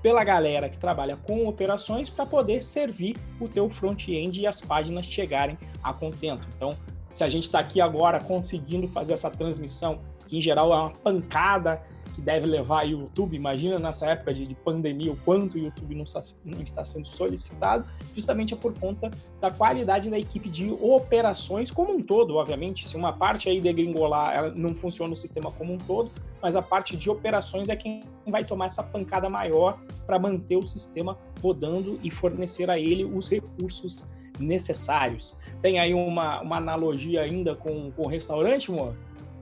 pela 0.01 0.23
galera 0.23 0.69
que 0.69 0.77
trabalha 0.77 1.17
com 1.17 1.47
operações 1.47 2.09
para 2.09 2.25
poder 2.25 2.63
servir 2.63 3.17
o 3.39 3.47
teu 3.47 3.69
front-end 3.69 4.41
e 4.41 4.47
as 4.47 4.61
páginas 4.61 5.05
chegarem 5.05 5.57
a 5.83 5.93
contento. 5.93 6.47
Então, 6.55 6.71
se 7.11 7.23
a 7.23 7.29
gente 7.29 7.43
está 7.43 7.59
aqui 7.59 7.81
agora 7.81 8.19
conseguindo 8.19 8.87
fazer 8.87 9.13
essa 9.13 9.29
transmissão, 9.29 9.99
que 10.27 10.37
em 10.37 10.41
geral 10.41 10.71
é 10.71 10.75
uma 10.75 10.91
pancada 10.91 11.81
que 12.17 12.21
deve 12.21 12.47
levar 12.47 12.83
o 12.83 12.89
YouTube. 12.89 13.35
Imagina 13.35 13.77
nessa 13.77 14.09
época 14.09 14.33
de, 14.33 14.47
de 14.47 14.55
pandemia 14.55 15.11
o 15.11 15.15
quanto 15.17 15.53
o 15.53 15.59
YouTube 15.59 15.93
não 15.93 16.03
está, 16.03 16.19
não 16.43 16.63
está, 16.63 16.83
sendo 16.83 17.05
solicitado, 17.05 17.87
justamente 18.11 18.55
é 18.55 18.57
por 18.57 18.73
conta 18.73 19.11
da 19.39 19.51
qualidade 19.51 20.09
da 20.09 20.17
equipe 20.17 20.49
de 20.49 20.71
operações 20.81 21.69
como 21.69 21.93
um 21.93 22.01
todo, 22.01 22.37
obviamente. 22.37 22.87
Se 22.87 22.97
uma 22.97 23.13
parte 23.13 23.47
aí 23.47 23.61
degringolar, 23.61 24.35
ela 24.35 24.49
não 24.49 24.73
funciona 24.73 25.13
o 25.13 25.15
sistema 25.15 25.51
como 25.51 25.73
um 25.73 25.77
todo, 25.77 26.11
mas 26.41 26.55
a 26.55 26.61
parte 26.61 26.97
de 26.97 27.07
operações 27.07 27.69
é 27.69 27.75
quem 27.75 28.01
vai 28.25 28.43
tomar 28.43 28.65
essa 28.65 28.81
pancada 28.81 29.29
maior 29.29 29.79
para 30.07 30.17
manter 30.17 30.55
o 30.55 30.63
sistema 30.63 31.19
rodando 31.39 31.99
e 32.01 32.09
fornecer 32.09 32.67
a 32.67 32.79
ele 32.79 33.05
os 33.05 33.29
recursos 33.29 34.07
necessários. 34.39 35.37
Tem 35.61 35.79
aí 35.79 35.93
uma, 35.93 36.41
uma 36.41 36.57
analogia 36.57 37.21
ainda 37.21 37.55
com, 37.55 37.91
o 37.95 38.07
restaurante, 38.07 38.71
amor? 38.71 38.95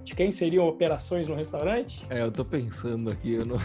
De 0.06 0.13
quem 0.13 0.32
seriam 0.32 0.68
operações 0.68 1.28
no 1.28 1.36
restaurante? 1.36 2.06
É, 2.10 2.22
eu 2.22 2.32
tô 2.32 2.46
pensando 2.46 3.10
aqui, 3.10 3.34
eu 3.34 3.46
não. 3.46 3.60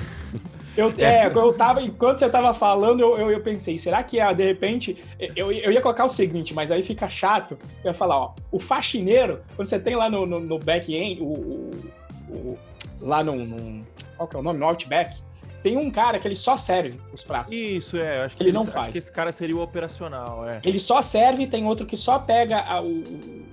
Eu, 0.74 0.92
é, 0.98 1.26
eu 1.26 1.53
tava, 1.53 1.83
enquanto 1.83 2.18
você 2.18 2.29
tava 2.31 2.55
falando, 2.55 3.00
eu, 3.00 3.16
eu, 3.18 3.31
eu 3.31 3.40
pensei, 3.40 3.79
será 3.79 4.03
que 4.03 4.18
ah, 4.18 4.33
de 4.33 4.44
repente 4.44 4.96
eu, 5.37 5.53
eu 5.53 5.70
ia 5.70 5.81
colocar 5.81 6.05
o 6.05 6.09
seguinte, 6.09 6.55
mas 6.55 6.72
aí 6.72 6.83
fica 6.83 7.09
chato. 7.09 7.59
Eu 7.85 7.90
ia 7.90 7.94
falar, 7.94 8.16
ó, 8.16 8.35
o 8.50 8.59
faxineiro, 8.59 9.42
quando 9.55 9.68
você 9.68 9.79
tem 9.79 9.94
lá 9.94 10.09
no, 10.09 10.24
no, 10.24 10.40
no 10.40 10.59
back-end, 10.59 11.20
o, 11.20 11.26
o, 11.26 11.70
o, 12.31 12.59
lá 13.00 13.22
no, 13.22 13.37
no. 13.37 13.85
Qual 14.16 14.26
que 14.26 14.37
é 14.37 14.38
o 14.38 14.42
nome? 14.42 14.59
No 14.59 14.66
Outback, 14.66 15.20
tem 15.62 15.77
um 15.77 15.90
cara 15.90 16.18
que 16.18 16.27
ele 16.27 16.35
só 16.35 16.57
serve 16.57 16.99
os 17.12 17.23
pratos. 17.23 17.55
Isso, 17.55 17.96
é. 17.96 18.25
Acho 18.25 18.37
que 18.37 18.42
ele, 18.42 18.53
não 18.53 18.64
faz. 18.64 18.77
Acho 18.77 18.92
que 18.92 18.99
esse 18.99 19.12
cara 19.12 19.33
seria 19.33 19.57
o 19.57 19.62
operacional, 19.62 20.49
é. 20.49 20.61
Ele 20.64 20.81
só 20.81 21.03
serve, 21.03 21.46
tem 21.46 21.66
outro 21.66 21.87
que 21.87 21.96
só 21.96 22.18
pega 22.18 22.61
a, 22.61 22.83
o, 22.83 23.03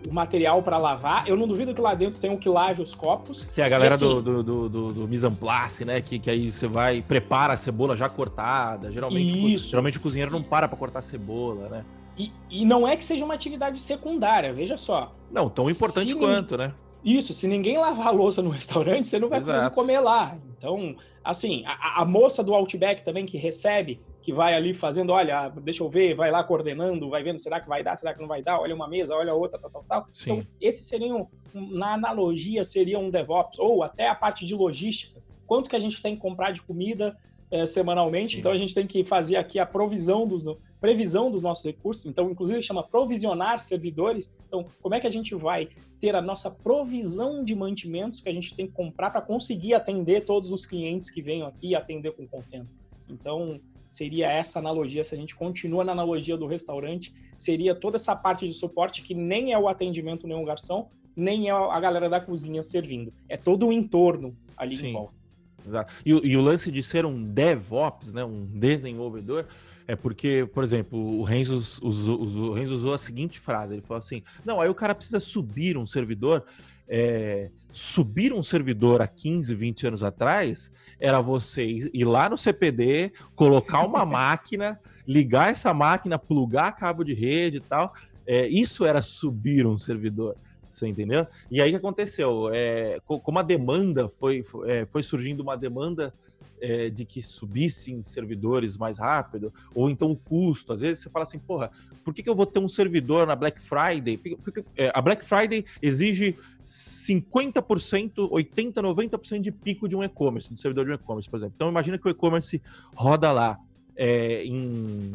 o, 0.08 0.13
material 0.13 0.62
para 0.63 0.78
lavar. 0.78 1.28
Eu 1.28 1.36
não 1.36 1.48
duvido 1.48 1.74
que 1.74 1.82
lá 1.82 1.93
dentro 1.93 2.20
tem 2.20 2.30
um 2.30 2.38
que 2.38 2.50
lave 2.50 2.82
os 2.82 2.96
copos. 2.96 3.48
Tem 3.56 3.63
a 3.63 3.70
galera 3.70 3.96
assim, 3.96 4.06
do, 4.06 4.22
do, 4.22 4.43
do, 4.43 4.70
do, 4.70 4.93
do 4.93 5.08
mise 5.08 5.28
en 5.28 5.36
place, 5.36 5.84
né? 5.84 6.02
Que, 6.02 6.20
que 6.20 6.30
aí 6.30 6.52
você 6.52 6.67
vai, 6.67 7.02
prepara 7.02 7.54
a 7.54 7.58
cebola 7.58 7.96
já 7.96 8.08
cortada. 8.08 8.91
Geralmente, 8.91 9.53
isso. 9.55 9.70
geralmente 9.70 9.97
o 9.97 10.01
cozinheiro 10.01 10.32
não 10.32 10.41
para 10.41 10.68
para 10.68 10.78
cortar 10.78 11.01
cebola, 11.01 11.70
né? 11.70 11.86
E, 12.18 12.32
e 12.49 12.66
não 12.66 12.88
é 12.88 12.97
que 12.97 13.05
seja 13.05 13.24
uma 13.24 13.36
atividade 13.36 13.80
secundária, 13.80 14.51
veja 14.51 14.76
só. 14.76 15.14
Não, 15.32 15.49
tão 15.49 15.70
importante 15.70 16.12
Se 16.12 16.16
quanto, 16.16 16.58
né? 16.58 16.74
Isso, 17.04 17.34
se 17.34 17.48
ninguém 17.48 17.78
lavar 17.78 18.08
a 18.08 18.12
louça 18.12 18.41
no 18.41 18.50
restaurante, 18.50 19.08
você 19.08 19.20
não 19.20 19.30
vai 19.30 19.39
Exato. 19.39 19.58
conseguir 19.58 19.76
comer 19.76 20.00
lá. 20.00 20.38
Então, 20.58 20.95
assim, 21.24 21.64
a, 21.66 22.02
a, 22.02 22.06
moça 22.06 22.43
do 22.43 22.54
Outback 22.54 23.04
também 23.04 23.26
que 23.26 23.38
recebe, 23.38 24.00
que 24.22 24.34
vai 24.34 24.56
ali 24.56 24.74
fazendo, 24.74 25.12
olha, 25.14 25.50
deixa 25.50 25.84
eu 25.84 25.89
ver, 25.89 26.16
vai 26.16 26.32
lá 26.32 26.43
coordenando, 26.43 27.10
vai 27.10 27.24
vendo, 27.24 27.39
será 27.39 27.60
que 27.60 27.70
vai 27.70 27.84
dar, 27.84 27.95
será 27.95 28.14
que 28.14 28.22
não 28.22 28.28
vai 28.28 28.41
dar, 28.41 28.60
olha 28.60 28.76
uma 28.76 28.88
mesa, 28.88 29.16
olha 29.16 29.34
outra, 29.34 29.60
tal, 29.60 29.70
tal, 29.70 29.86
tal. 29.88 30.08
Sim. 30.14 30.32
Então, 30.32 30.48
esse 30.60 30.84
seria, 30.84 31.16
um, 31.16 31.28
na 31.54 31.93
analogia, 31.93 32.64
seria 32.66 33.00
um 33.00 33.10
DevOps, 33.10 33.58
ou 33.60 33.84
até 33.84 34.10
a 34.10 34.16
parte 34.16 34.45
de 34.45 34.56
logística. 34.56 35.22
Quanto 35.45 35.70
que 35.70 35.76
a 35.76 35.80
gente 35.80 36.02
tem 36.02 36.16
que 36.16 36.22
comprar 36.22 36.52
de 36.52 36.62
comida 36.62 37.18
é, 37.50 37.66
semanalmente, 37.66 38.34
Sim. 38.34 38.39
então 38.39 38.52
a 38.52 38.58
gente 38.58 38.76
tem 38.76 38.86
que 38.86 39.06
fazer 39.06 39.38
aqui 39.38 39.60
a 39.60 39.66
provisão 39.66 40.28
dos, 40.28 40.43
previsão 40.80 41.32
dos 41.32 41.41
nossos 41.41 41.65
recursos, 41.65 42.05
então 42.05 42.30
inclusive 42.30 42.61
chama 42.61 42.84
provisionar 42.84 43.59
servidores. 43.59 44.32
Então, 44.47 44.65
como 44.82 44.95
é 44.95 44.99
que 44.99 45.07
a 45.07 45.11
gente 45.11 45.34
vai 45.36 45.69
ter 45.99 46.15
a 46.15 46.21
nossa 46.21 46.51
provisão 46.51 47.43
de 47.43 47.55
mantimentos 47.55 48.19
que 48.19 48.30
a 48.30 48.34
gente 48.34 48.55
tem 48.55 48.67
que 48.67 48.73
comprar 48.73 49.09
para 49.09 49.21
conseguir 49.21 49.73
atender 49.73 50.25
todos 50.25 50.51
os 50.51 50.65
clientes 50.65 51.09
que 51.09 51.21
venham 51.21 51.47
aqui 51.47 51.69
e 51.69 51.75
atender 51.75 52.11
com 52.11 52.28
contento? 52.28 52.71
Então, 53.09 53.59
seria 53.89 54.30
essa 54.32 54.59
analogia, 54.59 55.03
se 55.03 55.15
a 55.15 55.17
gente 55.17 55.36
continua 55.36 55.84
na 55.84 55.91
analogia 55.91 56.38
do 56.38 56.45
restaurante, 56.45 57.13
seria 57.36 57.73
toda 57.73 57.95
essa 57.95 58.15
parte 58.15 58.45
de 58.45 58.53
suporte 58.53 59.01
que 59.01 59.13
nem 59.13 59.53
é 59.53 59.59
o 59.59 59.67
atendimento, 59.67 60.28
nem 60.28 60.39
o 60.39 60.45
garçom, 60.45 60.88
nem 61.15 61.49
é 61.49 61.51
a 61.51 61.80
galera 61.80 62.07
da 62.09 62.21
cozinha 62.21 62.61
servindo. 62.61 63.11
É 63.28 63.36
todo 63.36 63.67
o 63.67 63.73
entorno 63.73 64.36
ali 64.55 64.75
Sim. 64.75 64.89
em 64.89 64.93
volta. 64.93 65.17
Exato. 65.65 65.93
E, 66.05 66.11
e, 66.11 66.38
o 66.38 66.41
lance 66.41 66.71
de 66.71 66.82
ser 66.84 67.05
um 67.05 67.21
DevOps, 67.23 68.13
né, 68.13 68.23
um 68.23 68.45
desenvolvedor, 68.45 69.47
é 69.88 69.95
porque, 69.95 70.47
por 70.53 70.63
exemplo, 70.63 70.99
o 70.99 71.23
Renzo 71.23 71.55
usou, 71.81 72.21
o 72.21 72.53
Renzo 72.53 72.73
usou 72.73 72.93
a 72.93 72.97
seguinte 72.97 73.39
frase: 73.39 73.73
ele 73.73 73.81
falou 73.81 73.99
assim: 73.99 74.21
não, 74.43 74.59
aí 74.59 74.69
o 74.69 74.75
cara 74.75 74.93
precisa 74.93 75.19
subir 75.19 75.77
um 75.77 75.85
servidor. 75.85 76.43
É, 76.89 77.49
subir 77.71 78.31
um 78.33 78.41
servidor 78.41 79.01
há 79.01 79.07
15, 79.07 79.53
20 79.53 79.88
anos 79.88 80.03
atrás 80.03 80.71
era 80.99 81.19
você 81.19 81.65
ir 81.93 82.05
lá 82.05 82.29
no 82.29 82.38
CPD, 82.38 83.11
colocar 83.35 83.85
uma 83.85 84.03
máquina, 84.05 84.79
ligar 85.07 85.51
essa 85.51 85.73
máquina, 85.73 86.17
plugar 86.17 86.75
cabo 86.75 87.03
de 87.03 87.13
rede 87.13 87.57
e 87.57 87.61
tal. 87.61 87.93
É, 88.25 88.47
isso 88.47 88.85
era 88.85 89.01
subir 89.01 89.65
um 89.65 89.77
servidor. 89.77 90.35
Você 90.78 90.88
entendeu? 90.88 91.25
E 91.49 91.61
aí 91.61 91.69
o 91.69 91.71
que 91.73 91.78
aconteceu? 91.78 92.49
É, 92.53 92.99
como 93.05 93.39
a 93.39 93.41
demanda 93.41 94.07
foi, 94.07 94.45
é, 94.65 94.86
foi 94.86 95.01
surgindo 95.01 95.41
uma 95.41 95.57
demanda 95.57 96.13
é, 96.61 96.89
de 96.89 97.03
que 97.03 97.21
subissem 97.21 98.01
servidores 98.01 98.78
mais 98.78 98.99
rápido, 98.99 99.51
ou 99.73 99.89
então 99.89 100.11
o 100.11 100.15
custo. 100.15 100.73
Às 100.73 100.82
vezes 100.82 101.03
você 101.03 101.09
fala 101.09 101.23
assim, 101.23 101.39
porra, 101.39 101.71
por 102.03 102.13
que, 102.13 102.21
que 102.21 102.30
eu 102.30 102.36
vou 102.36 102.45
ter 102.45 102.59
um 102.59 102.67
servidor 102.67 103.25
na 103.25 103.36
Black 103.36 103.59
Friday? 103.59 104.17
Porque 104.17 104.63
é, 104.75 104.91
a 104.93 105.01
Black 105.01 105.25
Friday 105.25 105.65
exige 105.82 106.36
50%, 106.63 108.30
80%, 108.30 108.73
90% 108.73 109.39
de 109.39 109.51
pico 109.51 109.88
de 109.88 109.95
um 109.95 110.03
e-commerce, 110.03 110.53
de 110.53 110.59
servidor 110.59 110.86
de 110.86 110.91
um 110.91 110.95
e-commerce, 110.95 111.30
por 111.30 111.38
exemplo. 111.38 111.53
Então 111.55 111.69
imagina 111.69 111.97
que 111.97 112.07
o 112.07 112.11
e-commerce 112.11 112.61
roda 112.93 113.32
lá 113.32 113.59
é, 113.95 114.43
em 114.43 115.11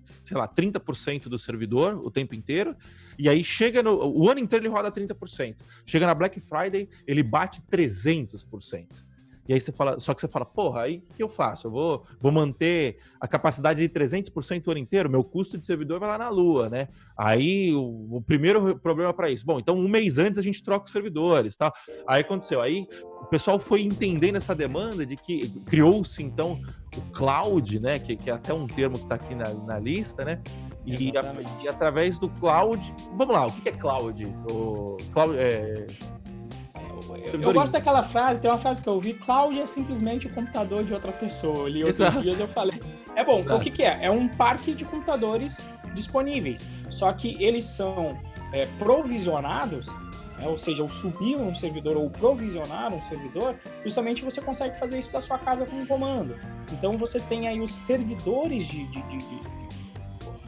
sei 0.00 0.36
lá, 0.36 0.48
30% 0.48 1.24
do 1.24 1.38
servidor 1.38 1.96
o 1.96 2.10
tempo 2.10 2.34
inteiro, 2.34 2.76
e 3.18 3.28
aí 3.28 3.42
chega 3.44 3.82
no. 3.82 3.94
O 3.94 4.30
ano 4.30 4.40
inteiro 4.40 4.64
ele 4.64 4.72
roda 4.72 4.90
30%. 4.90 5.56
Chega 5.86 6.06
na 6.06 6.14
Black 6.14 6.40
Friday, 6.40 6.88
ele 7.06 7.22
bate 7.22 7.62
300%. 7.70 8.86
E 9.48 9.52
aí 9.52 9.60
você 9.60 9.72
fala, 9.72 9.98
só 9.98 10.14
que 10.14 10.20
você 10.20 10.28
fala, 10.28 10.44
porra, 10.44 10.82
aí 10.82 10.98
o 10.98 11.14
que 11.16 11.22
eu 11.22 11.28
faço? 11.28 11.66
Eu 11.66 11.70
vou, 11.70 12.04
vou 12.20 12.32
manter 12.32 12.98
a 13.20 13.28
capacidade 13.28 13.80
de 13.80 13.88
300% 13.88 14.66
o 14.66 14.70
ano 14.70 14.80
inteiro, 14.80 15.10
meu 15.10 15.22
custo 15.22 15.58
de 15.58 15.64
servidor 15.64 16.00
vai 16.00 16.08
lá 16.08 16.18
na 16.18 16.28
lua, 16.28 16.70
né? 16.70 16.88
Aí 17.16 17.72
o, 17.74 18.16
o 18.16 18.22
primeiro 18.22 18.78
problema 18.78 19.12
para 19.12 19.30
isso, 19.30 19.44
bom, 19.44 19.58
então 19.58 19.76
um 19.76 19.88
mês 19.88 20.18
antes 20.18 20.38
a 20.38 20.42
gente 20.42 20.62
troca 20.62 20.86
os 20.86 20.92
servidores, 20.92 21.56
tá? 21.56 21.72
Aí 22.06 22.22
aconteceu, 22.22 22.60
aí 22.60 22.86
o 23.20 23.26
pessoal 23.26 23.58
foi 23.58 23.82
entendendo 23.82 24.36
essa 24.36 24.54
demanda 24.54 25.04
de 25.04 25.16
que 25.16 25.48
criou-se 25.66 26.22
então 26.22 26.60
o 26.96 27.00
cloud, 27.12 27.80
né? 27.80 27.98
Que, 27.98 28.16
que 28.16 28.30
é 28.30 28.32
até 28.34 28.52
um 28.52 28.66
termo 28.66 28.96
que 28.96 29.04
está 29.04 29.14
aqui 29.14 29.34
na, 29.34 29.52
na 29.66 29.78
lista, 29.78 30.24
né? 30.24 30.42
E, 30.86 31.16
a, 31.16 31.62
e, 31.62 31.68
através 31.68 32.18
do 32.18 32.28
cloud. 32.28 32.94
Vamos 33.14 33.34
lá, 33.34 33.46
o 33.46 33.52
que 33.52 33.68
é 33.68 33.72
cloud? 33.72 34.24
O 34.50 34.98
cloud 35.12 35.36
é, 35.36 35.86
eu 37.32 37.52
gosto 37.52 37.72
daquela 37.72 38.02
frase, 38.02 38.40
tem 38.40 38.50
uma 38.50 38.58
frase 38.58 38.82
que 38.82 38.88
eu 38.88 38.94
ouvi, 38.94 39.14
cloud 39.14 39.58
é 39.60 39.66
simplesmente 39.66 40.26
o 40.26 40.30
computador 40.32 40.84
de 40.84 40.92
outra 40.92 41.12
pessoa. 41.12 41.66
Ali 41.66 41.84
outros 41.84 42.00
Exato. 42.00 42.20
dias 42.22 42.38
eu 42.38 42.48
falei. 42.48 42.80
É 43.14 43.24
bom, 43.24 43.40
Exato. 43.40 43.56
o 43.56 43.60
que, 43.60 43.70
que, 43.70 43.82
é? 43.82 44.06
É 44.06 44.10
um 44.10 44.28
parque 44.28 44.74
de 44.74 44.84
computadores 44.84 45.68
disponíveis. 45.94 46.66
Só 46.90 47.12
que 47.12 47.42
eles 47.42 47.64
são 47.64 48.18
é, 48.52 48.66
provisionados, 48.78 49.88
né? 50.38 50.48
ou 50.48 50.58
seja, 50.58 50.82
ou 50.82 50.90
subir 50.90 51.36
um 51.36 51.54
servidor 51.54 51.96
ou 51.96 52.10
provisionar 52.10 52.92
um 52.92 53.02
servidor, 53.02 53.56
justamente 53.82 54.24
você 54.24 54.40
consegue 54.40 54.78
fazer 54.78 54.98
isso 54.98 55.12
da 55.12 55.20
sua 55.20 55.38
casa 55.38 55.66
com 55.66 55.76
um 55.76 55.86
comando. 55.86 56.36
Então 56.72 56.96
você 56.98 57.20
tem 57.20 57.48
aí 57.48 57.60
os 57.60 57.72
servidores 57.72 58.66
de, 58.66 58.86
de, 58.86 59.02
de, 59.02 59.18
de 59.18 59.63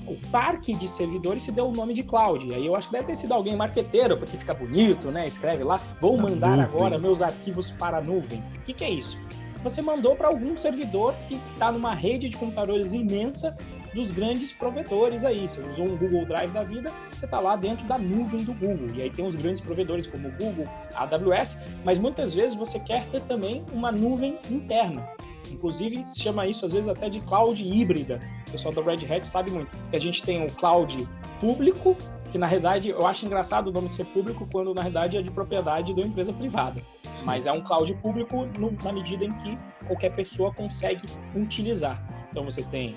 o 0.07 0.17
parque 0.31 0.75
de 0.75 0.89
servidores 0.89 1.43
se 1.43 1.53
deu 1.53 1.69
o 1.69 1.73
nome 1.73 1.95
de 1.95 2.03
cloud. 2.03 2.55
Aí 2.55 2.67
eu 2.67 2.75
acho 2.75 2.89
que 2.89 2.93
deve 2.93 3.07
ter 3.07 3.17
sido 3.17 3.33
alguém 3.33 3.57
marqueteiro, 3.57 4.17
porque 4.17 4.37
fica 4.37 4.55
bonito, 4.55 5.11
né? 5.11 5.27
Escreve 5.27 5.65
lá, 5.65 5.81
vou 6.01 6.17
mandar 6.17 6.59
agora 6.61 6.99
meus 6.99 7.23
arquivos 7.23 7.71
para 7.71 7.99
a 7.99 8.01
nuvem. 8.01 8.43
O 8.57 8.61
que, 8.63 8.73
que 8.73 8.85
é 8.85 8.91
isso? 8.91 9.19
Você 9.63 9.83
mandou 9.83 10.15
para 10.15 10.29
algum 10.29 10.57
servidor 10.57 11.15
que 11.29 11.41
está 11.53 11.73
numa 11.73 11.95
rede 11.95 12.29
de 12.29 12.37
computadores 12.37 12.93
imensa 12.93 13.57
dos 13.97 14.11
grandes 14.11 14.53
provedores 14.53 15.25
aí. 15.25 15.49
Você 15.49 15.67
usou 15.67 15.89
um 15.89 15.97
Google 15.97 16.27
Drive 16.27 16.53
da 16.53 16.63
vida, 16.63 16.93
você 17.11 17.25
está 17.25 17.41
lá 17.41 17.57
dentro 17.57 17.85
da 17.87 17.99
nuvem 17.99 18.45
do 18.45 18.53
Google. 18.55 18.87
E 18.95 19.03
aí 19.03 19.11
tem 19.11 19.27
os 19.27 19.35
grandes 19.35 19.61
provedores 19.61 20.07
como 20.07 20.29
o 20.29 20.33
Google, 20.33 20.69
a 20.95 21.03
AWS, 21.05 21.63
mas 21.85 21.99
muitas 21.99 22.35
vezes 22.35 22.55
você 22.57 22.79
quer 22.79 23.07
ter 23.07 23.23
também 23.23 23.65
uma 23.73 23.91
nuvem 23.91 24.39
interna. 24.51 25.09
Inclusive, 25.53 26.05
se 26.05 26.21
chama 26.21 26.47
isso 26.47 26.65
às 26.65 26.73
vezes 26.73 26.89
até 26.89 27.09
de 27.09 27.21
cloud 27.21 27.63
híbrida. 27.63 28.21
O 28.49 28.51
pessoal 28.53 28.75
da 28.75 28.83
Red 28.83 29.13
Hat 29.13 29.27
sabe 29.27 29.51
muito. 29.51 29.77
Que 29.91 29.97
a 29.97 30.01
gente 30.01 30.23
tem 30.23 30.45
o 30.47 30.51
cloud 30.53 31.09
público, 31.41 31.97
que 32.31 32.39
na 32.39 32.47
realidade 32.47 32.89
eu 32.89 33.07
acho 33.07 33.27
engraçado 33.27 33.69
o 33.69 33.73
nome 33.73 33.89
ser 33.89 34.07
público 34.07 34.49
quando 34.51 34.75
na 34.75 34.83
realidade 34.83 35.17
é 35.17 35.23
de 35.23 35.31
propriedade 35.31 35.95
da 35.95 36.03
empresa 36.03 36.33
privada. 36.33 36.83
Mas 37.25 37.47
é 37.47 37.53
um 37.53 37.63
cloud 37.63 37.93
público 37.97 38.47
no, 38.59 38.73
na 38.83 38.93
medida 38.93 39.25
em 39.25 39.31
que 39.31 39.55
qualquer 39.87 40.15
pessoa 40.15 40.53
consegue 40.53 41.07
utilizar. 41.35 42.03
Então 42.31 42.45
você 42.45 42.63
tem 42.63 42.95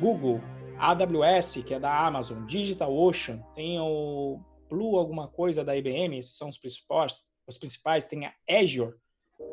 Google, 0.00 0.40
AWS, 0.78 1.62
que 1.64 1.74
é 1.74 1.78
da 1.78 2.06
Amazon, 2.06 2.44
DigitalOcean, 2.46 3.38
tem 3.54 3.78
o 3.78 4.40
Blue 4.68 4.96
alguma 4.96 5.28
coisa 5.28 5.64
da 5.64 5.76
IBM, 5.76 6.16
esses 6.16 6.36
são 6.36 6.48
os 6.48 6.56
principais, 6.56 7.24
os 7.46 7.58
principais, 7.58 8.06
tem 8.06 8.24
a 8.24 8.32
Azure, 8.48 8.94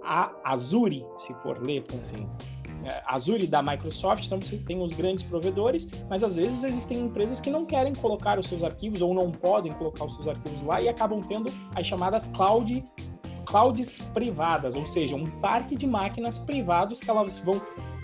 a 0.03 0.31
Azure, 0.43 1.05
se 1.17 1.33
for 1.35 1.61
ler 1.61 1.83
com 1.89 1.97
Sim. 1.97 2.27
É, 2.83 3.03
Azure 3.05 3.47
da 3.47 3.61
Microsoft, 3.61 4.25
então 4.25 4.39
você 4.39 4.57
tem 4.57 4.81
os 4.81 4.93
grandes 4.93 5.23
provedores, 5.23 5.89
mas 6.09 6.23
às 6.23 6.35
vezes 6.35 6.63
existem 6.63 6.99
empresas 6.99 7.41
que 7.41 7.49
não 7.49 7.65
querem 7.65 7.93
colocar 7.93 8.39
os 8.39 8.47
seus 8.47 8.63
arquivos 8.63 9.01
ou 9.01 9.13
não 9.13 9.31
podem 9.31 9.73
colocar 9.73 10.05
os 10.05 10.13
seus 10.13 10.27
arquivos 10.27 10.61
lá 10.61 10.81
e 10.81 10.87
acabam 10.87 11.19
tendo 11.21 11.51
as 11.75 11.85
chamadas 11.85 12.27
cloud 12.27 12.83
clouds 13.45 14.01
privadas, 14.13 14.75
ou 14.75 14.85
seja, 14.85 15.15
um 15.15 15.25
parque 15.25 15.75
de 15.75 15.87
máquinas 15.87 16.37
privados 16.37 16.99
que 16.99 17.09
elas 17.09 17.39
vão 17.39 17.61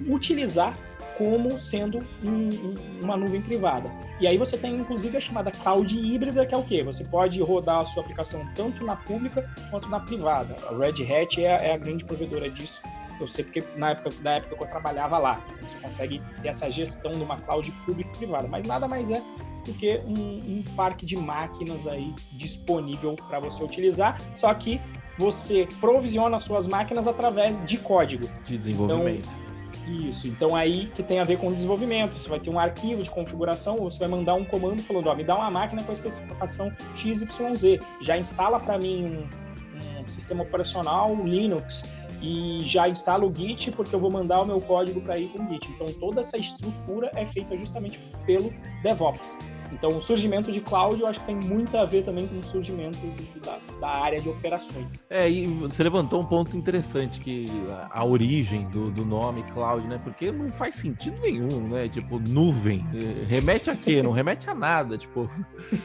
utilizar 0.07 0.77
como 1.17 1.57
sendo 1.57 1.99
um, 2.23 3.03
uma 3.03 3.17
nuvem 3.17 3.41
privada. 3.41 3.91
E 4.19 4.27
aí 4.27 4.37
você 4.37 4.57
tem 4.57 4.75
inclusive 4.75 5.17
a 5.17 5.19
chamada 5.19 5.51
cloud 5.51 5.97
híbrida, 5.97 6.45
que 6.45 6.53
é 6.53 6.57
o 6.57 6.63
quê? 6.63 6.83
Você 6.83 7.03
pode 7.05 7.41
rodar 7.41 7.81
a 7.81 7.85
sua 7.85 8.03
aplicação 8.03 8.47
tanto 8.55 8.85
na 8.85 8.95
pública 8.95 9.43
quanto 9.69 9.89
na 9.89 9.99
privada. 9.99 10.55
A 10.69 10.77
Red 10.77 11.03
Hat 11.03 11.43
é, 11.43 11.69
é 11.69 11.73
a 11.73 11.77
grande 11.77 12.03
provedora 12.05 12.49
disso. 12.49 12.81
Eu 13.19 13.27
sei 13.27 13.43
porque 13.43 13.63
na 13.77 13.91
época, 13.91 14.09
da 14.21 14.31
época 14.33 14.55
que 14.55 14.63
eu 14.63 14.67
trabalhava 14.67 15.17
lá, 15.17 15.45
você 15.61 15.77
consegue 15.77 16.21
ter 16.41 16.47
essa 16.47 16.69
gestão 16.69 17.11
de 17.11 17.21
uma 17.21 17.37
cloud 17.37 17.71
pública 17.85 18.09
e 18.13 18.17
privada, 18.17 18.47
mas 18.47 18.65
nada 18.65 18.87
mais 18.87 19.09
é 19.09 19.21
do 19.65 19.73
que 19.73 20.01
um, 20.05 20.57
um 20.59 20.63
parque 20.75 21.05
de 21.05 21.15
máquinas 21.15 21.87
aí 21.87 22.13
disponível 22.33 23.15
para 23.29 23.39
você 23.39 23.63
utilizar, 23.63 24.19
só 24.37 24.53
que 24.53 24.81
você 25.17 25.67
provisiona 25.79 26.39
suas 26.39 26.67
máquinas 26.67 27.07
através 27.07 27.63
de 27.63 27.77
código. 27.77 28.27
De 28.45 28.57
desenvolvimento. 28.57 29.19
Então, 29.19 29.42
isso, 29.87 30.27
então 30.27 30.55
aí 30.55 30.87
que 30.95 31.03
tem 31.03 31.19
a 31.19 31.23
ver 31.23 31.37
com 31.37 31.47
o 31.47 31.53
desenvolvimento. 31.53 32.15
Você 32.15 32.29
vai 32.29 32.39
ter 32.39 32.49
um 32.49 32.59
arquivo 32.59 33.03
de 33.03 33.09
configuração, 33.09 33.75
ou 33.77 33.91
você 33.91 33.99
vai 33.99 34.07
mandar 34.07 34.35
um 34.35 34.45
comando 34.45 34.81
falando, 34.81 35.07
ó, 35.07 35.15
me 35.15 35.23
dá 35.23 35.35
uma 35.35 35.49
máquina 35.51 35.83
com 35.83 35.91
a 35.91 35.93
especificação 35.93 36.71
XYZ. 36.95 37.79
Já 38.01 38.17
instala 38.17 38.59
para 38.59 38.77
mim 38.77 39.05
um, 39.05 40.01
um, 40.01 40.07
sistema 40.07 40.43
operacional 40.43 41.15
Linux 41.15 41.83
e 42.21 42.61
já 42.65 42.87
instala 42.87 43.25
o 43.25 43.33
Git, 43.33 43.71
porque 43.71 43.93
eu 43.93 43.99
vou 43.99 44.09
mandar 44.09 44.41
o 44.41 44.45
meu 44.45 44.61
código 44.61 45.01
para 45.01 45.17
ir 45.17 45.29
com 45.29 45.43
o 45.43 45.49
Git. 45.49 45.69
Então 45.71 45.91
toda 45.93 46.21
essa 46.21 46.37
estrutura 46.37 47.11
é 47.15 47.25
feita 47.25 47.57
justamente 47.57 47.99
pelo 48.25 48.53
DevOps. 48.81 49.37
Então, 49.73 49.89
o 49.97 50.01
surgimento 50.01 50.51
de 50.51 50.61
cloud, 50.61 51.01
eu 51.01 51.07
acho 51.07 51.19
que 51.19 51.25
tem 51.25 51.35
muito 51.35 51.75
a 51.75 51.85
ver 51.85 52.03
também 52.03 52.27
com 52.27 52.37
o 52.37 52.43
surgimento 52.43 52.99
da, 53.43 53.59
da, 53.81 53.87
área 53.89 54.21
de 54.21 54.29
operações. 54.29 55.05
É, 55.09 55.29
e 55.29 55.47
você 55.47 55.83
levantou 55.83 56.21
um 56.21 56.25
ponto 56.25 56.55
interessante, 56.55 57.19
que 57.19 57.45
a 57.89 58.05
origem 58.05 58.69
do, 58.69 58.91
do 58.91 59.03
nome 59.03 59.43
cloud, 59.51 59.85
né? 59.87 59.97
Porque 60.03 60.31
não 60.31 60.49
faz 60.49 60.75
sentido 60.75 61.19
nenhum, 61.21 61.67
né? 61.67 61.89
Tipo, 61.89 62.19
nuvem. 62.19 62.85
Eh, 62.93 63.25
remete 63.27 63.69
a 63.69 63.75
quê? 63.75 64.01
Não 64.03 64.11
remete 64.11 64.49
a 64.49 64.53
nada, 64.53 64.97
tipo. 64.97 65.29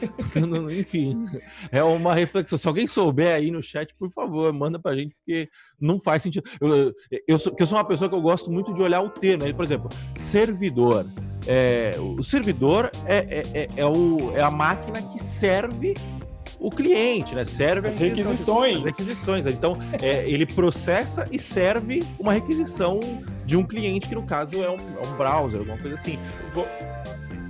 Enfim, 0.71 1.25
é 1.71 1.83
uma 1.83 2.13
reflexão. 2.13 2.57
Se 2.57 2.67
alguém 2.67 2.87
souber 2.87 3.35
aí 3.35 3.49
no 3.49 3.63
chat, 3.63 3.93
por 3.95 4.11
favor, 4.11 4.53
manda 4.53 4.77
pra 4.79 4.95
gente, 4.95 5.15
porque 5.15 5.49
não 5.79 5.99
faz 5.99 6.23
sentido. 6.23 6.47
Eu, 6.61 6.93
eu, 7.27 7.39
sou, 7.39 7.55
eu 7.57 7.65
sou 7.65 7.77
uma 7.77 7.85
pessoa 7.85 8.07
que 8.09 8.15
eu 8.15 8.21
gosto 8.21 8.51
muito 8.51 8.73
de 8.73 8.81
olhar 8.81 9.01
o 9.01 9.09
termo. 9.09 9.45
Né? 9.45 9.53
Por 9.53 9.65
exemplo, 9.65 9.89
servidor. 10.15 11.03
É, 11.47 11.91
o 11.97 12.23
servidor 12.23 12.91
é, 13.05 13.17
é, 13.17 13.43
é, 13.53 13.67
é, 13.77 13.85
o, 13.85 14.31
é 14.35 14.41
a 14.41 14.51
máquina 14.51 15.01
que 15.01 15.19
serve 15.19 15.95
o 16.59 16.69
cliente, 16.69 17.33
né? 17.33 17.45
Serve 17.45 17.87
as 17.87 17.95
requisições. 17.95 18.77
As 18.77 18.83
requisições. 18.83 19.45
Então, 19.45 19.73
é, 20.01 20.29
ele 20.29 20.45
processa 20.45 21.25
e 21.31 21.39
serve 21.39 22.03
uma 22.19 22.33
requisição 22.33 22.99
de 23.45 23.55
um 23.55 23.63
cliente, 23.63 24.07
que 24.09 24.15
no 24.15 24.23
caso 24.23 24.63
é 24.63 24.69
um, 24.69 24.75
é 24.75 25.07
um 25.07 25.17
browser, 25.17 25.59
alguma 25.59 25.77
coisa 25.77 25.95
assim. 25.95 26.19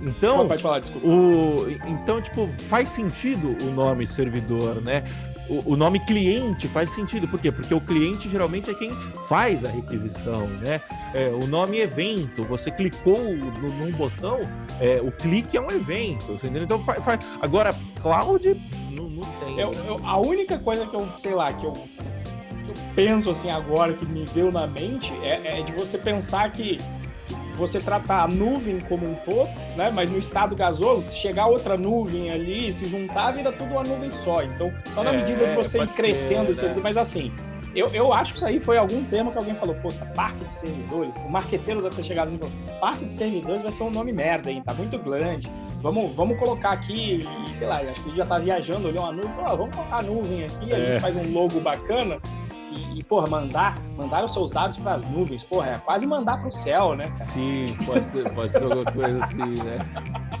Então, 0.02 0.46
pode 0.48 0.62
falar, 0.62 0.78
desculpa. 0.78 1.06
O, 1.06 1.68
então, 1.86 2.22
tipo, 2.22 2.48
faz 2.68 2.88
sentido 2.88 3.56
o 3.62 3.70
nome 3.72 4.06
servidor, 4.06 4.80
né? 4.80 5.04
O, 5.50 5.76
nome 5.76 5.98
cliente 6.00 6.68
faz 6.68 6.90
sentido. 6.90 7.26
Por 7.26 7.40
quê? 7.40 7.50
Porque 7.50 7.74
o 7.74 7.80
cliente 7.80 8.28
geralmente 8.28 8.70
é 8.70 8.74
quem 8.74 8.96
faz 9.28 9.64
a 9.64 9.68
requisição, 9.68 10.46
né? 10.46 10.80
É, 11.12 11.28
o 11.28 11.46
nome 11.46 11.78
evento, 11.78 12.44
você 12.44 12.70
clicou 12.70 13.18
no, 13.18 13.50
num 13.50 13.90
botão, 13.92 14.40
é, 14.80 15.00
o 15.02 15.10
clique 15.10 15.56
é 15.56 15.60
um 15.60 15.70
evento, 15.70 16.32
entendeu? 16.32 16.62
Então, 16.62 16.82
faz, 16.84 17.20
agora, 17.42 17.74
cloud 18.00 18.56
não, 18.90 19.04
não 19.04 19.22
tem. 19.44 19.58
Eu, 19.58 19.72
eu, 19.72 20.00
a 20.04 20.18
única 20.18 20.58
coisa 20.58 20.86
que 20.86 20.94
eu, 20.94 21.08
sei 21.18 21.34
lá, 21.34 21.52
que 21.52 21.64
eu, 21.64 21.72
que 21.72 22.70
eu 22.70 22.74
penso 22.94 23.30
assim 23.30 23.50
agora, 23.50 23.92
que 23.92 24.06
me 24.06 24.24
veio 24.26 24.52
na 24.52 24.66
mente, 24.66 25.12
é, 25.22 25.60
é 25.60 25.62
de 25.62 25.72
você 25.72 25.98
pensar 25.98 26.50
que 26.52 26.78
você 27.60 27.78
tratar 27.78 28.24
a 28.24 28.26
nuvem 28.28 28.80
como 28.80 29.08
um 29.08 29.14
todo, 29.14 29.48
né? 29.76 29.90
Mas 29.94 30.10
no 30.10 30.18
estado 30.18 30.56
gasoso, 30.56 31.02
se 31.02 31.16
chegar 31.16 31.46
outra 31.46 31.76
nuvem 31.76 32.30
ali, 32.30 32.72
se 32.72 32.86
juntar, 32.86 33.32
vira 33.32 33.52
tudo 33.52 33.72
uma 33.72 33.82
nuvem 33.82 34.10
só. 34.10 34.42
Então, 34.42 34.72
só 34.92 35.04
na 35.04 35.12
é, 35.12 35.18
medida 35.18 35.46
de 35.46 35.54
você 35.54 35.78
ir 35.82 35.88
crescendo, 35.88 36.54
ser, 36.54 36.74
né? 36.74 36.80
mas 36.82 36.96
assim, 36.96 37.30
eu, 37.74 37.86
eu 37.88 38.12
acho 38.12 38.32
que 38.32 38.38
isso 38.38 38.46
aí 38.46 38.58
foi 38.58 38.78
algum 38.78 39.04
tema 39.04 39.30
que 39.30 39.38
alguém 39.38 39.54
falou, 39.54 39.76
pô, 39.76 39.88
parque 40.16 40.44
de 40.44 40.52
servidores. 40.52 41.14
O 41.16 41.30
marqueteiro 41.30 41.82
deve 41.82 41.94
ter 41.94 42.02
chegado 42.02 42.28
assim 42.28 42.36
e 42.36 42.40
falou, 42.40 42.80
parque 42.80 43.04
de 43.04 43.12
servidores 43.12 43.62
vai 43.62 43.72
ser 43.72 43.82
um 43.84 43.90
nome 43.90 44.12
merda, 44.12 44.50
hein? 44.50 44.62
Tá 44.64 44.74
muito 44.74 44.98
grande. 44.98 45.48
Vamos, 45.82 46.12
vamos 46.14 46.38
colocar 46.38 46.70
aqui, 46.70 47.24
sei 47.54 47.66
lá, 47.66 47.80
acho 47.80 48.02
que 48.02 48.16
já 48.16 48.26
tá 48.26 48.38
viajando, 48.38 48.88
olhou 48.88 49.04
uma 49.04 49.12
nuvem, 49.12 49.32
pô, 49.32 49.56
vamos 49.56 49.76
colocar 49.76 50.00
a 50.00 50.02
nuvem 50.02 50.44
aqui, 50.44 50.72
a 50.72 50.76
é. 50.76 50.86
gente 50.86 51.00
faz 51.00 51.16
um 51.16 51.32
logo 51.32 51.60
bacana 51.60 52.20
e, 52.70 53.00
e, 53.00 53.04
porra, 53.04 53.26
mandar, 53.26 53.78
mandar 53.96 54.24
os 54.24 54.32
seus 54.32 54.50
dados 54.50 54.76
para 54.76 54.94
as 54.94 55.04
nuvens, 55.10 55.42
porra, 55.42 55.70
é 55.70 55.78
quase 55.78 56.06
mandar 56.06 56.38
para 56.38 56.48
o 56.48 56.52
céu, 56.52 56.94
né? 56.94 57.04
Cara? 57.04 57.16
Sim, 57.16 57.76
pode, 57.84 58.08
ter, 58.10 58.32
pode 58.32 58.52
ser 58.52 58.62
alguma 58.62 58.84
coisa 58.84 59.24
assim, 59.24 59.36
né? 59.36 59.78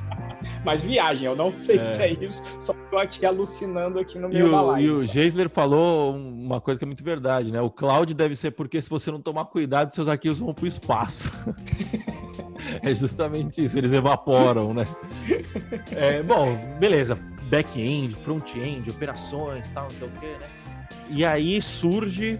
Mas 0.64 0.82
viagem, 0.82 1.26
eu 1.26 1.34
não 1.34 1.58
sei 1.58 1.78
é. 1.78 1.84
se 1.84 2.02
é 2.02 2.12
isso, 2.12 2.44
só 2.58 2.74
tô 2.90 2.98
aqui 2.98 3.24
alucinando 3.24 3.98
aqui 3.98 4.18
no 4.18 4.28
da 4.28 4.62
live. 4.62 4.86
E 4.86 4.90
o 4.90 5.02
Geisler 5.02 5.48
falou 5.48 6.14
uma 6.14 6.60
coisa 6.60 6.78
que 6.78 6.84
é 6.84 6.86
muito 6.86 7.02
verdade, 7.02 7.50
né? 7.50 7.60
O 7.62 7.70
cloud 7.70 8.12
deve 8.12 8.36
ser 8.36 8.50
porque 8.50 8.80
se 8.80 8.90
você 8.90 9.10
não 9.10 9.20
tomar 9.20 9.46
cuidado, 9.46 9.94
seus 9.94 10.06
arquivos 10.06 10.38
vão 10.38 10.52
para 10.52 10.64
o 10.64 10.68
espaço. 10.68 11.30
é 12.82 12.94
justamente 12.94 13.64
isso, 13.64 13.78
eles 13.78 13.92
evaporam, 13.92 14.74
né? 14.74 14.86
É, 15.92 16.22
bom, 16.22 16.58
beleza. 16.78 17.18
Back-end, 17.48 18.14
front-end, 18.16 18.90
operações, 18.90 19.70
tal, 19.70 19.84
não 19.84 19.90
sei 19.90 20.08
o 20.08 20.20
quê, 20.20 20.36
né? 20.40 20.59
E 21.10 21.24
aí 21.24 21.60
surge 21.60 22.38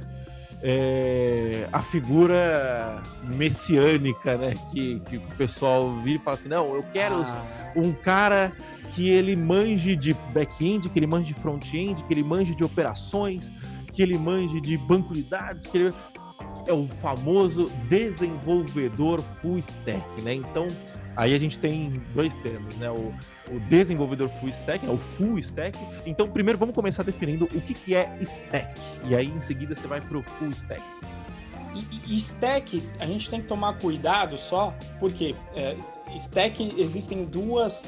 é, 0.63 1.69
a 1.73 1.83
figura 1.83 3.03
messiânica, 3.25 4.37
né? 4.37 4.55
Que, 4.73 5.01
que 5.01 5.17
o 5.17 5.23
pessoal 5.37 6.01
vira 6.03 6.17
e 6.17 6.23
fala 6.23 6.37
assim: 6.37 6.49
não, 6.49 6.75
eu 6.75 6.83
quero 6.83 7.17
ah. 7.17 7.73
um 7.77 7.93
cara 7.93 8.53
que 8.95 9.09
ele 9.09 9.37
manje 9.37 9.97
de 9.97 10.15
back-end, 10.33 10.89
que 10.89 10.99
ele 10.99 11.07
manje 11.07 11.29
de 11.29 11.35
front-end, 11.35 12.03
que 12.05 12.13
ele 12.13 12.23
manje 12.23 12.55
de 12.55 12.65
operações, 12.65 13.53
que 13.93 14.03
ele 14.03 14.19
manje 14.19 14.61
de 14.61 14.77
banco 14.77 15.15
de 15.15 15.23
dados, 15.23 15.67
que 15.67 15.79
ele 15.79 15.95
é 16.67 16.73
o 16.73 16.87
famoso 16.87 17.71
desenvolvedor 17.89 19.21
full 19.21 19.59
stack, 19.59 20.23
né? 20.23 20.35
Então 20.35 20.67
Aí 21.17 21.35
a 21.35 21.39
gente 21.39 21.59
tem 21.59 22.01
dois 22.15 22.35
termos, 22.37 22.77
né? 22.77 22.91
O, 22.91 23.13
o 23.51 23.61
desenvolvedor 23.69 24.29
full 24.41 24.49
stack, 24.49 24.87
né? 24.87 24.93
o 24.93 24.97
full 24.97 25.39
stack. 25.39 25.79
Então, 26.07 26.29
primeiro 26.29 26.59
vamos 26.59 26.75
começar 26.75 27.03
definindo 27.03 27.47
o 27.47 27.61
que, 27.61 27.75
que 27.75 27.95
é 27.95 28.17
stack. 28.21 28.81
E 29.05 29.15
aí, 29.15 29.27
em 29.27 29.41
seguida, 29.41 29.75
você 29.75 29.87
vai 29.87 30.01
para 30.01 30.19
o 30.19 30.23
full 30.23 30.51
stack. 30.51 30.83
E, 31.75 32.17
stack, 32.17 32.83
a 32.99 33.07
gente 33.07 33.31
tem 33.31 33.41
que 33.41 33.47
tomar 33.47 33.79
cuidado 33.79 34.37
só, 34.39 34.75
porque 34.99 35.37
é, 35.55 35.77
stack 36.17 36.75
existem 36.77 37.25
duas, 37.25 37.83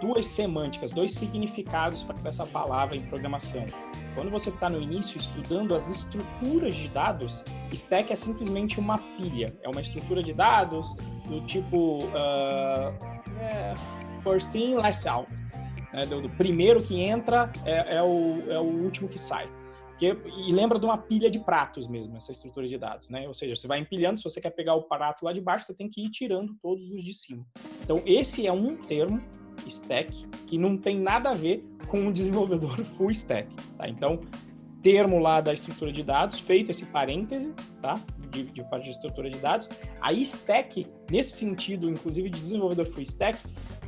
duas 0.00 0.26
semânticas, 0.26 0.92
dois 0.92 1.12
significados 1.12 2.02
para 2.02 2.16
essa 2.24 2.46
palavra 2.46 2.96
em 2.96 3.02
programação. 3.02 3.66
Quando 4.14 4.30
você 4.30 4.50
está 4.50 4.68
no 4.68 4.80
início 4.80 5.18
estudando 5.18 5.74
as 5.74 5.90
estruturas 5.90 6.76
de 6.76 6.88
dados, 6.88 7.42
stack 7.72 8.12
é 8.12 8.16
simplesmente 8.16 8.78
uma 8.78 8.98
pilha, 8.98 9.56
é 9.62 9.68
uma 9.68 9.80
estrutura 9.80 10.22
de 10.22 10.32
dados 10.32 10.94
do 11.26 11.40
tipo 11.46 12.04
uh, 12.04 12.94
é, 13.40 13.74
first 14.22 14.54
in, 14.54 14.74
last 14.76 15.08
out. 15.08 15.30
Né? 15.92 16.06
Do, 16.06 16.22
do, 16.22 16.28
primeiro 16.30 16.82
que 16.82 17.00
entra 17.00 17.50
é, 17.64 17.96
é, 17.96 18.02
o, 18.02 18.42
é 18.48 18.58
o 18.58 18.84
último 18.84 19.08
que 19.08 19.18
sai. 19.18 19.48
Porque, 19.96 20.14
e 20.46 20.52
lembra 20.52 20.78
de 20.78 20.84
uma 20.84 20.98
pilha 20.98 21.30
de 21.30 21.38
pratos 21.38 21.88
mesmo, 21.88 22.14
essa 22.18 22.30
estrutura 22.30 22.68
de 22.68 22.76
dados, 22.76 23.08
né? 23.08 23.26
Ou 23.26 23.32
seja, 23.32 23.56
você 23.56 23.66
vai 23.66 23.78
empilhando, 23.78 24.18
se 24.18 24.24
você 24.24 24.42
quer 24.42 24.50
pegar 24.50 24.74
o 24.74 24.82
prato 24.82 25.24
lá 25.24 25.32
de 25.32 25.40
baixo, 25.40 25.64
você 25.64 25.74
tem 25.74 25.88
que 25.88 26.04
ir 26.04 26.10
tirando 26.10 26.54
todos 26.60 26.90
os 26.90 27.02
de 27.02 27.14
cima. 27.14 27.46
Então, 27.82 28.02
esse 28.04 28.46
é 28.46 28.52
um 28.52 28.76
termo, 28.76 29.22
stack, 29.66 30.26
que 30.46 30.58
não 30.58 30.76
tem 30.76 31.00
nada 31.00 31.30
a 31.30 31.34
ver 31.34 31.64
com 31.88 31.98
um 31.98 32.12
desenvolvedor 32.12 32.84
full 32.84 33.10
stack, 33.10 33.48
tá? 33.78 33.88
Então, 33.88 34.20
termo 34.82 35.18
lá 35.18 35.40
da 35.40 35.54
estrutura 35.54 35.90
de 35.90 36.02
dados, 36.02 36.40
feito 36.40 36.70
esse 36.70 36.84
parêntese, 36.86 37.54
tá? 37.80 37.98
De, 38.30 38.42
de 38.44 38.62
parte 38.64 38.84
de 38.84 38.90
estrutura 38.90 39.30
de 39.30 39.38
dados. 39.38 39.70
A 39.98 40.12
stack, 40.12 40.86
nesse 41.10 41.32
sentido, 41.32 41.88
inclusive 41.88 42.28
de 42.28 42.38
desenvolvedor 42.38 42.84
full 42.84 43.02
stack, 43.02 43.38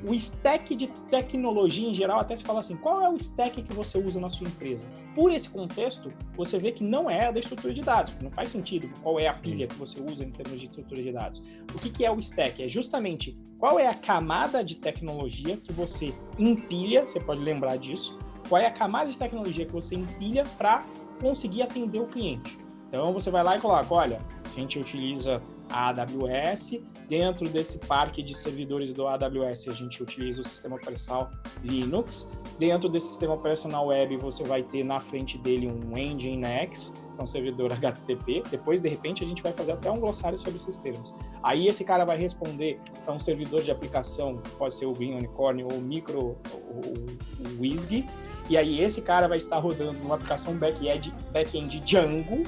o 0.04 0.14
stack 0.14 0.74
de 0.74 0.86
tecnologia 1.10 1.88
em 1.88 1.94
geral, 1.94 2.20
até 2.20 2.36
se 2.36 2.44
fala 2.44 2.60
assim, 2.60 2.76
qual 2.76 3.02
é 3.02 3.08
o 3.08 3.16
stack 3.16 3.62
que 3.62 3.72
você 3.72 3.98
usa 3.98 4.20
na 4.20 4.28
sua 4.28 4.46
empresa? 4.46 4.86
Por 5.14 5.32
esse 5.32 5.50
contexto, 5.50 6.12
você 6.36 6.58
vê 6.58 6.72
que 6.72 6.84
não 6.84 7.10
é 7.10 7.26
a 7.26 7.30
da 7.30 7.40
estrutura 7.40 7.72
de 7.74 7.82
dados, 7.82 8.12
não 8.20 8.30
faz 8.30 8.50
sentido 8.50 8.88
qual 9.02 9.18
é 9.18 9.26
a 9.26 9.34
pilha 9.34 9.66
que 9.66 9.74
você 9.74 10.00
usa 10.00 10.24
em 10.24 10.30
termos 10.30 10.60
de 10.60 10.66
estrutura 10.66 11.02
de 11.02 11.12
dados. 11.12 11.42
O 11.74 11.78
que, 11.78 11.90
que 11.90 12.04
é 12.04 12.10
o 12.10 12.18
stack? 12.18 12.62
É 12.62 12.68
justamente 12.68 13.36
qual 13.58 13.78
é 13.78 13.88
a 13.88 13.94
camada 13.94 14.62
de 14.62 14.76
tecnologia 14.76 15.56
que 15.56 15.72
você 15.72 16.14
empilha, 16.38 17.06
você 17.06 17.18
pode 17.18 17.40
lembrar 17.40 17.76
disso, 17.76 18.18
qual 18.48 18.60
é 18.60 18.66
a 18.66 18.70
camada 18.70 19.10
de 19.10 19.18
tecnologia 19.18 19.66
que 19.66 19.72
você 19.72 19.96
empilha 19.96 20.44
para 20.56 20.84
conseguir 21.20 21.62
atender 21.62 22.00
o 22.00 22.06
cliente. 22.06 22.58
Então 22.88 23.12
você 23.12 23.30
vai 23.30 23.44
lá 23.44 23.56
e 23.56 23.60
coloca, 23.60 23.92
olha, 23.92 24.20
a 24.44 24.60
gente 24.60 24.78
utiliza 24.78 25.42
a 25.70 25.88
AWS. 25.88 26.80
Dentro 27.08 27.48
desse 27.48 27.78
parque 27.78 28.22
de 28.22 28.34
servidores 28.34 28.92
do 28.92 29.06
AWS, 29.06 29.68
a 29.68 29.72
gente 29.72 30.02
utiliza 30.02 30.40
o 30.42 30.44
sistema 30.44 30.76
operacional 30.76 31.30
Linux. 31.62 32.32
Dentro 32.58 32.88
desse 32.88 33.08
sistema 33.08 33.34
operacional 33.34 33.86
web, 33.86 34.16
você 34.16 34.44
vai 34.44 34.62
ter 34.62 34.84
na 34.84 35.00
frente 35.00 35.38
dele 35.38 35.68
um 35.68 35.80
Nginx, 35.94 37.04
é 37.18 37.22
um 37.22 37.26
servidor 37.26 37.72
HTTP. 37.74 38.42
Depois, 38.50 38.80
de 38.80 38.88
repente, 38.88 39.22
a 39.24 39.26
gente 39.26 39.42
vai 39.42 39.52
fazer 39.52 39.72
até 39.72 39.90
um 39.90 39.98
glossário 39.98 40.38
sobre 40.38 40.56
esses 40.56 40.76
termos. 40.76 41.14
Aí 41.42 41.68
esse 41.68 41.84
cara 41.84 42.04
vai 42.04 42.16
responder 42.16 42.80
para 43.04 43.14
um 43.14 43.20
servidor 43.20 43.62
de 43.62 43.70
aplicação, 43.70 44.40
pode 44.58 44.74
ser 44.74 44.86
o 44.86 44.92
Green 44.92 45.14
Unicorn 45.14 45.64
ou 45.64 45.72
o 45.72 45.80
Micro, 45.80 46.36
o, 46.52 47.60
WISG. 47.60 48.04
E 48.48 48.56
aí 48.56 48.82
esse 48.82 49.02
cara 49.02 49.28
vai 49.28 49.36
estar 49.36 49.58
rodando 49.58 49.98
numa 50.00 50.14
aplicação 50.14 50.56
back-end 50.56 51.14
back 51.32 51.60
Django, 51.80 52.44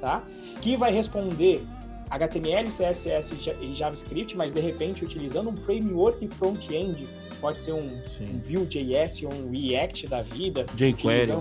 tá? 0.00 0.24
Que 0.60 0.76
vai 0.76 0.92
responder 0.92 1.66
HTML, 2.14 2.68
CSS 2.68 3.34
e 3.60 3.74
JavaScript, 3.74 4.36
mas 4.36 4.52
de 4.52 4.60
repente 4.60 5.04
utilizando 5.04 5.50
um 5.50 5.56
framework 5.56 6.26
front-end, 6.28 7.08
pode 7.40 7.60
ser 7.60 7.72
um, 7.72 8.00
um 8.20 8.38
Vue.js 8.38 9.22
ou 9.24 9.34
um 9.34 9.50
React 9.50 10.06
da 10.06 10.22
vida, 10.22 10.64
jQuery, 10.76 11.32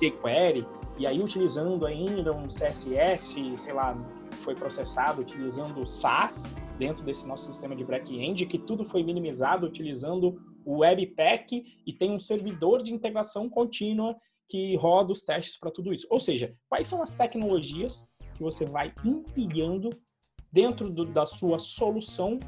jQuery, 0.00 0.66
e 0.96 1.06
aí 1.06 1.20
utilizando 1.20 1.84
ainda 1.86 2.32
um 2.32 2.46
CSS, 2.46 3.56
sei 3.56 3.72
lá, 3.72 3.96
foi 4.42 4.54
processado 4.54 5.20
utilizando 5.20 5.86
SAS 5.86 6.46
dentro 6.78 7.04
desse 7.04 7.26
nosso 7.26 7.44
sistema 7.46 7.74
de 7.74 7.84
back-end, 7.84 8.46
que 8.46 8.58
tudo 8.58 8.84
foi 8.84 9.02
minimizado 9.02 9.66
utilizando 9.66 10.40
o 10.64 10.78
Webpack 10.78 11.64
e 11.86 11.92
tem 11.92 12.12
um 12.12 12.18
servidor 12.18 12.82
de 12.82 12.92
integração 12.92 13.48
contínua 13.48 14.16
que 14.48 14.76
roda 14.76 15.12
os 15.12 15.22
testes 15.22 15.58
para 15.58 15.70
tudo 15.70 15.92
isso. 15.92 16.06
Ou 16.10 16.20
seja, 16.20 16.54
quais 16.68 16.86
são 16.86 17.02
as 17.02 17.16
tecnologias 17.16 18.04
que 18.40 18.42
você 18.42 18.64
vai 18.64 18.90
empilhando 19.04 19.90
dentro 20.50 20.88
do, 20.88 21.04
da 21.04 21.26
sua 21.26 21.58
solução 21.58 22.40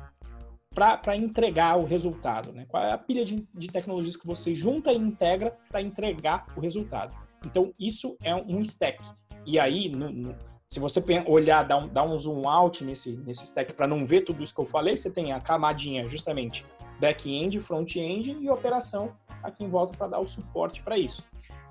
para 0.75 1.15
entregar 1.15 1.79
o 1.79 1.85
resultado, 1.85 2.51
né? 2.51 2.65
Qual 2.67 2.83
é 2.83 2.91
a 2.91 2.97
pilha 2.97 3.27
de, 3.27 3.47
de 3.55 3.69
tecnologias 3.69 4.17
que 4.17 4.27
você 4.27 4.55
junta 4.55 4.91
e 4.91 4.97
integra 4.97 5.55
para 5.69 5.83
entregar 5.83 6.47
o 6.57 6.61
resultado? 6.61 7.15
Então, 7.45 7.75
isso 7.79 8.17
é 8.23 8.35
um 8.35 8.63
stack. 8.63 9.07
E 9.45 9.61
aí, 9.61 9.91
no, 9.91 10.11
no, 10.11 10.35
se 10.67 10.81
você 10.81 11.05
olhar, 11.27 11.63
dar 11.63 11.77
um, 11.77 11.89
dar 11.89 12.05
um 12.05 12.17
zoom 12.17 12.49
out 12.49 12.83
nesse, 12.83 13.19
nesse 13.19 13.45
stack 13.45 13.75
para 13.75 13.87
não 13.87 14.07
ver 14.07 14.23
tudo 14.23 14.43
isso 14.43 14.55
que 14.55 14.61
eu 14.63 14.67
falei, 14.67 14.97
você 14.97 15.11
tem 15.11 15.35
a 15.35 15.41
camadinha 15.43 16.09
justamente 16.09 16.65
back-end, 16.99 17.61
front-end 17.61 18.39
e 18.41 18.49
operação 18.49 19.15
aqui 19.43 19.63
em 19.63 19.69
volta 19.69 19.95
para 19.95 20.07
dar 20.07 20.21
o 20.21 20.27
suporte 20.27 20.83
para 20.83 20.97
isso. 20.97 21.23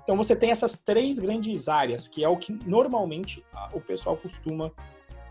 Então 0.02 0.16
você 0.16 0.34
tem 0.34 0.50
essas 0.50 0.78
três 0.78 1.18
grandes 1.18 1.68
áreas, 1.68 2.08
que 2.08 2.24
é 2.24 2.28
o 2.28 2.36
que 2.36 2.52
normalmente 2.66 3.44
o 3.72 3.80
pessoal 3.80 4.16
costuma 4.16 4.72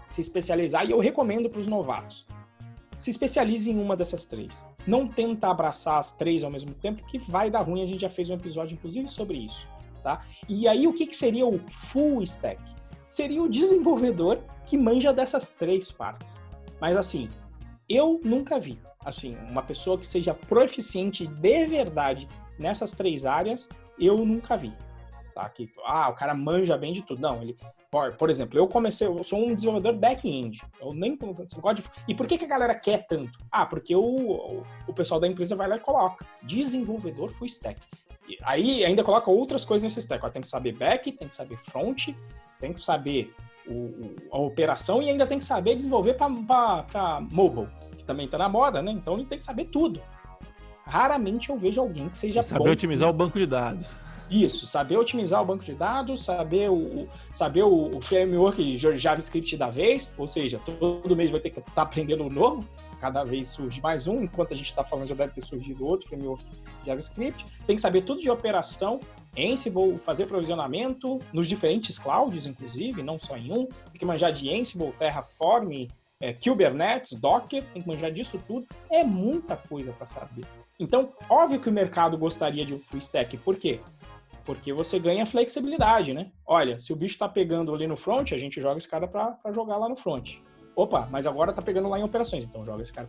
se 0.07 0.21
especializar 0.21 0.85
e 0.85 0.91
eu 0.91 0.99
recomendo 0.99 1.49
para 1.49 1.59
os 1.59 1.67
novatos. 1.67 2.25
Se 2.97 3.09
especialize 3.09 3.71
em 3.71 3.81
uma 3.81 3.95
dessas 3.95 4.25
três. 4.25 4.63
Não 4.85 5.07
tenta 5.07 5.47
abraçar 5.47 5.99
as 5.99 6.13
três 6.13 6.43
ao 6.43 6.51
mesmo 6.51 6.73
tempo, 6.73 7.05
que 7.05 7.17
vai 7.17 7.49
dar 7.49 7.61
ruim. 7.61 7.83
A 7.83 7.87
gente 7.87 8.01
já 8.01 8.09
fez 8.09 8.29
um 8.29 8.35
episódio, 8.35 8.75
inclusive, 8.75 9.07
sobre 9.07 9.37
isso. 9.37 9.67
Tá? 10.03 10.25
E 10.47 10.67
aí, 10.67 10.87
o 10.87 10.93
que, 10.93 11.05
que 11.05 11.15
seria 11.15 11.45
o 11.45 11.59
full 11.91 12.21
stack? 12.23 12.61
Seria 13.07 13.41
o 13.41 13.49
desenvolvedor 13.49 14.39
que 14.65 14.77
manja 14.77 15.13
dessas 15.13 15.49
três 15.49 15.91
partes. 15.91 16.39
Mas 16.79 16.95
assim, 16.97 17.29
eu 17.87 18.19
nunca 18.23 18.59
vi 18.59 18.79
assim 19.03 19.35
uma 19.49 19.61
pessoa 19.61 19.97
que 19.97 20.05
seja 20.05 20.33
proficiente 20.33 21.27
de 21.27 21.65
verdade 21.65 22.27
nessas 22.57 22.91
três 22.91 23.25
áreas. 23.25 23.69
Eu 24.01 24.17
nunca 24.25 24.57
vi. 24.57 24.73
Tá? 25.33 25.47
Que, 25.47 25.69
ah, 25.85 26.09
o 26.09 26.13
cara 26.13 26.33
manja 26.33 26.77
bem 26.77 26.91
de 26.91 27.03
tudo. 27.03 27.21
Não, 27.21 27.41
ele 27.41 27.55
por, 27.91 28.13
por 28.13 28.29
exemplo, 28.29 28.57
eu 28.57 28.67
comecei, 28.67 29.05
eu 29.05 29.21
sou 29.21 29.37
um 29.37 29.53
desenvolvedor 29.53 29.93
back-end. 29.93 30.61
Eu 30.79 30.93
nem 30.93 31.17
código. 31.17 31.89
E 32.07 32.15
por 32.15 32.25
que, 32.25 32.37
que 32.37 32.45
a 32.45 32.47
galera 32.47 32.73
quer 32.73 33.05
tanto? 33.05 33.37
Ah, 33.51 33.65
porque 33.65 33.93
o, 33.93 34.01
o, 34.01 34.63
o 34.87 34.93
pessoal 34.93 35.19
da 35.19 35.27
empresa 35.27 35.57
vai 35.57 35.67
lá 35.67 35.75
e 35.75 35.79
coloca 35.79 36.25
desenvolvedor 36.41 37.29
full 37.29 37.47
stack. 37.47 37.81
E 38.29 38.37
aí 38.43 38.85
ainda 38.85 39.03
coloca 39.03 39.29
outras 39.29 39.65
coisas 39.65 39.83
nesse 39.83 39.99
stack. 39.99 40.25
Ó, 40.25 40.29
tem 40.29 40.41
que 40.41 40.47
saber 40.47 40.71
back, 40.71 41.11
tem 41.11 41.27
que 41.27 41.35
saber 41.35 41.57
front, 41.57 42.09
tem 42.61 42.71
que 42.71 42.79
saber 42.79 43.35
o, 43.67 44.15
a 44.31 44.37
operação 44.37 45.01
e 45.01 45.09
ainda 45.09 45.27
tem 45.27 45.37
que 45.37 45.45
saber 45.45 45.75
desenvolver 45.75 46.13
para 46.13 47.19
mobile, 47.29 47.67
que 47.97 48.05
também 48.05 48.25
está 48.25 48.37
na 48.37 48.47
moda, 48.47 48.81
né? 48.81 48.91
Então 48.91 49.15
ele 49.15 49.25
tem 49.25 49.37
que 49.37 49.43
saber 49.43 49.65
tudo. 49.65 50.01
Raramente 50.91 51.49
eu 51.49 51.55
vejo 51.55 51.79
alguém 51.79 52.09
que 52.09 52.17
seja 52.17 52.41
saber 52.41 52.65
bom 52.65 52.69
otimizar 52.69 53.09
o 53.09 53.13
banco 53.13 53.39
de 53.39 53.45
dados. 53.45 53.87
Isso, 54.29 54.65
saber 54.65 54.97
otimizar 54.97 55.41
o 55.41 55.45
banco 55.45 55.63
de 55.63 55.73
dados, 55.73 56.25
saber 56.25 56.69
o, 56.69 57.07
saber 57.31 57.63
o, 57.63 57.97
o 57.97 58.01
framework 58.01 58.77
JavaScript 58.77 59.55
da 59.55 59.69
vez, 59.69 60.11
ou 60.17 60.27
seja, 60.27 60.59
todo 60.59 61.15
mês 61.15 61.29
vai 61.29 61.39
ter 61.39 61.49
que 61.49 61.59
estar 61.59 61.71
tá 61.71 61.81
aprendendo 61.83 62.25
um 62.25 62.29
novo, 62.29 62.67
cada 62.99 63.23
vez 63.23 63.47
surge 63.47 63.79
mais 63.79 64.05
um, 64.05 64.21
enquanto 64.21 64.53
a 64.53 64.57
gente 64.57 64.65
está 64.65 64.83
falando 64.83 65.07
já 65.07 65.15
deve 65.15 65.31
ter 65.31 65.41
surgido 65.41 65.85
outro 65.85 66.09
framework 66.09 66.43
JavaScript. 66.85 67.45
Tem 67.65 67.77
que 67.77 67.81
saber 67.81 68.01
tudo 68.01 68.21
de 68.21 68.29
operação, 68.29 68.99
Ansible, 69.37 69.97
fazer 69.97 70.25
provisionamento 70.25 71.19
nos 71.31 71.47
diferentes 71.47 71.97
clouds, 71.97 72.45
inclusive, 72.45 73.01
não 73.01 73.17
só 73.17 73.37
em 73.37 73.49
um. 73.49 73.65
Tem 73.65 73.97
que 73.97 74.05
manjar 74.05 74.33
de 74.33 74.53
Ansible, 74.53 74.91
Terraform, 74.99 75.87
é, 76.19 76.33
Kubernetes, 76.33 77.13
Docker, 77.13 77.63
tem 77.73 77.81
que 77.81 77.87
manjar 77.87 78.11
disso 78.11 78.41
tudo. 78.45 78.67
É 78.91 79.05
muita 79.05 79.55
coisa 79.55 79.93
para 79.93 80.05
saber. 80.05 80.45
Então, 80.81 81.13
óbvio 81.29 81.59
que 81.59 81.69
o 81.69 81.71
mercado 81.71 82.17
gostaria 82.17 82.65
de 82.65 82.73
um 82.73 82.79
full 82.79 82.97
stack. 82.97 83.37
Por 83.37 83.55
quê? 83.55 83.79
Porque 84.43 84.73
você 84.73 84.97
ganha 84.97 85.27
flexibilidade, 85.27 86.11
né? 86.11 86.31
Olha, 86.43 86.79
se 86.79 86.91
o 86.91 86.95
bicho 86.95 87.13
está 87.13 87.29
pegando 87.29 87.71
ali 87.71 87.85
no 87.85 87.95
front, 87.95 88.31
a 88.31 88.37
gente 88.37 88.59
joga 88.59 88.79
esse 88.79 88.87
cara 88.87 89.07
para 89.07 89.37
jogar 89.53 89.77
lá 89.77 89.87
no 89.87 89.95
front. 89.95 90.37
Opa, 90.75 91.07
mas 91.11 91.27
agora 91.27 91.53
tá 91.53 91.61
pegando 91.61 91.87
lá 91.87 91.99
em 91.99 92.03
operações, 92.03 92.43
então 92.43 92.65
joga 92.65 92.81
esse 92.81 92.91
cara 92.91 93.07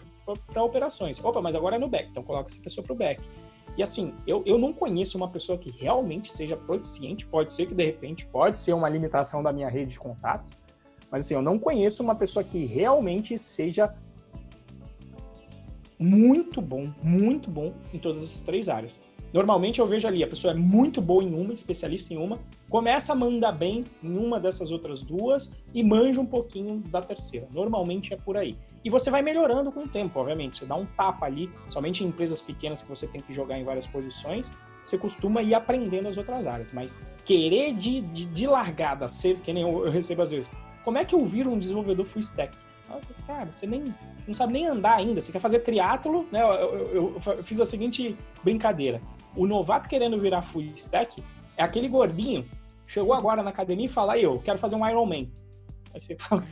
para 0.52 0.62
operações. 0.62 1.24
Opa, 1.24 1.40
mas 1.40 1.54
agora 1.54 1.76
é 1.76 1.78
no 1.78 1.88
back, 1.88 2.10
então 2.10 2.22
coloca 2.22 2.48
essa 2.48 2.60
pessoa 2.60 2.84
pro 2.84 2.94
back. 2.94 3.22
E 3.74 3.82
assim, 3.82 4.12
eu, 4.26 4.42
eu 4.44 4.58
não 4.58 4.70
conheço 4.70 5.16
uma 5.16 5.28
pessoa 5.28 5.56
que 5.56 5.70
realmente 5.70 6.30
seja 6.30 6.58
proficiente, 6.58 7.24
pode 7.24 7.52
ser 7.52 7.64
que 7.64 7.74
de 7.74 7.84
repente, 7.84 8.26
pode 8.26 8.58
ser 8.58 8.74
uma 8.74 8.88
limitação 8.88 9.42
da 9.42 9.50
minha 9.50 9.70
rede 9.70 9.92
de 9.92 9.98
contatos, 9.98 10.62
mas 11.10 11.24
assim, 11.24 11.34
eu 11.34 11.40
não 11.40 11.58
conheço 11.58 12.02
uma 12.02 12.14
pessoa 12.14 12.44
que 12.44 12.66
realmente 12.66 13.38
seja 13.38 13.94
muito 16.03 16.61
bom, 16.61 16.92
muito 17.03 17.50
bom 17.50 17.72
em 17.92 17.98
todas 17.98 18.22
essas 18.22 18.42
três 18.42 18.68
áreas. 18.68 19.00
Normalmente 19.32 19.80
eu 19.80 19.86
vejo 19.86 20.07
ali, 20.07 20.22
a 20.22 20.26
pessoa 20.26 20.53
é 20.53 20.57
muito 20.57 21.00
boa 21.00 21.24
em 21.24 21.34
uma, 21.34 21.55
especialista 21.55 22.12
em 22.12 22.18
uma, 22.18 22.38
começa 22.68 23.12
a 23.12 23.16
mandar 23.16 23.53
bem 23.53 23.82
em 24.03 24.14
uma 24.18 24.38
dessas 24.38 24.70
outras 24.70 25.03
duas 25.03 25.50
e 25.72 25.82
manja 25.82 26.20
um 26.20 26.26
pouquinho 26.26 26.80
da 26.88 27.00
terceira. 27.00 27.48
Normalmente 27.55 28.12
é 28.12 28.16
por 28.16 28.36
aí. 28.36 28.59
E 28.84 28.90
você 28.90 29.11
vai 29.11 29.22
melhorando 29.22 29.72
com 29.72 29.84
o 29.84 29.88
tempo, 29.88 30.20
obviamente. 30.20 30.59
Você 30.59 30.66
dá 30.66 30.74
um 30.74 30.84
tapa 30.84 31.24
ali, 31.24 31.48
somente 31.70 32.05
em 32.05 32.09
empresas 32.09 32.42
pequenas 32.42 32.82
que 32.82 32.90
você 32.90 33.07
tem 33.07 33.22
que 33.22 33.32
jogar 33.32 33.59
em 33.59 33.64
várias 33.64 33.86
posições, 33.86 34.53
você 34.84 34.98
costuma 34.98 35.40
ir 35.40 35.55
aprendendo 35.55 36.09
as 36.09 36.18
outras 36.18 36.46
áreas. 36.46 36.70
Mas 36.70 36.94
querer 37.24 37.72
de, 37.72 38.03
de, 38.03 38.26
de 38.26 38.46
largada 38.46 39.09
ser, 39.09 39.38
que 39.38 39.50
nem 39.50 39.62
eu, 39.62 39.86
eu 39.86 39.90
recebo 39.90 40.20
às 40.20 40.30
vezes, 40.30 40.50
como 40.84 40.98
é 40.98 41.07
que 41.07 41.14
eu 41.14 41.24
viro 41.24 41.50
um 41.50 41.59
desenvolvedor 41.59 42.05
full 42.05 42.20
stack? 42.20 42.55
Cara, 43.26 43.53
você 43.53 43.66
nem 43.66 43.84
você 43.84 44.28
não 44.28 44.34
sabe 44.34 44.53
nem 44.53 44.66
andar 44.66 44.97
ainda. 44.97 45.20
Você 45.20 45.32
quer 45.32 45.40
fazer 45.40 45.61
triatlo, 45.61 46.26
né? 46.30 46.43
Eu, 46.43 46.49
eu, 46.49 47.20
eu, 47.26 47.45
fiz 47.45 47.59
a 47.59 47.66
seguinte 47.66 48.16
brincadeira. 48.45 49.01
O 49.36 49.47
novato 49.47 49.88
querendo 49.88 50.18
virar 50.20 50.43
full 50.43 50.62
stack 50.76 51.22
é 51.57 51.62
aquele 51.62 51.88
gordinho, 51.88 52.49
chegou 52.86 53.14
agora 53.14 53.43
na 53.43 53.51
academia 53.51 53.86
e 53.86 53.88
fala, 53.88 54.18
eu 54.18 54.38
quero 54.38 54.59
fazer 54.59 54.76
um 54.76 54.88
Ironman. 54.88 55.30
Aí 55.93 56.01
você 56.01 56.16
fala, 56.20 56.43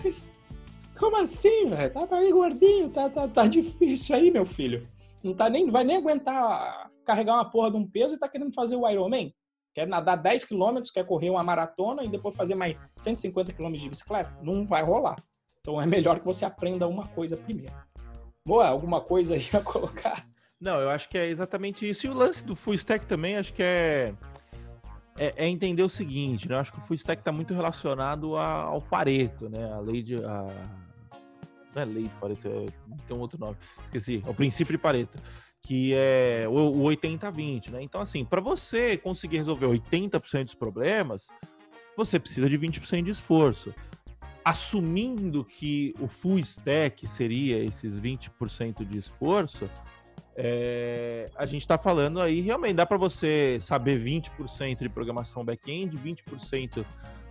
como 0.99 1.16
assim, 1.16 1.66
velho? 1.66 1.93
Tá, 1.93 2.07
tá 2.07 2.16
aí 2.16 2.32
gordinho, 2.32 2.91
tá, 2.91 3.09
tá, 3.09 3.28
tá 3.28 3.47
difícil 3.47 4.16
aí, 4.16 4.30
meu 4.30 4.45
filho. 4.45 4.86
Não 5.22 5.34
tá 5.34 5.49
nem, 5.49 5.70
vai 5.70 5.84
nem 5.84 5.97
aguentar 5.97 6.91
carregar 7.05 7.34
uma 7.34 7.51
porra 7.51 7.70
de 7.70 7.76
um 7.76 7.86
peso 7.86 8.14
e 8.14 8.18
tá 8.18 8.28
querendo 8.28 8.53
fazer 8.53 8.76
o 8.76 8.88
Ironman. 8.88 9.34
Quer 9.72 9.86
nadar 9.86 10.16
10 10.16 10.45
km, 10.45 10.80
quer 10.93 11.07
correr 11.07 11.30
uma 11.30 11.43
maratona 11.43 12.03
e 12.03 12.09
depois 12.09 12.34
fazer 12.34 12.55
mais 12.55 12.76
150 12.97 13.53
km 13.53 13.72
de 13.72 13.88
bicicleta? 13.88 14.36
Não 14.43 14.66
vai 14.66 14.82
rolar. 14.82 15.16
Então 15.70 15.80
é 15.80 15.86
melhor 15.86 16.18
que 16.18 16.24
você 16.24 16.44
aprenda 16.44 16.88
uma 16.88 17.06
coisa 17.06 17.36
primeiro. 17.36 17.72
Boa, 18.44 18.66
alguma 18.66 19.00
coisa 19.00 19.34
aí 19.34 19.46
a 19.54 19.62
colocar? 19.62 20.26
Não, 20.60 20.80
eu 20.80 20.90
acho 20.90 21.08
que 21.08 21.16
é 21.16 21.28
exatamente 21.28 21.88
isso. 21.88 22.06
E 22.06 22.10
o 22.10 22.14
lance 22.14 22.44
do 22.44 22.56
full 22.56 22.74
stack 22.74 23.06
também, 23.06 23.36
acho 23.36 23.52
que 23.52 23.62
é, 23.62 24.12
é, 25.16 25.32
é 25.44 25.48
entender 25.48 25.84
o 25.84 25.88
seguinte, 25.88 26.48
né? 26.48 26.56
Eu 26.56 26.58
acho 26.58 26.72
que 26.72 26.78
o 26.78 26.82
full 26.82 26.96
stack 26.96 27.20
está 27.20 27.30
muito 27.30 27.54
relacionado 27.54 28.36
a, 28.36 28.62
ao 28.62 28.82
Pareto, 28.82 29.48
né? 29.48 29.72
A 29.72 29.78
lei 29.78 30.02
de. 30.02 30.16
A... 30.16 30.48
Não 31.72 31.82
é 31.82 31.84
lei 31.84 32.02
de 32.02 32.14
Pareto, 32.20 32.48
é, 32.48 32.66
tem 33.06 33.16
um 33.16 33.20
outro 33.20 33.38
nome. 33.38 33.56
Esqueci. 33.84 34.24
É 34.26 34.30
o 34.30 34.34
princípio 34.34 34.72
de 34.72 34.78
Pareto. 34.78 35.22
Que 35.62 35.94
é 35.94 36.46
o, 36.48 36.52
o 36.52 36.82
80-20, 36.86 37.70
né? 37.70 37.80
Então, 37.80 38.00
assim, 38.00 38.24
para 38.24 38.40
você 38.40 38.96
conseguir 38.96 39.36
resolver 39.36 39.66
80% 39.66 40.44
dos 40.44 40.54
problemas, 40.54 41.28
você 41.96 42.18
precisa 42.18 42.48
de 42.48 42.58
20% 42.58 43.04
de 43.04 43.10
esforço 43.10 43.72
assumindo 44.45 45.45
que 45.45 45.95
o 46.01 46.09
full 46.09 46.38
stack 46.38 47.07
seria 47.07 47.62
esses 47.62 47.99
20% 47.99 48.84
de 48.84 48.99
esforço, 48.99 49.68
é, 50.36 51.30
a 51.36 51.45
gente 51.45 51.62
está 51.62 51.76
falando 51.76 52.20
aí, 52.20 52.41
realmente 52.41 52.76
dá 52.76 52.86
para 52.86 52.97
você 52.97 53.59
saber 53.61 53.99
20% 54.03 54.78
de 54.78 54.88
programação 54.88 55.45
back-end, 55.45 55.97
20% 55.99 56.84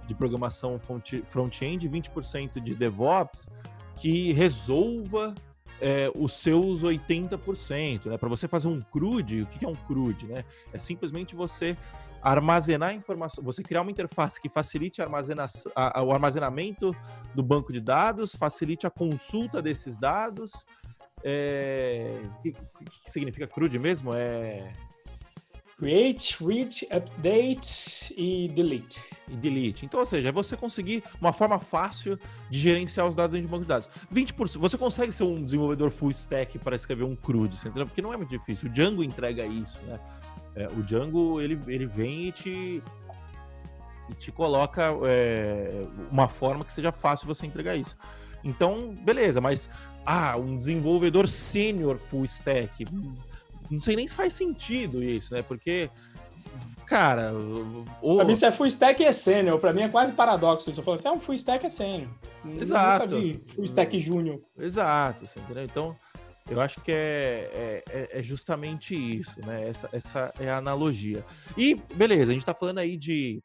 de 0.06 0.16
programação 0.16 0.80
front-end, 1.26 1.88
20% 1.88 2.60
de 2.62 2.76
DevOps, 2.76 3.50
que 3.96 4.32
resolva 4.34 5.34
é, 5.82 6.12
os 6.16 6.34
seus 6.34 6.84
80%. 6.84 8.06
Né? 8.06 8.18
Para 8.18 8.30
você 8.30 8.48
fazer 8.48 8.68
um 8.68 8.82
CRUD, 8.82 9.44
o 9.44 9.46
que 9.48 9.66
é 9.66 9.68
um 9.68 9.76
CRUD? 9.76 10.28
Né? 10.28 10.44
É 10.74 10.80
simplesmente 10.80 11.36
você 11.36 11.78
armazenar 12.22 12.94
informação, 12.94 13.44
você 13.44 13.64
criar 13.64 13.82
uma 13.82 13.92
interface 13.92 14.40
que 14.42 14.50
facilite 14.50 15.02
armazena, 15.02 15.46
a, 15.76 16.04
o 16.04 16.12
armazenamento 16.12 16.96
do 17.34 17.44
banco 17.44 17.72
de 17.72 17.80
dados, 17.80 18.36
facilite 18.36 18.86
a 18.86 18.90
consulta 18.90 19.62
desses 19.62 19.98
dados, 19.98 20.66
é... 21.24 22.22
O 22.38 22.42
que, 22.42 22.52
que 22.52 23.12
significa 23.12 23.48
CRUD 23.48 23.78
mesmo? 23.80 24.14
É... 24.14 24.72
Create, 25.78 26.44
read, 26.44 26.88
update 26.92 28.14
e 28.18 28.50
delete. 28.50 29.00
E 29.30 29.36
delete. 29.38 29.86
Então, 29.86 30.02
ou 30.02 30.06
seja, 30.06 30.28
é 30.28 30.32
você 30.32 30.58
conseguir 30.58 31.02
uma 31.22 31.32
forma 31.32 31.58
fácil 31.58 32.20
de 32.50 32.60
gerenciar 32.60 33.08
os 33.08 33.16
dados 33.16 33.32
dentro 33.32 33.48
de 33.48 33.52
banco 33.52 33.64
de 33.64 33.70
dados. 33.70 33.90
20%, 34.14 34.60
você 34.60 34.78
consegue 34.78 35.14
ser 35.14 35.24
um 35.24 35.42
desenvolvedor 35.42 35.90
full 35.90 36.12
stack 36.12 36.60
para 36.60 36.76
escrever 36.76 37.06
um 37.06 37.16
CRUD, 37.16 37.56
entendeu? 37.56 37.86
Porque 37.86 38.02
não 38.02 38.14
é 38.14 38.18
muito 38.18 38.30
difícil. 38.30 38.70
O 38.70 38.74
Django 38.74 39.02
entrega 39.02 39.46
isso, 39.46 39.82
né? 39.84 39.98
É, 40.60 40.68
o 40.68 40.84
Django, 40.84 41.40
ele, 41.40 41.58
ele 41.68 41.86
vem 41.86 42.28
e 42.28 42.32
te, 42.34 42.84
e 44.10 44.14
te 44.16 44.30
coloca 44.30 44.92
é, 45.08 45.86
uma 46.12 46.28
forma 46.28 46.66
que 46.66 46.72
seja 46.74 46.92
fácil 46.92 47.26
você 47.28 47.46
entregar 47.46 47.78
isso. 47.78 47.96
Então, 48.44 48.94
beleza, 48.94 49.40
mas 49.40 49.70
ah, 50.06 50.36
um 50.38 50.58
desenvolvedor 50.58 51.30
sênior 51.30 51.96
full 51.96 52.26
stack. 52.26 52.86
Não 53.72 53.80
sei 53.80 53.96
nem 53.96 54.06
se 54.06 54.16
faz 54.16 54.34
sentido 54.34 55.02
isso, 55.02 55.34
né? 55.34 55.42
Porque, 55.42 55.90
cara. 56.86 57.32
O... 58.02 58.18
Pra 58.18 58.26
mim, 58.26 58.36
se 58.36 58.46
é 58.46 58.52
full 58.52 58.66
stack 58.66 59.02
é 59.02 59.14
sênior. 59.14 59.60
Pra 59.60 59.72
mim 59.72 59.84
é 59.84 59.88
quase 59.90 60.12
paradoxo 60.12 60.70
isso. 60.70 60.82
Eu 60.82 60.84
falo, 60.84 60.98
se 60.98 61.08
é 61.08 61.12
um 61.12 61.22
full 61.22 61.36
stack 61.36 61.66
é 61.66 61.70
sênior. 61.70 62.10
Exato. 62.60 63.16
Eu 63.16 63.22
nunca 63.22 63.22
vi 63.22 63.44
full 63.48 63.64
stack 63.64 63.98
júnior. 63.98 64.42
Exato, 64.58 65.24
assim, 65.24 65.40
entendeu? 65.40 65.64
Então. 65.64 65.96
Eu 66.50 66.60
acho 66.60 66.82
que 66.82 66.92
é, 66.92 67.84
é, 67.88 68.20
é, 68.20 68.24
justamente 68.24 68.96
isso, 68.96 69.40
né? 69.46 69.68
Essa, 69.70 69.90
essa 69.92 70.34
é 70.40 70.50
a 70.50 70.58
analogia. 70.58 71.24
E 71.56 71.76
beleza, 71.76 72.32
a 72.32 72.34
gente 72.34 72.42
está 72.42 72.56
falando 72.56 72.80
aí 72.80 72.98
de 72.98 73.42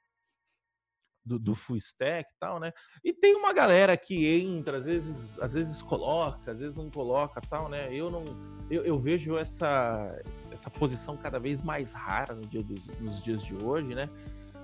do, 1.25 1.39
do 1.39 1.55
full 1.55 1.77
stack 1.77 2.29
e 2.31 2.39
tal, 2.39 2.61
né? 2.61 2.73
E 3.03 3.13
tem 3.13 3.35
uma 3.35 3.53
galera 3.53 3.97
que 3.97 4.29
entra, 4.29 4.77
às 4.77 4.85
vezes, 4.85 5.39
às 5.39 5.55
vezes 5.55 5.81
coloca, 5.81 6.51
às 6.51 6.61
vezes 6.61 6.75
não 6.77 6.91
coloca 6.91 7.41
tal, 7.41 7.69
né? 7.69 7.89
Eu 7.93 8.11
não. 8.11 8.25
Eu, 8.71 8.85
eu 8.85 8.99
vejo 8.99 9.37
essa, 9.39 10.23
essa 10.51 10.71
posição 10.71 11.17
cada 11.17 11.39
vez 11.39 11.63
mais 11.63 11.93
rara 11.93 12.35
no 12.35 12.43
dia 12.43 12.63
dos, 12.63 12.87
nos 13.01 13.23
dias 13.23 13.43
de 13.45 13.55
hoje, 13.63 13.95
né? 13.95 14.09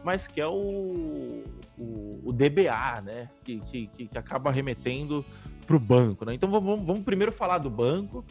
Mas 0.03 0.27
que 0.27 0.41
é 0.41 0.47
o, 0.47 1.45
o, 1.79 2.21
o 2.25 2.33
DBA, 2.33 3.03
né? 3.03 3.31
Que, 3.43 3.61
que, 3.61 3.87
que 3.87 4.19
acaba 4.19 4.51
remetendo 4.51 5.25
para 5.71 5.77
o 5.77 5.81
banco, 5.81 6.25
né? 6.25 6.35
Então 6.35 6.51
vamos, 6.51 6.85
vamos 6.85 7.05
primeiro 7.05 7.31
falar 7.31 7.59
do 7.59 7.71
banco, 7.71 8.25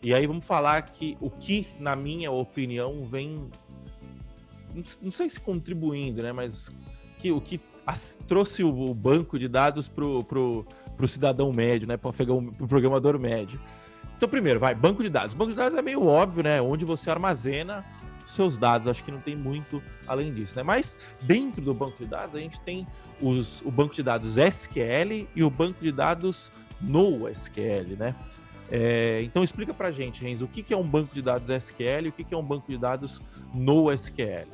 e 0.00 0.14
aí 0.14 0.28
vamos 0.28 0.46
falar 0.46 0.80
que 0.82 1.18
o 1.20 1.28
que, 1.28 1.66
na 1.80 1.96
minha 1.96 2.30
opinião, 2.30 3.04
vem. 3.04 3.50
Não 5.02 5.10
sei 5.10 5.28
se 5.28 5.40
contribuindo, 5.40 6.22
né? 6.22 6.32
Mas 6.32 6.70
que, 7.18 7.32
o 7.32 7.40
que 7.40 7.60
trouxe 8.28 8.62
o, 8.62 8.94
banco 8.94 9.38
de 9.38 9.48
dados 9.48 9.88
pro, 9.88 10.22
pro, 10.22 10.64
pro 10.96 11.08
cidadão 11.08 11.52
médio, 11.52 11.88
né? 11.88 11.96
Para 11.96 12.10
o 12.10 12.68
programador 12.68 13.18
médio. 13.18 13.58
Então, 14.16 14.28
primeiro, 14.28 14.60
vai, 14.60 14.74
banco 14.74 15.02
de 15.02 15.08
dados. 15.08 15.34
Banco 15.34 15.50
de 15.50 15.56
dados 15.56 15.76
é 15.76 15.82
meio 15.82 16.06
óbvio, 16.06 16.44
né? 16.44 16.62
Onde 16.62 16.84
você 16.84 17.10
armazena 17.10 17.84
seus 18.24 18.56
dados. 18.56 18.86
Acho 18.86 19.02
que 19.02 19.10
não 19.10 19.20
tem 19.20 19.34
muito 19.34 19.82
além 20.06 20.32
disso, 20.32 20.54
né? 20.54 20.62
Mas 20.62 20.96
dentro 21.22 21.60
do 21.60 21.74
banco 21.74 21.98
de 21.98 22.06
dados, 22.06 22.36
a 22.36 22.38
gente 22.38 22.60
tem 22.60 22.86
os, 23.20 23.62
o 23.62 23.70
banco 23.70 23.94
de 23.94 24.02
dados 24.02 24.38
SQL 24.38 25.26
e 25.34 25.42
o 25.42 25.50
banco 25.50 25.82
de 25.82 25.90
dados 25.90 26.52
NoSQL, 26.88 27.96
né? 27.98 28.14
É, 28.70 29.22
então 29.22 29.44
explica 29.44 29.74
pra 29.74 29.92
gente, 29.92 30.22
Renzo, 30.22 30.46
o 30.46 30.48
que, 30.48 30.62
que 30.62 30.72
é 30.72 30.76
um 30.76 30.86
banco 30.86 31.14
de 31.14 31.20
dados 31.20 31.50
SQL 31.50 32.06
e 32.06 32.08
o 32.08 32.12
que, 32.12 32.24
que 32.24 32.34
é 32.34 32.36
um 32.36 32.42
banco 32.42 32.70
de 32.70 32.78
dados 32.78 33.20
NoSQL? 33.54 34.48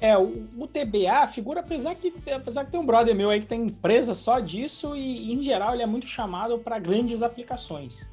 É, 0.00 0.16
o, 0.16 0.46
o, 0.56 0.66
TBA 0.66 1.26
figura, 1.28 1.58
apesar 1.60 1.94
que, 1.96 2.14
apesar 2.32 2.64
que 2.64 2.70
tem 2.70 2.78
um 2.78 2.86
brother 2.86 3.14
meu 3.14 3.30
aí 3.30 3.40
que 3.40 3.48
tem 3.48 3.66
empresa 3.66 4.14
só 4.14 4.38
disso 4.38 4.94
e, 4.94 5.32
em 5.32 5.42
geral, 5.42 5.74
ele 5.74 5.82
é 5.82 5.86
muito 5.86 6.06
chamado 6.06 6.58
para 6.58 6.78
grandes 6.78 7.20
aplicações. 7.20 8.08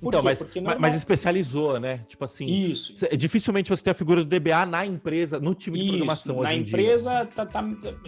Por 0.00 0.12
então, 0.12 0.46
quê? 0.46 0.60
mas, 0.60 0.78
mas 0.80 0.94
especializou, 0.96 1.78
né? 1.78 1.98
Tipo 2.08 2.24
assim. 2.24 2.44
Isso. 2.44 2.92
Dificilmente 3.16 3.70
você 3.70 3.84
tem 3.84 3.92
a 3.92 3.94
figura 3.94 4.24
do 4.24 4.28
DBA 4.28 4.66
na 4.66 4.84
empresa, 4.84 5.38
no 5.38 5.54
time 5.54 5.78
de 5.78 5.84
Isso, 5.84 5.90
programação. 5.92 6.42
Na 6.42 6.52
empresa 6.52 7.24
tá, 7.32 7.46
tá, 7.46 7.62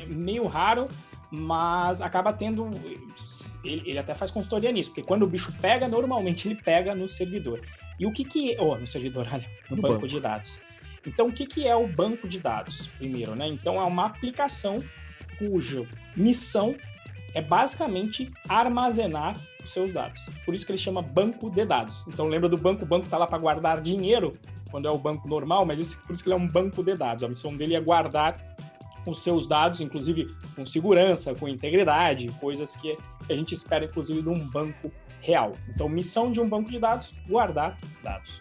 meio 0.09 0.45
raro, 0.49 0.87
mas 1.35 2.01
acaba 2.01 2.32
tendo. 2.32 2.70
Ele, 3.64 3.82
ele, 3.87 3.99
até 3.99 4.14
faz 4.14 4.30
consultoria 4.30 4.70
nisso, 4.70 4.91
porque 4.91 5.03
quando 5.03 5.22
o 5.22 5.26
bicho 5.26 5.53
pega, 5.61 5.89
normalmente 5.89 6.47
ele 6.47 6.57
pega 6.57 6.95
no 6.95 7.09
servidor. 7.09 7.61
E 7.99 8.07
o 8.07 8.12
que 8.12 8.24
que. 8.24 8.57
Oh, 8.59 8.76
no 8.76 8.87
servidor, 8.87 9.26
olha, 9.32 9.45
no, 9.70 9.76
no 9.76 9.82
banco, 9.82 9.95
banco 9.95 10.09
de 10.09 10.20
dados. 10.20 10.61
Então, 11.07 11.26
o 11.26 11.32
que, 11.32 11.47
que 11.47 11.66
é 11.66 11.76
o 11.76 11.87
banco 11.87 12.26
de 12.26 12.41
dados? 12.41 12.87
Primeiro, 12.99 13.35
né? 13.35 13.47
Então, 13.47 13.80
é 13.80 13.85
uma 13.85 14.07
aplicação 14.07 14.82
cuja 15.39 15.87
missão 16.16 16.74
é 17.35 17.43
basicamente 17.43 18.30
armazenar 18.49 19.37
os 19.62 19.70
seus 19.70 19.93
dados. 19.93 20.22
Por 20.45 20.55
isso 20.55 20.64
que 20.64 20.72
ele 20.72 20.78
chama 20.78 21.03
banco 21.03 21.51
de 21.51 21.64
dados. 21.64 22.07
Então, 22.09 22.26
lembra 22.26 22.49
do 22.49 22.57
banco? 22.57 22.85
O 22.85 22.87
banco 22.87 23.05
está 23.05 23.18
lá 23.18 23.26
para 23.26 23.39
guardar 23.39 23.80
dinheiro, 23.80 24.32
quando 24.70 24.87
é 24.87 24.91
o 24.91 24.99
banco 24.99 25.28
normal, 25.28 25.66
mas 25.66 25.80
esse, 25.80 25.97
por 25.97 26.14
isso 26.14 26.22
que 26.22 26.28
ele 26.28 26.35
é 26.35 26.39
um 26.39 26.49
banco 26.49 26.82
de 26.82 26.95
dados. 26.95 27.24
A 27.24 27.28
missão 27.28 27.55
dele 27.55 27.74
é 27.74 27.80
guardar 27.80 28.37
os 29.11 29.23
seus 29.23 29.47
dados, 29.47 29.81
inclusive 29.81 30.31
com 30.55 30.65
segurança, 30.65 31.35
com 31.35 31.49
integridade, 31.49 32.29
coisas 32.41 32.77
que 32.77 32.97
a 33.29 33.35
gente 33.35 33.55
espera, 33.55 33.85
inclusive, 33.85 34.23
de 34.23 34.29
um 34.29 34.39
banco 34.51 34.91
real. 35.21 35.53
Então, 35.69 35.89
missão 35.89 36.31
de 36.31 36.41
um 36.41 36.49
banco 36.49 36.71
de 36.71 36.79
dados: 36.79 37.13
guardar 37.29 37.77
dados. 38.03 38.41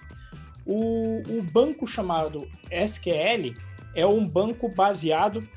O, 0.65 1.21
o 1.37 1.43
banco 1.51 1.85
chamado 1.85 2.47
SQL 2.71 3.53
é 3.95 4.05
um 4.05 4.25
banco 4.25 4.69
baseado 4.69 5.47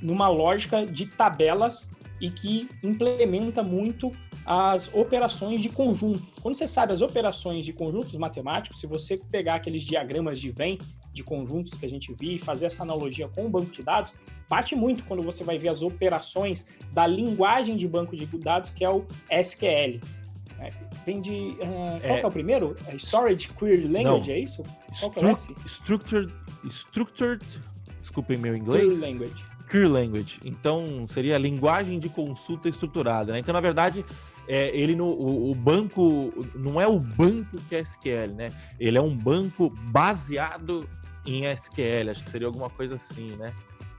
numa 0.00 0.28
lógica 0.28 0.86
de 0.86 1.06
tabelas 1.06 1.90
e 2.20 2.30
que 2.30 2.68
implementa 2.82 3.62
muito 3.62 4.12
as 4.50 4.90
operações 4.94 5.60
de 5.60 5.68
conjuntos. 5.68 6.36
Quando 6.40 6.54
você 6.54 6.66
sabe 6.66 6.94
as 6.94 7.02
operações 7.02 7.66
de 7.66 7.72
conjuntos 7.74 8.14
matemáticos, 8.14 8.80
se 8.80 8.86
você 8.86 9.18
pegar 9.30 9.56
aqueles 9.56 9.82
diagramas 9.82 10.40
de 10.40 10.50
Venn 10.50 10.78
de 11.12 11.22
conjuntos 11.22 11.76
que 11.76 11.84
a 11.84 11.88
gente 11.88 12.14
viu 12.14 12.30
e 12.30 12.38
fazer 12.38 12.64
essa 12.64 12.82
analogia 12.82 13.28
com 13.28 13.44
o 13.44 13.50
banco 13.50 13.70
de 13.70 13.82
dados, 13.82 14.10
bate 14.48 14.74
muito 14.74 15.04
quando 15.04 15.22
você 15.22 15.44
vai 15.44 15.58
ver 15.58 15.68
as 15.68 15.82
operações 15.82 16.66
da 16.94 17.06
linguagem 17.06 17.76
de 17.76 17.86
banco 17.86 18.16
de 18.16 18.24
dados, 18.38 18.70
que 18.70 18.82
é 18.82 18.88
o 18.88 19.04
SQL. 19.30 20.00
É, 20.60 20.70
tem 21.04 21.20
de. 21.20 21.50
Uh, 21.50 22.00
qual 22.00 22.16
é, 22.16 22.20
é, 22.22 22.26
o 22.26 22.30
primeiro? 22.30 22.74
É 22.86 22.96
Storage 22.96 23.48
Query 23.48 23.86
Language, 23.86 24.30
não. 24.30 24.34
é 24.34 24.38
isso? 24.38 24.62
Qual 24.98 25.12
que 25.12 25.20
é 25.26 25.30
esse? 25.30 25.54
Structured. 25.66 26.32
Structured. 26.64 27.44
Desculpem 28.00 28.38
meu 28.38 28.56
inglês. 28.56 28.98
Query 28.98 29.12
Language. 29.12 29.44
Query 29.70 29.88
Language. 29.88 30.40
Então, 30.42 31.06
seria 31.06 31.36
a 31.36 31.38
linguagem 31.38 31.98
de 31.98 32.08
consulta 32.08 32.68
estruturada. 32.68 33.34
Né? 33.34 33.40
Então, 33.40 33.52
na 33.52 33.60
verdade, 33.60 34.04
é, 34.48 34.74
ele 34.74 34.96
no, 34.96 35.06
o, 35.06 35.50
o, 35.50 35.54
banco 35.54 36.32
não 36.54 36.80
é 36.80 36.86
o 36.86 36.98
banco 36.98 37.58
que 37.68 37.76
é 37.76 37.80
SQL, 37.80 38.34
né? 38.34 38.52
Ele 38.80 38.96
é 38.96 39.00
um 39.00 39.14
banco 39.14 39.70
baseado 39.90 40.88
em 41.26 41.44
SQL. 41.44 42.10
Acho 42.10 42.24
que 42.24 42.30
seria 42.30 42.46
alguma 42.46 42.70
coisa 42.70 42.94
assim, 42.94 43.36
né? 43.36 43.52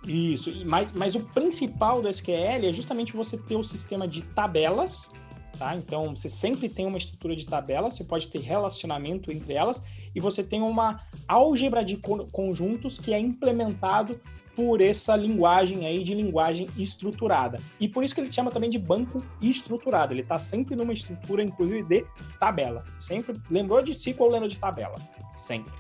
Isso, 0.07 0.51
mas, 0.65 0.91
mas 0.93 1.13
o 1.13 1.19
principal 1.19 2.01
do 2.01 2.09
SQL 2.09 2.65
é 2.65 2.71
justamente 2.71 3.13
você 3.13 3.37
ter 3.37 3.55
o 3.55 3.63
sistema 3.63 4.07
de 4.07 4.21
tabelas 4.21 5.11
Tá? 5.59 5.75
Então, 5.75 6.15
você 6.15 6.29
sempre 6.29 6.69
tem 6.69 6.87
uma 6.87 6.97
estrutura 6.97 7.35
de 7.35 7.45
tabela, 7.45 7.91
você 7.91 8.05
pode 8.05 8.29
ter 8.29 8.39
relacionamento 8.39 9.29
entre 9.29 9.53
elas, 9.53 9.83
e 10.15 10.19
você 10.19 10.43
tem 10.43 10.61
uma 10.61 10.99
álgebra 11.27 11.83
de 11.83 11.99
conjuntos 12.31 12.99
que 12.99 13.13
é 13.13 13.19
implementado 13.19 14.19
por 14.55 14.81
essa 14.81 15.15
linguagem 15.15 15.87
aí 15.87 16.03
de 16.03 16.13
linguagem 16.13 16.67
estruturada. 16.77 17.57
E 17.79 17.87
por 17.87 18.03
isso 18.03 18.13
que 18.13 18.19
ele 18.19 18.31
chama 18.31 18.51
também 18.51 18.69
de 18.69 18.77
banco 18.77 19.23
estruturado. 19.41 20.13
Ele 20.13 20.21
está 20.21 20.37
sempre 20.37 20.75
numa 20.75 20.91
estrutura, 20.91 21.41
inclusive, 21.41 21.83
de 21.83 22.05
tabela. 22.37 22.83
Sempre 22.99 23.39
lembrou 23.49 23.81
de 23.81 23.91
SQL, 23.91 24.29
lembra 24.29 24.49
de 24.49 24.59
tabela. 24.59 24.95
Sempre. 25.33 25.71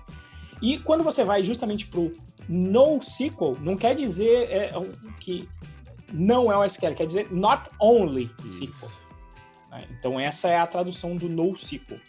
E 0.61 0.77
quando 0.79 1.03
você 1.03 1.25
vai 1.25 1.43
justamente 1.43 1.87
para 1.87 1.99
o 1.99 2.13
NoSQL, 2.47 3.57
não 3.61 3.75
quer 3.75 3.95
dizer 3.95 4.49
é, 4.49 4.71
que 5.19 5.47
não 6.13 6.51
é 6.51 6.57
o 6.57 6.63
SQL, 6.63 6.95
quer 6.95 7.05
dizer 7.05 7.31
not 7.31 7.63
only 7.79 8.29
SQL. 8.45 8.89
Né? 9.71 9.85
Então 9.91 10.19
essa 10.19 10.49
é 10.49 10.57
a 10.57 10.65
tradução 10.65 11.15
do 11.15 11.29
NoSQL. 11.29 11.99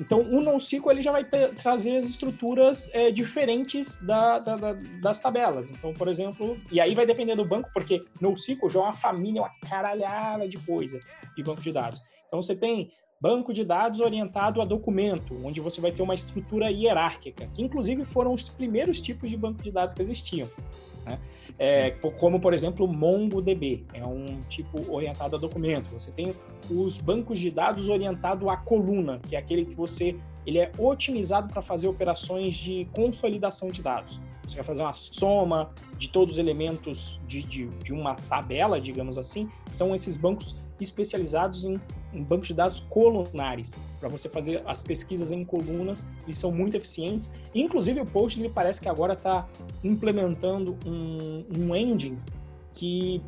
Então 0.00 0.18
o 0.18 0.40
NoSQL 0.40 0.92
ele 0.92 1.02
já 1.02 1.12
vai 1.12 1.24
ter, 1.24 1.54
trazer 1.54 1.98
as 1.98 2.06
estruturas 2.06 2.90
é, 2.94 3.10
diferentes 3.10 4.02
da, 4.02 4.38
da, 4.38 4.56
da, 4.56 4.72
das 5.02 5.20
tabelas. 5.20 5.70
Então, 5.70 5.92
por 5.92 6.08
exemplo, 6.08 6.58
e 6.72 6.80
aí 6.80 6.94
vai 6.94 7.04
depender 7.04 7.36
do 7.36 7.44
banco, 7.44 7.68
porque 7.74 8.00
NoSQL 8.20 8.70
já 8.70 8.80
é 8.80 8.82
uma 8.82 8.94
família, 8.94 9.42
uma 9.42 9.50
caralhada 9.68 10.48
de 10.48 10.58
coisa 10.58 10.98
de 11.36 11.42
banco 11.42 11.60
de 11.60 11.70
dados. 11.70 12.00
Então 12.26 12.40
você 12.40 12.56
tem 12.56 12.90
banco 13.20 13.52
de 13.52 13.64
dados 13.64 14.00
orientado 14.00 14.62
a 14.62 14.64
documento, 14.64 15.38
onde 15.44 15.60
você 15.60 15.80
vai 15.80 15.92
ter 15.92 16.02
uma 16.02 16.14
estrutura 16.14 16.70
hierárquica, 16.70 17.46
que 17.54 17.62
inclusive 17.62 18.04
foram 18.06 18.32
os 18.32 18.42
primeiros 18.44 18.98
tipos 19.00 19.28
de 19.28 19.36
banco 19.36 19.62
de 19.62 19.70
dados 19.70 19.94
que 19.94 20.00
existiam. 20.00 20.48
Né? 21.04 21.18
É, 21.58 21.90
como, 21.90 22.40
por 22.40 22.54
exemplo, 22.54 22.86
MongoDB, 22.88 23.84
é 23.92 24.04
um 24.04 24.40
tipo 24.48 24.92
orientado 24.92 25.36
a 25.36 25.38
documento. 25.38 25.90
Você 25.90 26.10
tem 26.10 26.34
os 26.70 26.98
bancos 26.98 27.38
de 27.38 27.50
dados 27.50 27.88
orientado 27.88 28.48
à 28.48 28.56
coluna, 28.56 29.20
que 29.28 29.36
é 29.36 29.38
aquele 29.38 29.64
que 29.64 29.74
você 29.74 30.16
ele 30.46 30.58
é 30.58 30.72
otimizado 30.78 31.48
para 31.52 31.60
fazer 31.60 31.86
operações 31.86 32.54
de 32.54 32.86
consolidação 32.92 33.70
de 33.70 33.82
dados. 33.82 34.20
Você 34.46 34.56
vai 34.56 34.64
fazer 34.64 34.82
uma 34.82 34.92
soma 34.92 35.70
de 35.96 36.08
todos 36.08 36.34
os 36.34 36.38
elementos 36.38 37.20
de, 37.26 37.42
de, 37.42 37.66
de 37.66 37.92
uma 37.92 38.14
tabela, 38.14 38.80
digamos 38.80 39.16
assim, 39.18 39.48
são 39.70 39.94
esses 39.94 40.16
bancos 40.16 40.56
especializados 40.84 41.64
em, 41.64 41.80
em 42.12 42.22
bancos 42.22 42.48
de 42.48 42.54
dados 42.54 42.80
colunares, 42.80 43.74
para 43.98 44.08
você 44.08 44.28
fazer 44.28 44.62
as 44.66 44.82
pesquisas 44.82 45.30
em 45.30 45.44
colunas, 45.44 46.06
eles 46.24 46.38
são 46.38 46.50
muito 46.50 46.76
eficientes. 46.76 47.30
Inclusive, 47.54 48.00
o 48.00 48.06
Post 48.06 48.48
parece 48.50 48.80
que 48.80 48.88
agora 48.88 49.14
está 49.14 49.48
implementando 49.84 50.76
um, 50.86 51.44
um 51.56 51.74
engine 51.74 52.18
que 52.74 53.22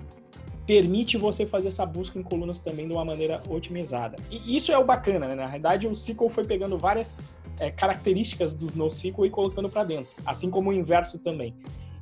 permite 0.67 1.17
você 1.17 1.45
fazer 1.45 1.69
essa 1.69 1.85
busca 1.85 2.19
em 2.19 2.23
colunas 2.23 2.61
também 2.61 2.87
de 2.87 2.93
uma 2.93 3.05
maneira 3.05 3.43
otimizada. 3.49 4.17
E 4.31 4.57
isso 4.57 4.73
é 4.73 4.79
o 4.79 4.85
bacana, 4.85 5.27
né? 5.27 5.35
Na 5.35 5.47
realidade, 5.47 5.87
o 5.87 5.93
SQL 5.93 6.29
foi 6.29 6.45
pegando 6.45 6.79
várias 6.79 7.17
é, 7.59 7.71
características 7.71 8.55
do 8.55 8.75
NoSQL 8.77 9.27
e 9.27 9.31
colocando 9.31 9.69
para 9.69 9.85
dentro, 9.85 10.15
assim 10.25 10.51
como 10.51 10.71
o 10.71 10.73
inverso 10.73 11.19
também. 11.19 11.55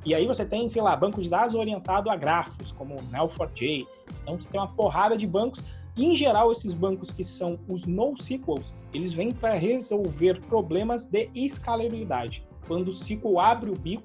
E 0.05 0.15
aí 0.15 0.25
você 0.25 0.43
tem, 0.43 0.67
sei 0.67 0.81
lá, 0.81 0.95
banco 0.95 1.21
de 1.21 1.29
dados 1.29 1.53
orientado 1.53 2.09
a 2.09 2.15
grafos, 2.15 2.71
como 2.71 2.95
o 2.95 3.03
Neo4j. 3.11 3.87
Então 4.21 4.39
você 4.39 4.49
tem 4.49 4.59
uma 4.59 4.67
porrada 4.67 5.15
de 5.17 5.27
bancos. 5.27 5.63
E, 5.95 6.05
em 6.05 6.15
geral, 6.15 6.51
esses 6.51 6.73
bancos 6.73 7.11
que 7.11 7.23
são 7.23 7.59
os 7.67 7.85
NoSQLs, 7.85 8.73
eles 8.93 9.11
vêm 9.11 9.33
para 9.33 9.55
resolver 9.55 10.39
problemas 10.41 11.05
de 11.05 11.29
escalabilidade. 11.35 12.43
Quando 12.67 12.87
o 12.87 12.91
SQL 12.91 13.39
abre 13.39 13.69
o 13.69 13.75
bico, 13.75 14.03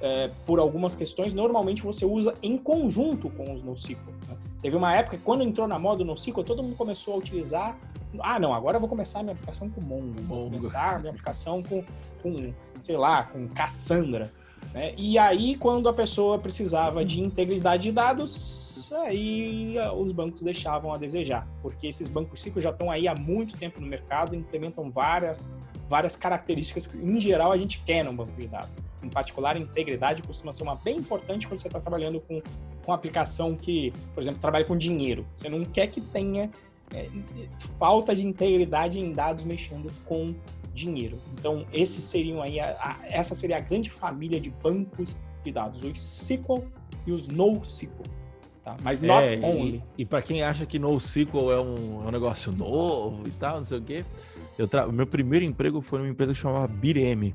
é, 0.00 0.30
por 0.46 0.60
algumas 0.60 0.94
questões, 0.94 1.32
normalmente 1.32 1.82
você 1.82 2.04
usa 2.04 2.32
em 2.40 2.56
conjunto 2.56 3.28
com 3.30 3.52
os 3.52 3.62
NoSQL. 3.62 4.12
Né? 4.28 4.36
Teve 4.62 4.76
uma 4.76 4.94
época, 4.94 5.18
quando 5.24 5.42
entrou 5.42 5.66
na 5.66 5.78
moda 5.78 6.02
o 6.02 6.06
NoSQL, 6.06 6.44
todo 6.44 6.62
mundo 6.62 6.76
começou 6.76 7.14
a 7.14 7.16
utilizar 7.16 7.76
Ah, 8.20 8.38
não, 8.38 8.54
agora 8.54 8.76
eu 8.76 8.80
vou 8.80 8.88
começar 8.88 9.20
a 9.20 9.22
minha 9.22 9.34
aplicação 9.34 9.68
com 9.68 9.80
Mongo. 9.80 10.22
Vou 10.22 10.50
começar 10.50 10.96
a 10.96 10.98
minha 11.00 11.10
aplicação 11.10 11.62
com, 11.62 11.84
com, 12.22 12.54
sei 12.80 12.96
lá, 12.96 13.24
com 13.24 13.48
Cassandra. 13.48 14.32
Né? 14.72 14.94
E 14.96 15.18
aí, 15.18 15.56
quando 15.56 15.88
a 15.88 15.92
pessoa 15.92 16.38
precisava 16.38 17.04
de 17.04 17.20
integridade 17.20 17.84
de 17.84 17.92
dados, 17.92 18.90
aí 18.92 19.76
os 19.96 20.12
bancos 20.12 20.42
deixavam 20.42 20.92
a 20.92 20.98
desejar, 20.98 21.46
porque 21.62 21.86
esses 21.86 22.08
bancos 22.08 22.40
ciclo 22.40 22.60
já 22.60 22.70
estão 22.70 22.90
aí 22.90 23.08
há 23.08 23.14
muito 23.14 23.56
tempo 23.56 23.80
no 23.80 23.86
mercado, 23.86 24.34
implementam 24.34 24.90
várias, 24.90 25.52
várias 25.88 26.16
características 26.16 26.86
que, 26.86 26.98
em 26.98 27.20
geral, 27.20 27.52
a 27.52 27.56
gente 27.56 27.82
quer 27.84 28.04
num 28.04 28.14
banco 28.14 28.32
de 28.38 28.46
dados. 28.46 28.78
Em 29.02 29.08
particular, 29.08 29.56
a 29.56 29.58
integridade 29.58 30.22
costuma 30.22 30.52
ser 30.52 30.62
uma 30.62 30.76
bem 30.76 30.98
importante 30.98 31.46
quando 31.46 31.58
você 31.58 31.68
está 31.68 31.80
trabalhando 31.80 32.20
com, 32.20 32.42
com 32.84 32.92
aplicação 32.92 33.54
que, 33.54 33.92
por 34.14 34.22
exemplo, 34.22 34.40
trabalha 34.40 34.64
com 34.64 34.76
dinheiro. 34.76 35.26
Você 35.34 35.48
não 35.48 35.64
quer 35.64 35.86
que 35.88 36.00
tenha 36.00 36.50
é, 36.94 37.08
falta 37.78 38.14
de 38.14 38.24
integridade 38.24 38.98
em 38.98 39.12
dados 39.12 39.44
mexendo 39.44 39.90
com 40.04 40.34
dinheiro. 40.78 41.18
Então, 41.32 41.66
esses 41.72 42.04
seriam 42.04 42.40
aí, 42.40 42.60
a, 42.60 42.70
a, 42.80 42.98
essa 43.06 43.34
seria 43.34 43.56
a 43.56 43.60
grande 43.60 43.90
família 43.90 44.40
de 44.40 44.50
bancos 44.50 45.16
de 45.44 45.52
dados, 45.52 45.82
os 45.82 45.98
SQL 45.98 46.64
e 47.06 47.12
os 47.12 47.28
NoSQL. 47.28 48.04
Tá? 48.62 48.76
Mas 48.82 49.00
not 49.00 49.24
é, 49.24 49.40
only. 49.42 49.82
E, 49.96 50.02
e 50.02 50.04
para 50.04 50.22
quem 50.22 50.42
acha 50.42 50.66
que 50.66 50.78
NoSQL 50.78 51.52
é 51.52 51.60
um, 51.60 52.04
é 52.04 52.08
um 52.08 52.10
negócio 52.10 52.52
novo 52.52 53.22
e 53.26 53.30
tal, 53.32 53.58
não 53.58 53.64
sei 53.64 53.78
o 53.78 53.82
quê, 53.82 54.04
eu 54.58 54.68
tra... 54.68 54.86
meu 54.86 55.06
primeiro 55.06 55.44
emprego 55.44 55.80
foi 55.80 55.98
numa 55.98 56.10
empresa 56.10 56.32
que 56.32 56.38
chamava 56.38 56.66
Bireme. 56.66 57.34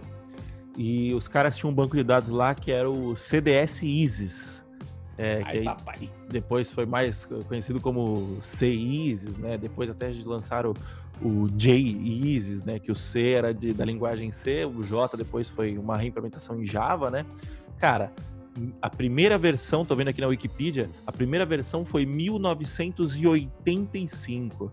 E 0.78 1.14
os 1.14 1.28
caras 1.28 1.56
tinham 1.56 1.72
um 1.72 1.76
banco 1.76 1.96
de 1.96 2.04
dados 2.04 2.30
lá 2.30 2.56
que 2.56 2.72
era 2.72 2.90
o 2.90 3.16
CDS 3.16 3.84
ISIS. 3.84 4.64
É, 5.18 5.42
Ai, 5.44 5.62
que 5.62 5.70
aí, 6.04 6.10
depois 6.30 6.72
foi 6.72 6.86
mais 6.86 7.26
conhecido 7.48 7.80
como 7.80 8.38
C-ISIS, 8.42 9.38
né? 9.38 9.58
Depois 9.58 9.90
até 9.90 10.12
lançaram 10.26 10.74
o 11.22 11.50
J-ISIS, 11.50 12.64
né? 12.64 12.80
Que 12.80 12.92
o 12.92 12.96
C 12.96 13.32
era 13.32 13.54
de, 13.54 13.74
da 13.74 13.84
linguagem 13.86 14.32
C, 14.32 14.66
o 14.66 14.82
J 14.84 15.16
depois 15.18 15.50
foi 15.50 15.78
uma 15.78 15.98
reimplementação 15.98 16.60
em 16.62 16.66
Java, 16.66 17.12
né? 17.12 17.26
Cara, 17.78 18.12
a 18.82 18.90
primeira 18.90 19.38
versão, 19.38 19.86
tô 19.86 19.96
vendo 19.96 20.08
aqui 20.10 20.20
na 20.22 20.28
Wikipedia, 20.28 20.90
a 21.06 21.12
primeira 21.12 21.46
versão 21.46 21.86
foi 21.86 22.04
1985. 22.06 24.72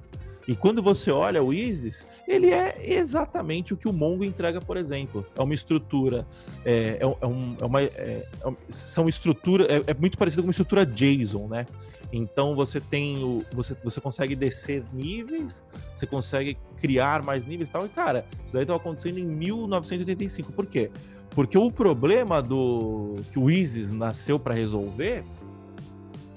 E 0.49 0.57
quando 0.57 0.83
você 0.83 1.11
olha 1.11 1.43
o 1.43 1.53
Isis, 1.53 2.07
ele 2.27 2.51
é 2.51 2.75
exatamente 2.83 3.73
o 3.73 3.77
que 3.77 3.87
o 3.87 3.93
Mongo 3.93 4.25
entrega, 4.25 4.61
por 4.61 4.77
exemplo. 4.77 5.25
É 5.37 5.43
uma 5.43 5.55
estrutura, 5.55 6.27
é, 6.65 6.99
é, 7.01 7.03
é, 7.03 7.27
um, 7.27 7.57
é 7.61 7.65
uma, 7.65 7.83
é, 7.83 7.89
é 7.89 8.27
são 8.69 9.09
estrutura, 9.09 9.65
é, 9.73 9.85
é, 9.87 9.95
muito 9.95 10.19
parecido 10.19 10.43
com 10.43 10.49
uma 10.49 10.53
estrutura 10.53 10.85
JSON, 10.85 11.47
né? 11.47 11.67
Então 12.13 12.57
você 12.57 12.81
tem 12.81 13.23
o, 13.23 13.45
você, 13.53 13.77
você 13.85 14.01
consegue 14.01 14.35
descer 14.35 14.85
níveis, 14.93 15.65
você 15.95 16.07
consegue 16.07 16.59
criar 16.77 17.23
mais 17.23 17.47
níveis 17.47 17.69
e 17.69 17.73
tal. 17.73 17.87
E 17.87 17.89
cara, 17.89 18.27
isso 18.45 18.53
daí 18.53 18.63
estava 18.63 18.79
acontecendo 18.79 19.19
em 19.19 19.25
1985. 19.25 20.53
Por 20.53 20.67
quê? 20.67 20.91
Porque 21.31 21.57
o 21.57 21.71
problema 21.71 22.43
do 22.43 23.15
que 23.33 23.39
o 23.39 23.49
Isis 23.49 23.93
nasceu 23.93 24.39
para 24.39 24.55
resolver 24.55 25.25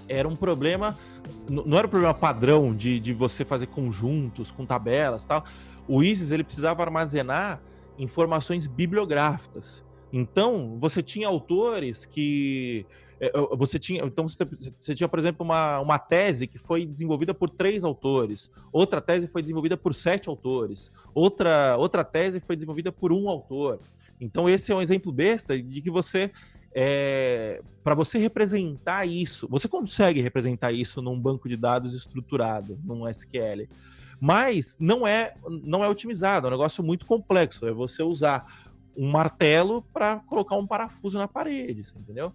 era 0.07 0.27
um 0.27 0.35
problema 0.35 0.95
não 1.49 1.77
era 1.77 1.87
um 1.87 1.89
problema 1.89 2.13
padrão 2.13 2.75
de, 2.75 2.99
de 2.99 3.13
você 3.13 3.43
fazer 3.43 3.67
conjuntos 3.67 4.51
com 4.51 4.65
tabelas 4.65 5.25
tal. 5.25 5.43
O 5.87 6.03
Isis 6.03 6.31
ele 6.31 6.43
precisava 6.43 6.83
armazenar 6.83 7.61
informações 7.97 8.67
bibliográficas. 8.67 9.83
Então, 10.11 10.77
você 10.79 11.01
tinha 11.01 11.27
autores 11.27 12.05
que. 12.05 12.85
É, 13.25 13.31
você 13.55 13.79
tinha, 13.79 14.03
então 14.03 14.27
você, 14.27 14.93
tinha, 14.93 15.07
por 15.07 15.17
exemplo, 15.17 15.45
uma, 15.45 15.79
uma 15.79 15.97
tese 15.97 16.45
que 16.45 16.57
foi 16.57 16.85
desenvolvida 16.85 17.33
por 17.33 17.49
três 17.49 17.85
autores, 17.85 18.53
outra 18.69 18.99
tese 18.99 19.27
foi 19.27 19.41
desenvolvida 19.41 19.77
por 19.77 19.93
sete 19.95 20.27
autores, 20.27 20.91
outra, 21.13 21.77
outra 21.77 22.03
tese 22.03 22.41
foi 22.41 22.57
desenvolvida 22.57 22.91
por 22.91 23.13
um 23.13 23.29
autor. 23.29 23.79
Então, 24.19 24.49
esse 24.49 24.73
é 24.73 24.75
um 24.75 24.81
exemplo 24.81 25.09
besta 25.09 25.57
de 25.57 25.81
que 25.81 25.89
você 25.89 26.31
é, 26.75 27.61
para 27.81 27.95
você 27.95 28.17
representar 28.17 29.05
isso, 29.05 29.47
você 29.49 29.69
consegue 29.69 30.21
representar 30.21 30.73
isso 30.73 31.01
num 31.01 31.17
banco 31.17 31.47
de 31.47 31.55
dados 31.55 31.93
estruturado, 31.93 32.77
num 32.83 33.07
SQL, 33.07 33.69
mas 34.19 34.77
não 34.81 35.07
é, 35.07 35.33
não 35.63 35.81
é 35.81 35.87
otimizado, 35.87 36.47
é 36.47 36.49
um 36.49 36.51
negócio 36.51 36.83
muito 36.83 37.05
complexo. 37.05 37.65
É 37.65 37.71
você 37.71 38.03
usar 38.03 38.45
um 38.97 39.09
martelo 39.09 39.81
para 39.93 40.17
colocar 40.21 40.55
um 40.55 40.67
parafuso 40.67 41.17
na 41.17 41.27
parede, 41.27 41.83
entendeu? 41.97 42.33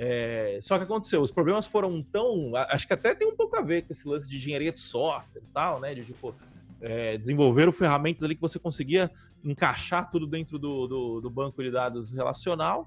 É, 0.00 0.60
só 0.62 0.78
que 0.78 0.84
aconteceu, 0.84 1.20
os 1.20 1.32
problemas 1.32 1.66
foram 1.66 2.00
tão. 2.00 2.54
Acho 2.54 2.86
que 2.86 2.92
até 2.92 3.16
tem 3.16 3.26
um 3.26 3.34
pouco 3.34 3.56
a 3.56 3.60
ver 3.60 3.82
com 3.82 3.92
esse 3.92 4.06
lance 4.06 4.30
de 4.30 4.36
engenharia 4.36 4.70
de 4.70 4.78
software 4.78 5.42
e 5.44 5.48
tal, 5.48 5.80
né? 5.80 5.92
De 5.92 6.04
tipo, 6.04 6.32
é, 6.80 7.18
desenvolveram 7.18 7.72
ferramentas 7.72 8.22
ali 8.22 8.36
que 8.36 8.40
você 8.40 8.60
conseguia 8.60 9.10
encaixar 9.44 10.08
tudo 10.08 10.24
dentro 10.24 10.56
do, 10.56 10.86
do, 10.86 11.20
do 11.20 11.28
banco 11.28 11.60
de 11.62 11.70
dados 11.72 12.12
relacional 12.12 12.86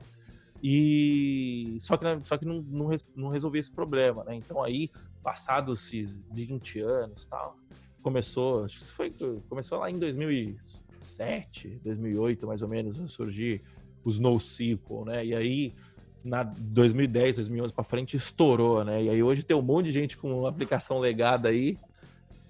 e 0.63 1.75
só 1.79 1.97
que, 1.97 2.05
só 2.23 2.37
que 2.37 2.45
não, 2.45 2.61
não, 2.61 2.89
não 3.15 3.29
resolvia 3.29 3.59
esse 3.59 3.71
problema, 3.71 4.23
né? 4.23 4.35
Então 4.35 4.63
aí, 4.63 4.89
passados 5.23 5.87
esses 5.87 6.15
20 6.31 6.79
anos 6.81 7.25
tal, 7.25 7.57
começou, 8.03 8.65
acho 8.65 8.79
que 8.79 8.85
foi, 8.85 9.11
começou 9.49 9.79
lá 9.79 9.89
em 9.89 9.97
2007, 9.97 11.79
2008 11.83 12.47
mais 12.47 12.61
ou 12.61 12.69
menos, 12.69 12.99
a 12.99 13.07
surgir 13.07 13.61
os 14.03 14.19
NoSQL, 14.19 15.05
né? 15.05 15.25
E 15.25 15.35
aí, 15.35 15.73
na 16.23 16.43
2010, 16.43 17.37
2011 17.37 17.73
para 17.73 17.83
frente, 17.83 18.15
estourou, 18.15 18.83
né? 18.83 19.03
E 19.03 19.09
aí 19.09 19.23
hoje 19.23 19.43
tem 19.43 19.55
um 19.55 19.61
monte 19.61 19.85
de 19.85 19.91
gente 19.91 20.17
com 20.17 20.45
aplicação 20.45 20.99
legada 20.99 21.49
aí, 21.49 21.77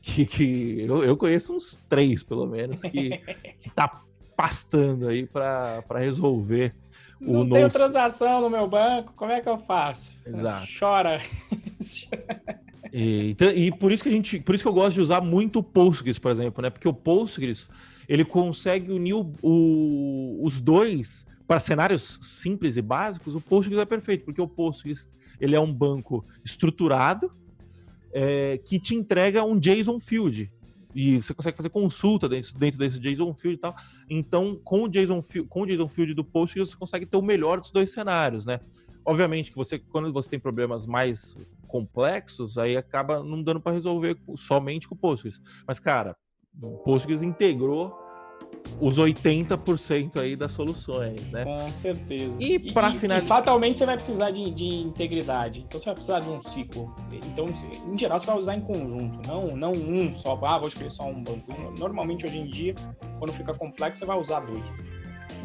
que, 0.01 0.25
que 0.25 0.81
eu, 0.81 1.03
eu 1.03 1.15
conheço 1.15 1.55
uns 1.55 1.79
três, 1.87 2.23
pelo 2.23 2.47
menos, 2.47 2.81
que, 2.81 3.17
que 3.59 3.69
tá 3.69 4.01
pastando 4.35 5.07
aí 5.07 5.25
para 5.25 5.99
resolver 5.99 6.73
não 7.21 7.47
tenho 7.47 7.69
transação 7.69 8.41
no 8.41 8.49
meu 8.49 8.67
banco, 8.67 9.13
como 9.15 9.31
é 9.31 9.39
que 9.39 9.47
eu 9.47 9.59
faço? 9.59 10.13
Exato. 10.25 10.67
Chora. 10.79 11.21
e, 12.91 13.29
então, 13.29 13.49
e 13.51 13.71
por 13.71 13.91
isso 13.91 14.01
que 14.01 14.09
a 14.09 14.11
gente, 14.11 14.39
por 14.39 14.55
isso 14.55 14.63
que 14.63 14.67
eu 14.67 14.73
gosto 14.73 14.95
de 14.95 15.01
usar 15.01 15.21
muito 15.21 15.59
o 15.59 15.63
Postgres, 15.63 16.17
por 16.17 16.31
exemplo, 16.31 16.63
né? 16.63 16.71
Porque 16.71 16.87
o 16.87 16.93
Postgres 16.93 17.69
ele 18.09 18.25
consegue 18.25 18.91
unir 18.91 19.13
o, 19.13 19.31
o, 19.41 20.39
os 20.43 20.59
dois 20.59 21.27
para 21.51 21.59
cenários 21.59 22.17
simples 22.21 22.77
e 22.77 22.81
básicos. 22.81 23.35
O 23.35 23.41
Postgres 23.41 23.81
é 23.81 23.83
perfeito, 23.83 24.23
porque 24.23 24.41
o 24.41 24.47
Postgres 24.47 25.09
ele 25.37 25.53
é 25.53 25.59
um 25.59 25.73
banco 25.73 26.23
estruturado 26.45 27.29
é, 28.13 28.57
que 28.59 28.79
te 28.79 28.95
entrega 28.95 29.43
um 29.43 29.59
JSON 29.59 29.99
field 29.99 30.49
e 30.95 31.21
você 31.21 31.33
consegue 31.33 31.57
fazer 31.57 31.67
consulta 31.67 32.29
dentro, 32.29 32.57
dentro 32.57 32.79
desse 32.79 32.97
JSON 33.01 33.33
Field 33.33 33.57
e 33.57 33.59
tal. 33.59 33.75
Então, 34.09 34.57
com 34.63 34.83
o 34.83 34.87
JSON, 34.87 35.21
com 35.49 35.63
o 35.63 35.65
JSON 35.65 35.89
Field 35.89 36.13
do 36.13 36.23
Postgres, 36.23 36.69
você 36.69 36.77
consegue 36.77 37.05
ter 37.05 37.17
o 37.17 37.21
melhor 37.21 37.59
dos 37.59 37.71
dois 37.71 37.91
cenários, 37.91 38.45
né? 38.45 38.57
Obviamente 39.03 39.51
que 39.51 39.57
você, 39.57 39.77
quando 39.77 40.13
você 40.13 40.29
tem 40.29 40.39
problemas 40.39 40.85
mais 40.85 41.35
complexos, 41.67 42.57
aí 42.57 42.77
acaba 42.77 43.21
não 43.21 43.43
dando 43.43 43.59
para 43.59 43.73
resolver 43.73 44.17
somente 44.37 44.87
com 44.87 44.95
o 44.95 44.97
Postgres. 44.97 45.41
Mas, 45.67 45.81
cara, 45.81 46.15
o 46.61 46.77
Postgres 46.77 47.21
integrou 47.21 47.93
os 48.81 48.97
80% 48.97 50.19
aí 50.19 50.35
das 50.35 50.51
soluções, 50.53 51.31
né? 51.31 51.43
Com 51.43 51.71
certeza. 51.71 52.35
E 52.39 52.71
para 52.71 52.91
finalizar. 52.91 53.27
fatalmente 53.27 53.77
você 53.77 53.85
vai 53.85 53.95
precisar 53.95 54.31
de, 54.31 54.49
de, 54.49 54.65
integridade. 54.65 55.63
Então 55.67 55.79
você 55.79 55.85
vai 55.85 55.93
precisar 55.93 56.19
de 56.19 56.27
um 56.27 56.41
ciclo. 56.41 56.93
Então, 57.11 57.45
em 57.87 57.97
geral, 57.97 58.19
você 58.19 58.25
vai 58.25 58.37
usar 58.37 58.55
em 58.55 58.61
conjunto, 58.61 59.19
não, 59.27 59.55
não 59.55 59.71
um 59.71 60.17
só. 60.17 60.39
Ah, 60.43 60.57
vou 60.57 60.67
escolher 60.67 60.91
só 60.91 61.07
um 61.07 61.21
banco. 61.21 61.53
Normalmente, 61.77 62.25
hoje 62.25 62.39
em 62.39 62.45
dia, 62.45 62.73
quando 63.19 63.31
fica 63.33 63.53
complexo, 63.53 63.99
você 63.99 64.05
vai 64.05 64.17
usar 64.17 64.39
dois. 64.39 64.77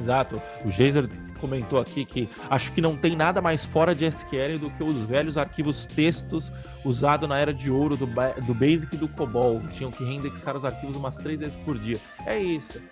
Exato. 0.00 0.40
O 0.64 0.70
Geyser 0.70 1.06
comentou 1.36 1.78
aqui 1.78 2.04
que 2.04 2.28
acho 2.50 2.72
que 2.72 2.80
não 2.80 2.96
tem 2.96 3.16
nada 3.16 3.40
mais 3.40 3.64
fora 3.64 3.94
de 3.94 4.04
SQL 4.04 4.58
do 4.58 4.70
que 4.70 4.82
os 4.82 5.04
velhos 5.04 5.36
arquivos 5.36 5.86
textos 5.86 6.50
usados 6.84 7.28
na 7.28 7.38
era 7.38 7.52
de 7.52 7.70
ouro 7.70 7.96
do, 7.96 8.06
do 8.06 8.54
Basic 8.54 8.94
e 8.94 8.98
do 8.98 9.08
COBOL. 9.08 9.62
Tinham 9.70 9.90
que 9.90 10.04
reindexar 10.04 10.56
os 10.56 10.64
arquivos 10.64 10.96
umas 10.96 11.16
três 11.16 11.40
vezes 11.40 11.56
por 11.56 11.78
dia. 11.78 11.98
É 12.26 12.38
isso. 12.38 12.82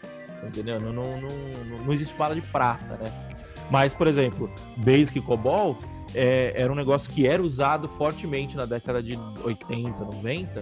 Entendeu? 0.43 0.79
Não, 0.81 0.93
não, 0.93 1.21
não, 1.21 1.79
não 1.85 1.93
existe 1.93 2.15
bala 2.17 2.35
de 2.35 2.43
prata, 2.43 2.97
né? 2.97 3.35
Mas, 3.71 3.95
por 3.95 4.07
exemplo, 4.07 4.53
Basic 4.77 5.19
e 5.19 5.23
COBOL 5.23 5.79
é, 6.15 6.53
era 6.57 6.73
um 6.73 6.77
negócio 6.77 7.13
que 7.13 7.27
era 7.27 7.43
usado 7.43 7.89
fortemente 7.89 8.57
na 8.57 8.65
década 8.65 9.03
de 9.03 9.19
80, 9.45 10.05
90. 10.05 10.61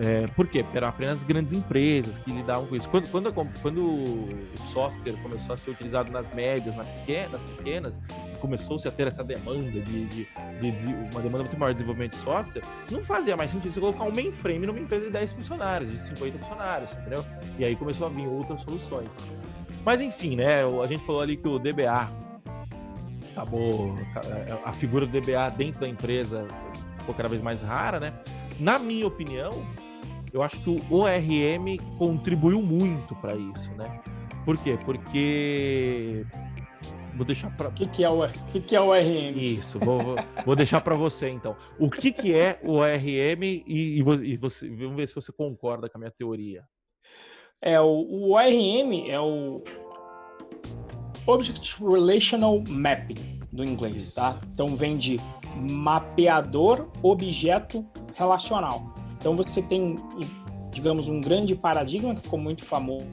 É, 0.00 0.26
por 0.34 0.48
quê? 0.48 0.64
Eram 0.74 0.88
apenas 0.88 1.22
grandes 1.22 1.52
empresas 1.52 2.18
que 2.18 2.32
lidavam 2.32 2.66
com 2.66 2.74
isso. 2.74 2.88
Quando, 2.88 3.08
quando, 3.10 3.32
quando 3.62 3.84
o 3.84 4.56
software 4.72 5.12
começou 5.22 5.54
a 5.54 5.56
ser 5.56 5.70
utilizado 5.70 6.10
nas 6.12 6.34
médias, 6.34 6.74
nas 6.74 6.86
pequenas, 6.86 7.30
nas 7.32 7.44
pequenas 7.44 8.00
começou-se 8.40 8.86
a 8.86 8.90
ter 8.90 9.06
essa 9.06 9.24
demanda 9.24 9.70
de, 9.70 9.80
de, 9.80 10.26
de, 10.60 10.70
de, 10.72 10.86
uma 10.86 11.22
demanda 11.22 11.44
muito 11.44 11.58
maior 11.58 11.72
de 11.72 11.78
desenvolvimento 11.78 12.12
de 12.12 12.22
software, 12.22 12.62
não 12.90 13.02
fazia 13.02 13.36
mais 13.36 13.50
sentido 13.50 13.72
você 13.72 13.80
colocar 13.80 14.04
um 14.04 14.12
mainframe 14.14 14.66
numa 14.66 14.78
empresa 14.78 15.06
de 15.06 15.12
10 15.12 15.32
funcionários, 15.32 15.90
de 15.90 15.98
50 15.98 16.38
funcionários, 16.38 16.92
entendeu? 16.92 17.24
E 17.58 17.64
aí 17.64 17.74
começou 17.76 18.06
a 18.06 18.10
vir 18.10 18.26
outras 18.26 18.60
soluções. 18.60 19.18
Mas 19.84 20.00
enfim, 20.00 20.36
né? 20.36 20.62
A 20.82 20.86
gente 20.86 21.04
falou 21.06 21.22
ali 21.22 21.36
que 21.36 21.48
o 21.48 21.58
DBA 21.58 22.33
acabou 23.34 23.94
a 24.64 24.72
figura 24.72 25.06
do 25.06 25.20
DBA 25.20 25.50
dentro 25.56 25.80
da 25.80 25.88
empresa 25.88 26.46
ficou 27.04 27.14
cada 27.14 27.28
vez 27.28 27.42
mais 27.42 27.60
rara, 27.60 28.00
né? 28.00 28.18
Na 28.58 28.78
minha 28.78 29.06
opinião, 29.06 29.50
eu 30.32 30.42
acho 30.42 30.58
que 30.60 30.70
o 30.70 30.80
ORM 30.90 31.76
contribuiu 31.98 32.62
muito 32.62 33.14
para 33.16 33.34
isso, 33.34 33.70
né? 33.78 34.02
Por 34.44 34.56
quê? 34.58 34.78
Porque 34.84 36.24
vou 37.14 37.26
deixar 37.26 37.54
para 37.56 37.68
o 37.68 37.72
que, 37.72 37.86
que 37.86 38.04
é 38.04 38.08
o 38.08 38.26
que, 38.50 38.60
que 38.60 38.76
é 38.76 38.80
o 38.80 38.86
ORM? 38.86 39.36
Isso, 39.36 39.78
vou, 39.78 40.16
vou, 40.44 40.56
deixar 40.56 40.80
para 40.80 40.94
você 40.94 41.28
então. 41.28 41.56
O 41.78 41.90
que, 41.90 42.12
que 42.12 42.34
é 42.34 42.58
o 42.62 42.72
ORM 42.72 43.42
e, 43.42 43.98
e, 43.98 44.36
você, 44.36 44.68
vamos 44.68 44.96
ver 44.96 45.08
se 45.08 45.14
você 45.14 45.32
concorda 45.32 45.88
com 45.88 45.98
a 45.98 46.00
minha 46.00 46.10
teoria. 46.10 46.64
É 47.60 47.80
o, 47.80 47.86
o 47.86 48.32
ORM 48.32 49.10
é 49.10 49.18
o 49.18 49.62
Object 51.26 51.76
Relational 51.82 52.62
Mapping 52.68 53.40
do 53.52 53.64
inglês, 53.64 54.10
tá? 54.10 54.38
Então 54.52 54.76
vem 54.76 54.96
de 54.96 55.18
mapeador 55.56 56.88
objeto 57.02 57.86
relacional. 58.14 58.92
Então 59.18 59.36
você 59.36 59.62
tem, 59.62 59.96
digamos, 60.70 61.08
um 61.08 61.20
grande 61.20 61.54
paradigma 61.54 62.14
que 62.14 62.22
ficou 62.22 62.38
muito 62.38 62.64
famoso, 62.64 63.06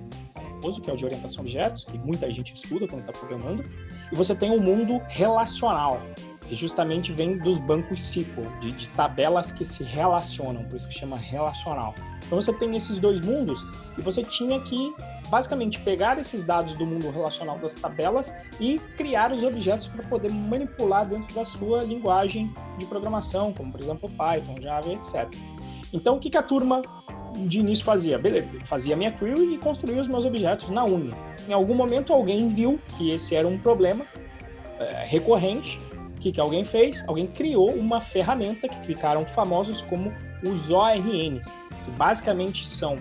que 0.82 0.90
é 0.90 0.94
o 0.94 0.98
de 0.98 1.06
orientação 1.06 1.40
a 1.40 1.42
objetos, 1.42 1.86
que 1.86 1.98
muita 2.00 2.30
gente 2.32 2.54
estuda 2.54 2.88
quando 2.88 3.02
está 3.02 3.14
programando, 3.14 3.64
e 4.12 4.16
você 4.16 4.36
tem 4.36 4.50
o 4.50 4.56
um 4.56 4.62
mundo 4.62 5.02
relacional, 5.08 6.02
que 6.48 6.56
justamente 6.56 7.14
vem 7.14 7.38
dos 7.38 7.60
bancos 7.60 8.04
SQL, 8.04 8.52
de, 8.60 8.74
de, 8.74 8.90
tabelas 8.90 9.52
que 9.52 9.64
se 9.64 9.84
relacionam, 9.84 10.66
por 10.66 10.76
isso 10.76 10.88
que 10.90 10.96
chama 10.96 11.16
relacional. 11.16 11.96
Então 12.32 12.42
você 12.42 12.54
tem 12.54 12.74
esses 12.78 12.98
dois 12.98 13.20
mundos 13.20 13.66
e 13.98 14.02
você 14.02 14.24
tinha 14.24 14.58
que 14.62 14.90
basicamente 15.30 15.78
pegar 15.82 16.18
esses 16.18 16.44
dados 16.44 16.74
do 16.76 16.86
mundo 16.86 17.12
relacional 17.12 17.60
das 17.60 17.74
tabelas 17.74 18.34
e 18.58 18.80
criar 18.96 19.34
os 19.34 19.44
objetos 19.44 19.90
para 19.90 20.02
poder 20.08 20.32
manipular 20.32 21.06
dentro 21.06 21.36
da 21.36 21.44
sua 21.44 21.84
linguagem 21.84 22.50
de 22.78 22.86
programação, 22.86 23.52
como 23.52 23.70
por 23.70 23.82
exemplo 23.82 24.10
Python, 24.10 24.62
Java, 24.62 24.94
etc. 24.94 25.30
Então 25.92 26.16
o 26.16 26.20
que, 26.22 26.30
que 26.30 26.38
a 26.38 26.42
turma 26.42 26.82
de 27.36 27.60
início 27.60 27.84
fazia? 27.84 28.18
Beleza, 28.18 28.48
fazia 28.64 28.96
minha 28.96 29.12
query 29.12 29.56
e 29.56 29.58
construía 29.58 30.02
os 30.02 30.08
meus 30.08 30.24
objetos 30.24 30.70
na 30.70 30.86
unha. 30.86 31.14
Em 31.50 31.52
algum 31.52 31.76
momento 31.76 32.14
alguém 32.14 32.48
viu 32.48 32.80
que 32.98 33.12
esse 33.12 33.36
era 33.36 33.46
um 33.46 33.58
problema 33.58 34.06
é, 34.80 35.04
recorrente. 35.04 35.82
O 36.22 36.24
que, 36.24 36.32
que 36.32 36.40
alguém 36.40 36.64
fez? 36.64 37.04
Alguém 37.08 37.26
criou 37.26 37.74
uma 37.74 38.00
ferramenta 38.00 38.70
que 38.70 38.86
ficaram 38.86 39.26
famosos 39.26 39.82
como 39.82 40.14
os 40.46 40.70
ORNs, 40.70 41.52
que 41.84 41.90
basicamente 41.98 42.64
são 42.64 42.96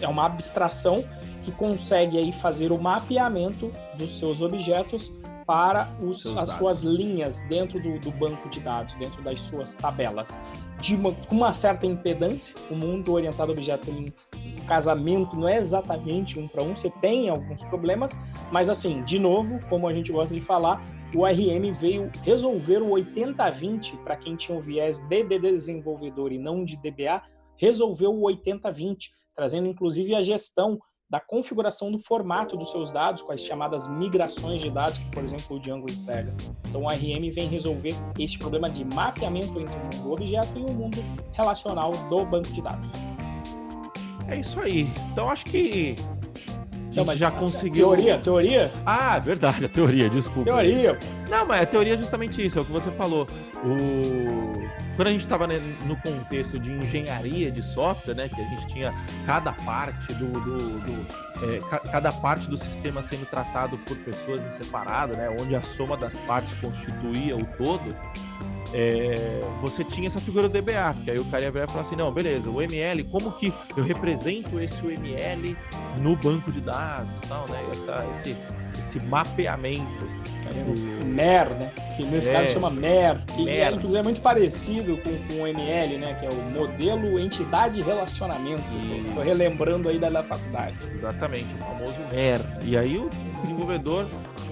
é 0.00 0.08
uma 0.08 0.24
abstração 0.24 1.04
que 1.42 1.52
consegue 1.52 2.16
aí 2.16 2.32
fazer 2.32 2.72
o 2.72 2.78
mapeamento 2.78 3.70
dos 3.98 4.18
seus 4.18 4.40
objetos 4.40 5.12
para 5.46 5.86
os, 6.00 6.24
as 6.38 6.52
suas 6.52 6.82
linhas 6.82 7.40
dentro 7.50 7.78
do, 7.78 7.98
do, 7.98 8.10
banco 8.12 8.48
de 8.48 8.60
dados, 8.60 8.94
dentro 8.94 9.22
das 9.22 9.38
suas 9.38 9.74
tabelas. 9.74 10.40
De 10.80 10.94
uma, 10.94 11.12
com 11.12 11.36
uma 11.36 11.52
certa 11.52 11.84
impedância, 11.84 12.56
o 12.70 12.74
mundo 12.74 13.12
orientado 13.12 13.52
a 13.52 13.54
objetos, 13.54 13.88
ele, 13.88 14.14
casamento 14.68 15.34
não 15.34 15.48
é 15.48 15.56
exatamente 15.56 16.38
um 16.38 16.46
para 16.46 16.62
um, 16.62 16.76
você 16.76 16.90
tem 17.00 17.28
alguns 17.28 17.64
problemas, 17.64 18.16
mas 18.52 18.68
assim, 18.68 19.02
de 19.02 19.18
novo, 19.18 19.58
como 19.68 19.88
a 19.88 19.94
gente 19.94 20.12
gosta 20.12 20.34
de 20.34 20.40
falar, 20.40 20.86
o 21.14 21.24
RM 21.24 21.72
veio 21.72 22.10
resolver 22.22 22.82
o 22.82 22.90
80-20 22.90 23.96
para 24.04 24.16
quem 24.16 24.36
tinha 24.36 24.56
o 24.56 24.60
viés 24.60 24.98
de 24.98 25.38
desenvolvedor 25.38 26.30
e 26.32 26.38
não 26.38 26.64
de 26.64 26.76
DBA, 26.76 27.22
resolveu 27.56 28.14
o 28.14 28.22
80-20 28.22 29.08
trazendo 29.34 29.68
inclusive 29.68 30.14
a 30.14 30.22
gestão 30.22 30.78
da 31.08 31.18
configuração 31.18 31.90
do 31.90 31.98
formato 31.98 32.56
dos 32.56 32.70
seus 32.70 32.90
dados, 32.90 33.22
com 33.22 33.32
as 33.32 33.40
chamadas 33.40 33.88
migrações 33.88 34.60
de 34.60 34.68
dados, 34.68 34.98
que, 34.98 35.10
por 35.10 35.24
exemplo, 35.24 35.56
o 35.56 35.60
Django 35.60 35.86
pega. 36.04 36.34
Então, 36.68 36.82
o 36.82 36.88
RM 36.88 37.30
vem 37.32 37.48
resolver 37.48 37.94
este 38.18 38.38
problema 38.38 38.68
de 38.68 38.84
mapeamento 38.84 39.58
entre 39.58 39.74
o 39.74 39.78
mundo 39.78 40.02
do 40.02 40.12
objeto 40.12 40.58
e 40.58 40.62
o 40.62 40.74
mundo 40.74 40.98
relacional 41.32 41.92
do 42.10 42.26
banco 42.26 42.52
de 42.52 42.60
dados. 42.60 42.88
É 44.28 44.36
isso 44.36 44.60
aí. 44.60 44.90
Então, 45.10 45.30
acho 45.30 45.44
que 45.44 45.96
não, 46.94 47.04
mas 47.04 47.18
já 47.18 47.30
conseguiu. 47.30 47.88
Teoria, 47.88 48.18
teoria? 48.18 48.72
Ah, 48.84 49.18
verdade, 49.18 49.64
a 49.64 49.68
teoria, 49.68 50.10
desculpa. 50.10 50.50
Teoria. 50.50 50.98
Não, 51.28 51.46
mas 51.46 51.62
a 51.62 51.66
teoria 51.66 51.94
é 51.94 51.98
justamente 51.98 52.44
isso, 52.44 52.58
é 52.58 52.62
o 52.62 52.64
que 52.64 52.72
você 52.72 52.90
falou. 52.90 53.28
O... 53.64 54.78
Quando 54.96 55.06
a 55.06 55.12
gente 55.12 55.20
estava 55.20 55.46
né, 55.46 55.54
no 55.86 55.96
contexto 55.98 56.58
de 56.58 56.72
engenharia 56.72 57.52
de 57.52 57.62
software, 57.62 58.14
né, 58.14 58.28
que 58.28 58.40
a 58.40 58.44
gente 58.44 58.66
tinha 58.66 58.92
cada 59.24 59.52
parte 59.52 60.12
do, 60.14 60.40
do, 60.40 60.80
do 60.80 61.06
é, 61.44 61.58
cada 61.92 62.10
parte 62.10 62.50
do 62.50 62.56
sistema 62.56 63.00
sendo 63.00 63.24
tratado 63.30 63.78
por 63.78 63.96
pessoas 63.98 64.44
em 64.44 64.50
separado, 64.50 65.16
né, 65.16 65.30
onde 65.40 65.54
a 65.54 65.62
soma 65.62 65.96
das 65.96 66.16
partes 66.20 66.52
constituía 66.60 67.36
o 67.36 67.44
todo 67.44 67.96
é, 68.72 69.40
você 69.62 69.82
tinha 69.84 70.06
essa 70.06 70.20
figura 70.20 70.48
do 70.48 70.60
DBA, 70.60 70.94
que 71.04 71.10
aí 71.10 71.18
o 71.18 71.24
cara 71.26 71.44
ia 71.44 71.50
ver 71.50 71.64
e 71.64 71.66
falar 71.66 71.82
assim, 71.82 71.96
não, 71.96 72.12
beleza, 72.12 72.50
o 72.50 72.60
ML, 72.60 73.04
como 73.04 73.32
que 73.32 73.52
eu 73.76 73.84
represento 73.84 74.60
esse 74.60 74.84
UML 74.84 75.56
no 76.00 76.16
banco 76.16 76.52
de 76.52 76.60
dados, 76.60 77.20
tal, 77.28 77.46
né? 77.48 77.62
Essa, 77.72 78.06
esse, 78.12 78.36
esse 78.78 79.00
mapeamento. 79.06 80.18
O 80.48 81.04
MER, 81.06 81.54
né? 81.54 81.70
Que 81.94 82.04
nesse 82.04 82.30
é, 82.30 82.32
caso 82.32 82.52
chama 82.52 82.70
MER, 82.70 83.22
que 83.26 83.44
MER. 83.44 83.68
É, 83.68 83.70
inclusive 83.70 84.00
é 84.00 84.02
muito 84.02 84.20
parecido 84.22 84.96
com, 84.98 85.10
com 85.28 85.42
o 85.42 85.46
ML, 85.46 85.98
né? 85.98 86.14
Que 86.14 86.24
é 86.24 86.28
o 86.30 86.42
modelo 86.58 87.18
entidade 87.18 87.82
relacionamento. 87.82 88.62
Tô, 89.08 89.14
tô, 89.14 89.20
relembrando 89.20 89.90
aí 89.90 89.98
da, 89.98 90.08
da 90.08 90.24
faculdade. 90.24 90.76
Exatamente, 90.90 91.52
o 91.54 91.58
famoso 91.58 92.00
MER. 92.10 92.40
E 92.64 92.78
aí 92.78 92.96
o 92.96 93.10
desenvolvedor, 93.42 94.08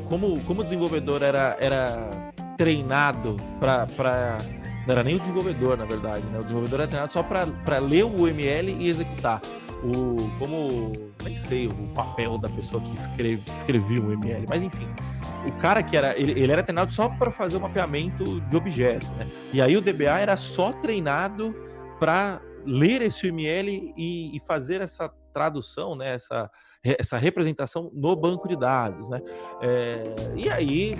como, 0.06 0.38
como 0.42 0.60
o 0.60 0.64
desenvolvedor 0.64 1.22
era, 1.22 1.56
era 1.58 2.10
treinado 2.56 3.36
para. 3.60 4.36
Não 4.86 4.92
era 4.92 5.02
nem 5.02 5.16
o 5.16 5.18
desenvolvedor, 5.18 5.76
na 5.76 5.84
verdade, 5.84 6.24
né? 6.26 6.38
O 6.38 6.42
desenvolvedor 6.42 6.80
era 6.80 6.88
treinado 6.88 7.12
só 7.12 7.22
para 7.22 7.78
ler 7.78 8.04
o 8.04 8.22
UML 8.22 8.70
e 8.72 8.88
executar. 8.88 9.40
O, 9.82 10.16
como. 10.38 10.68
Nem 11.22 11.36
sei 11.36 11.66
o 11.66 11.88
papel 11.88 12.38
da 12.38 12.48
pessoa 12.48 12.80
que 12.80 12.94
escreve, 12.94 13.42
escrevia 13.50 14.00
o 14.00 14.06
UML, 14.06 14.46
mas 14.48 14.62
enfim. 14.62 14.88
O 15.46 15.52
cara 15.58 15.82
que 15.82 15.96
era. 15.96 16.18
Ele, 16.18 16.32
ele 16.32 16.52
era 16.52 16.62
treinado 16.62 16.92
só 16.92 17.08
para 17.08 17.30
fazer 17.30 17.56
o 17.56 17.60
mapeamento 17.60 18.40
de 18.40 18.56
objetos, 18.56 19.08
né? 19.16 19.26
E 19.52 19.60
aí 19.60 19.76
o 19.76 19.80
DBA 19.80 20.20
era 20.20 20.36
só 20.36 20.70
treinado 20.70 21.54
para 21.98 22.40
ler 22.64 23.02
esse 23.02 23.28
UML 23.28 23.94
e, 23.96 24.36
e 24.36 24.40
fazer 24.40 24.80
essa 24.80 25.10
tradução, 25.32 25.94
né, 25.94 26.14
essa, 26.14 26.50
essa 26.82 27.18
representação 27.18 27.90
no 27.94 28.16
banco 28.16 28.48
de 28.48 28.56
dados, 28.56 29.08
né? 29.08 29.20
É, 29.60 30.02
e 30.34 30.48
aí 30.48 30.94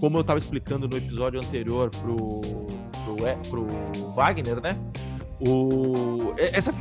como 0.00 0.18
eu 0.18 0.20
estava 0.22 0.38
explicando 0.38 0.88
no 0.88 0.96
episódio 0.96 1.40
anterior 1.40 1.90
pro, 1.90 2.40
pro, 3.04 3.66
pro 3.66 3.66
Wagner, 4.14 4.60
né? 4.60 4.76
O, 5.40 6.34
essa, 6.36 6.72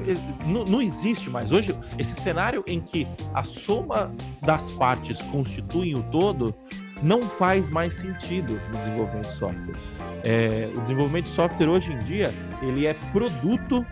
não, 0.45 0.63
não, 0.63 0.81
existe 0.81 1.29
mais. 1.29 1.51
Hoje, 1.51 1.77
esse 1.97 2.19
cenário 2.19 2.63
em 2.65 2.81
que 2.81 3.07
a 3.33 3.43
soma 3.43 4.11
das 4.41 4.71
partes 4.71 5.21
constitui 5.23 5.93
o 5.93 6.01
todo 6.03 6.55
não 7.03 7.21
faz 7.21 7.69
mais 7.69 7.93
sentido 7.93 8.59
no 8.71 8.79
desenvolvimento 8.79 9.27
de 9.27 9.35
software. 9.35 9.81
É, 10.25 10.71
o 10.75 10.81
desenvolvimento 10.81 11.25
de 11.25 11.31
software 11.31 11.69
hoje 11.69 11.93
em 11.93 11.99
dia 11.99 12.33
ele 12.61 12.87
é 12.87 12.93
produto 12.93 13.85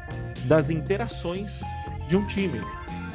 das 0.46 0.72
interações 0.72 1.62
de 2.08 2.18
um 2.18 2.26
time. 2.26 2.60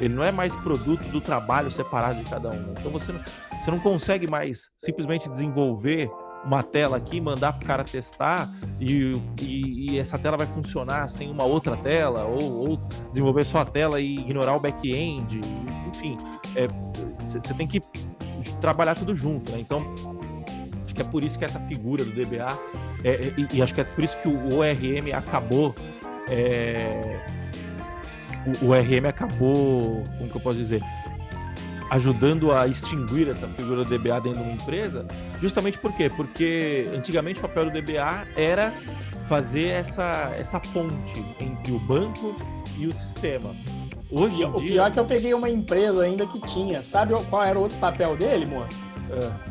Ele 0.01 0.15
não 0.15 0.23
é 0.23 0.31
mais 0.31 0.55
produto 0.55 1.03
do 1.09 1.21
trabalho 1.21 1.71
separado 1.71 2.23
de 2.23 2.29
cada 2.29 2.49
um. 2.49 2.73
Então 2.77 2.91
você 2.91 3.11
não, 3.11 3.21
você 3.59 3.71
não 3.71 3.77
consegue 3.77 4.29
mais 4.29 4.69
simplesmente 4.75 5.29
desenvolver 5.29 6.09
uma 6.43 6.63
tela 6.63 6.97
aqui, 6.97 7.21
mandar 7.21 7.53
para 7.53 7.63
o 7.63 7.67
cara 7.67 7.83
testar 7.83 8.47
e, 8.79 9.11
e, 9.39 9.91
e, 9.91 9.99
essa 9.99 10.17
tela 10.17 10.35
vai 10.37 10.47
funcionar 10.47 11.07
sem 11.07 11.29
uma 11.29 11.43
outra 11.43 11.77
tela, 11.77 12.25
ou, 12.25 12.69
ou 12.69 12.77
desenvolver 13.09 13.45
só 13.45 13.59
a 13.59 13.65
tela 13.65 13.99
e 13.99 14.15
ignorar 14.15 14.55
o 14.55 14.59
back-end. 14.59 15.39
Enfim, 15.93 16.17
você 17.19 17.37
é, 17.37 17.53
tem 17.53 17.67
que 17.67 17.79
trabalhar 18.59 18.95
tudo 18.95 19.15
junto. 19.15 19.51
Né? 19.51 19.59
Então, 19.59 19.93
acho 20.83 20.95
que 20.95 21.01
é 21.01 21.05
por 21.05 21.23
isso 21.23 21.37
que 21.37 21.45
essa 21.45 21.59
figura 21.59 22.03
do 22.03 22.11
DBA, 22.11 22.57
é, 23.03 23.33
e, 23.37 23.57
e, 23.57 23.61
acho 23.61 23.73
que 23.73 23.81
é 23.81 23.83
por 23.83 24.03
isso 24.03 24.17
que 24.17 24.27
o 24.27 24.55
ORM 24.55 25.13
acabou. 25.13 25.75
É, 26.27 27.40
o, 28.61 28.67
o 28.67 28.73
RM 28.73 29.07
acabou, 29.07 30.03
como 30.17 30.29
que 30.29 30.35
eu 30.35 30.41
posso 30.41 30.57
dizer? 30.57 30.81
ajudando 31.91 32.53
a 32.53 32.67
extinguir 32.67 33.27
essa 33.27 33.49
figura 33.49 33.83
do 33.83 33.97
DBA 33.97 34.21
dentro 34.21 34.39
de 34.39 34.43
uma 34.45 34.53
empresa, 34.53 35.05
justamente 35.41 35.77
por 35.77 35.91
quê? 35.91 36.09
Porque 36.09 36.89
antigamente 36.95 37.39
o 37.39 37.41
papel 37.41 37.65
do 37.65 37.71
DBA 37.71 38.27
era 38.37 38.71
fazer 39.27 39.67
essa, 39.67 40.33
essa 40.39 40.57
ponte 40.57 41.21
entre 41.41 41.73
o 41.73 41.79
banco 41.79 42.39
e 42.77 42.87
o 42.87 42.93
sistema. 42.93 43.53
Hoje 44.09 44.43
o 44.45 44.59
dia... 44.59 44.69
pior 44.69 44.87
é 44.87 44.91
que 44.91 44.99
eu 44.99 45.05
peguei 45.05 45.33
uma 45.33 45.49
empresa 45.49 46.03
ainda 46.03 46.25
que 46.25 46.39
tinha. 46.47 46.81
Sabe 46.81 47.13
qual 47.29 47.43
era 47.43 47.59
o 47.59 47.63
outro 47.63 47.77
papel 47.77 48.15
dele, 48.15 48.45
amor? 48.45 48.67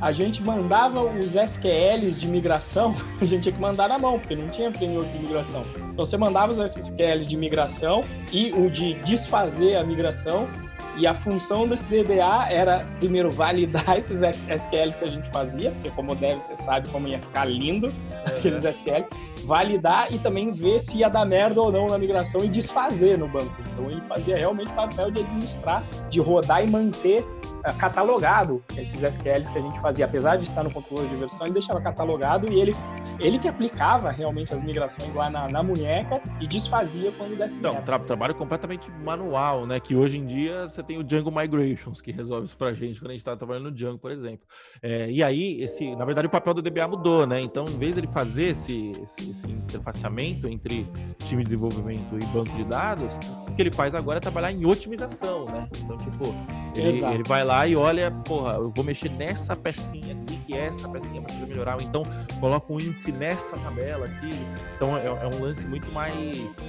A 0.00 0.12
gente 0.12 0.42
mandava 0.42 1.02
os 1.02 1.34
SQLs 1.34 2.20
de 2.20 2.28
migração, 2.28 2.94
a 3.20 3.24
gente 3.24 3.42
tinha 3.42 3.54
que 3.54 3.60
mandar 3.60 3.88
na 3.88 3.98
mão, 3.98 4.18
porque 4.18 4.34
não 4.34 4.48
tinha 4.48 4.72
framework 4.72 5.10
de 5.10 5.18
migração. 5.18 5.62
Então 5.92 6.06
você 6.06 6.16
mandava 6.16 6.52
os 6.52 6.58
SQLs 6.58 7.28
de 7.28 7.36
migração 7.36 8.04
e 8.32 8.52
o 8.52 8.70
de 8.70 8.94
desfazer 9.02 9.76
a 9.76 9.84
migração 9.84 10.48
E 10.96 11.06
a 11.06 11.14
função 11.14 11.68
desse 11.68 11.86
DBA 11.86 12.48
era, 12.50 12.80
primeiro, 12.98 13.30
validar 13.30 13.96
esses 13.96 14.22
SQLs 14.22 14.96
que 14.96 15.04
a 15.04 15.08
gente 15.08 15.30
fazia, 15.30 15.70
porque 15.70 15.90
como 15.90 16.14
deve, 16.14 16.40
você 16.40 16.54
sabe 16.56 16.88
como 16.88 17.06
ia 17.06 17.18
ficar 17.18 17.44
lindo 17.44 17.94
aqueles 18.26 18.64
SQL, 18.64 19.06
validar 19.44 20.12
e 20.12 20.18
também 20.18 20.50
ver 20.50 20.80
se 20.80 20.98
ia 20.98 21.08
dar 21.08 21.24
merda 21.24 21.60
ou 21.60 21.72
não 21.72 21.86
na 21.86 21.98
migração 21.98 22.44
e 22.44 22.48
desfazer 22.48 23.18
no 23.18 23.28
banco. 23.28 23.54
Então 23.60 23.86
ele 23.86 24.00
fazia 24.02 24.36
realmente 24.36 24.72
papel 24.72 25.10
de 25.10 25.20
administrar, 25.20 25.84
de 26.08 26.20
rodar 26.20 26.64
e 26.64 26.70
manter 26.70 27.22
uh, 27.22 27.76
catalogado 27.78 28.62
esses 28.76 29.02
SQLs 29.02 29.50
que 29.50 29.58
a 29.58 29.62
gente 29.62 29.80
fazia, 29.80 30.04
apesar 30.04 30.36
de 30.36 30.44
estar 30.44 30.62
no 30.62 30.70
controlador 30.70 31.08
de 31.08 31.16
versão, 31.16 31.46
ele 31.46 31.54
deixava 31.54 31.80
catalogado 31.80 32.50
e 32.52 32.60
ele, 32.60 32.72
ele 33.18 33.38
que 33.38 33.48
aplicava 33.48 34.10
realmente 34.10 34.52
as 34.54 34.62
migrações 34.62 35.14
lá 35.14 35.30
na, 35.30 35.48
na 35.48 35.62
munheca 35.62 36.20
e 36.40 36.46
desfazia 36.46 37.12
quando 37.12 37.36
desse 37.36 37.58
Então, 37.58 37.80
tra 37.82 37.98
trabalho 37.98 38.34
completamente 38.34 38.90
manual, 39.04 39.66
né? 39.66 39.80
Que 39.80 39.94
hoje 39.94 40.18
em 40.18 40.26
dia 40.26 40.68
você 40.68 40.82
tem 40.82 40.98
o 40.98 41.04
Django 41.04 41.30
Migrations 41.30 42.00
que 42.00 42.10
resolve 42.10 42.46
isso 42.46 42.56
pra 42.56 42.72
gente 42.72 43.00
quando 43.00 43.10
a 43.10 43.12
gente 43.12 43.20
está 43.20 43.36
trabalhando 43.36 43.64
no 43.64 43.72
Django, 43.72 43.98
por 43.98 44.10
exemplo. 44.10 44.46
É, 44.82 45.10
e 45.10 45.22
aí, 45.22 45.60
esse, 45.62 45.94
na 45.96 46.04
verdade, 46.04 46.26
o 46.26 46.30
papel 46.30 46.54
do 46.54 46.62
DBA 46.62 46.86
mudou, 46.88 47.26
né? 47.26 47.40
Então, 47.40 47.64
em 47.68 47.78
vez 47.78 47.94
de 47.94 48.00
ele 48.00 48.08
fazer 48.10 48.48
esse, 48.48 48.90
esse, 48.90 49.29
esse 49.30 49.50
interfaceamento 49.50 50.48
entre 50.48 50.86
time 51.18 51.42
de 51.42 51.50
desenvolvimento 51.50 52.16
e 52.16 52.24
banco 52.26 52.54
de 52.56 52.64
dados, 52.64 53.14
o 53.48 53.52
que 53.52 53.62
ele 53.62 53.70
faz 53.70 53.94
agora 53.94 54.18
é 54.18 54.20
trabalhar 54.20 54.52
em 54.52 54.64
otimização, 54.64 55.46
né? 55.46 55.68
Então, 55.82 55.96
tipo, 55.96 56.34
ele, 56.76 57.04
ele 57.04 57.22
vai 57.24 57.44
lá 57.44 57.66
e 57.66 57.76
olha, 57.76 58.10
porra, 58.10 58.54
eu 58.54 58.72
vou 58.74 58.84
mexer 58.84 59.10
nessa 59.12 59.56
pecinha 59.56 60.14
aqui, 60.14 60.38
que 60.46 60.54
é 60.54 60.66
essa 60.66 60.88
pecinha 60.88 61.22
para 61.22 61.34
melhorar, 61.46 61.76
ou 61.76 61.82
então 61.82 62.02
coloca 62.40 62.72
um 62.72 62.80
índice 62.80 63.12
nessa 63.12 63.56
tabela 63.58 64.06
aqui. 64.06 64.28
Então, 64.76 64.96
é, 64.96 65.06
é 65.06 65.30
um 65.36 65.40
lance 65.40 65.66
muito 65.66 65.90
mais 65.92 66.68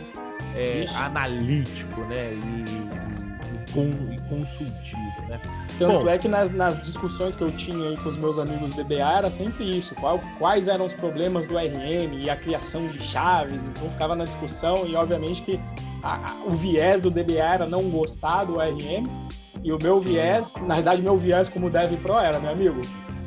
é, 0.56 0.86
analítico, 0.96 2.02
né? 2.02 2.34
E, 2.34 3.72
com, 3.72 3.90
e 4.12 4.20
consultivo, 4.28 5.28
né? 5.30 5.40
Tanto 5.82 6.04
Bom, 6.04 6.10
é 6.10 6.16
que 6.16 6.28
nas, 6.28 6.52
nas, 6.52 6.80
discussões 6.80 7.36
que 7.36 7.44
eu 7.44 7.52
tinha 7.52 7.90
aí 7.90 7.98
com 7.98 8.08
os 8.08 8.16
meus 8.16 8.38
amigos 8.38 8.76
DBA 8.76 9.18
era 9.18 9.32
sempre 9.32 9.68
isso, 9.68 9.96
qual, 9.96 10.22
quais 10.38 10.68
eram 10.68 10.86
os 10.86 10.94
problemas 10.94 11.48
do 11.48 11.58
RM 11.58 12.14
e 12.14 12.30
a 12.30 12.36
criação 12.36 12.86
de 12.86 13.02
chaves, 13.02 13.66
então 13.66 13.90
ficava 13.90 14.16
na 14.16 14.24
discussão 14.24 14.86
e 14.86 14.96
obviamente 14.96 15.42
que 15.42 15.60
a, 16.04 16.18
a, 16.18 16.36
o 16.46 16.52
viés 16.52 17.02
do 17.02 17.10
DBA 17.10 17.40
era 17.40 17.66
não 17.66 17.90
gostar 17.90 18.44
do 18.44 18.60
RM 18.60 19.08
e 19.64 19.74
o 19.74 19.80
meu 19.82 20.00
viés, 20.00 20.54
na 20.62 20.76
verdade 20.76 21.02
meu 21.02 21.18
viés 21.18 21.50
como 21.50 21.68
Dev 21.68 21.92
Pro 22.00 22.20
era, 22.20 22.40
meu 22.40 22.52
amigo, 22.52 22.82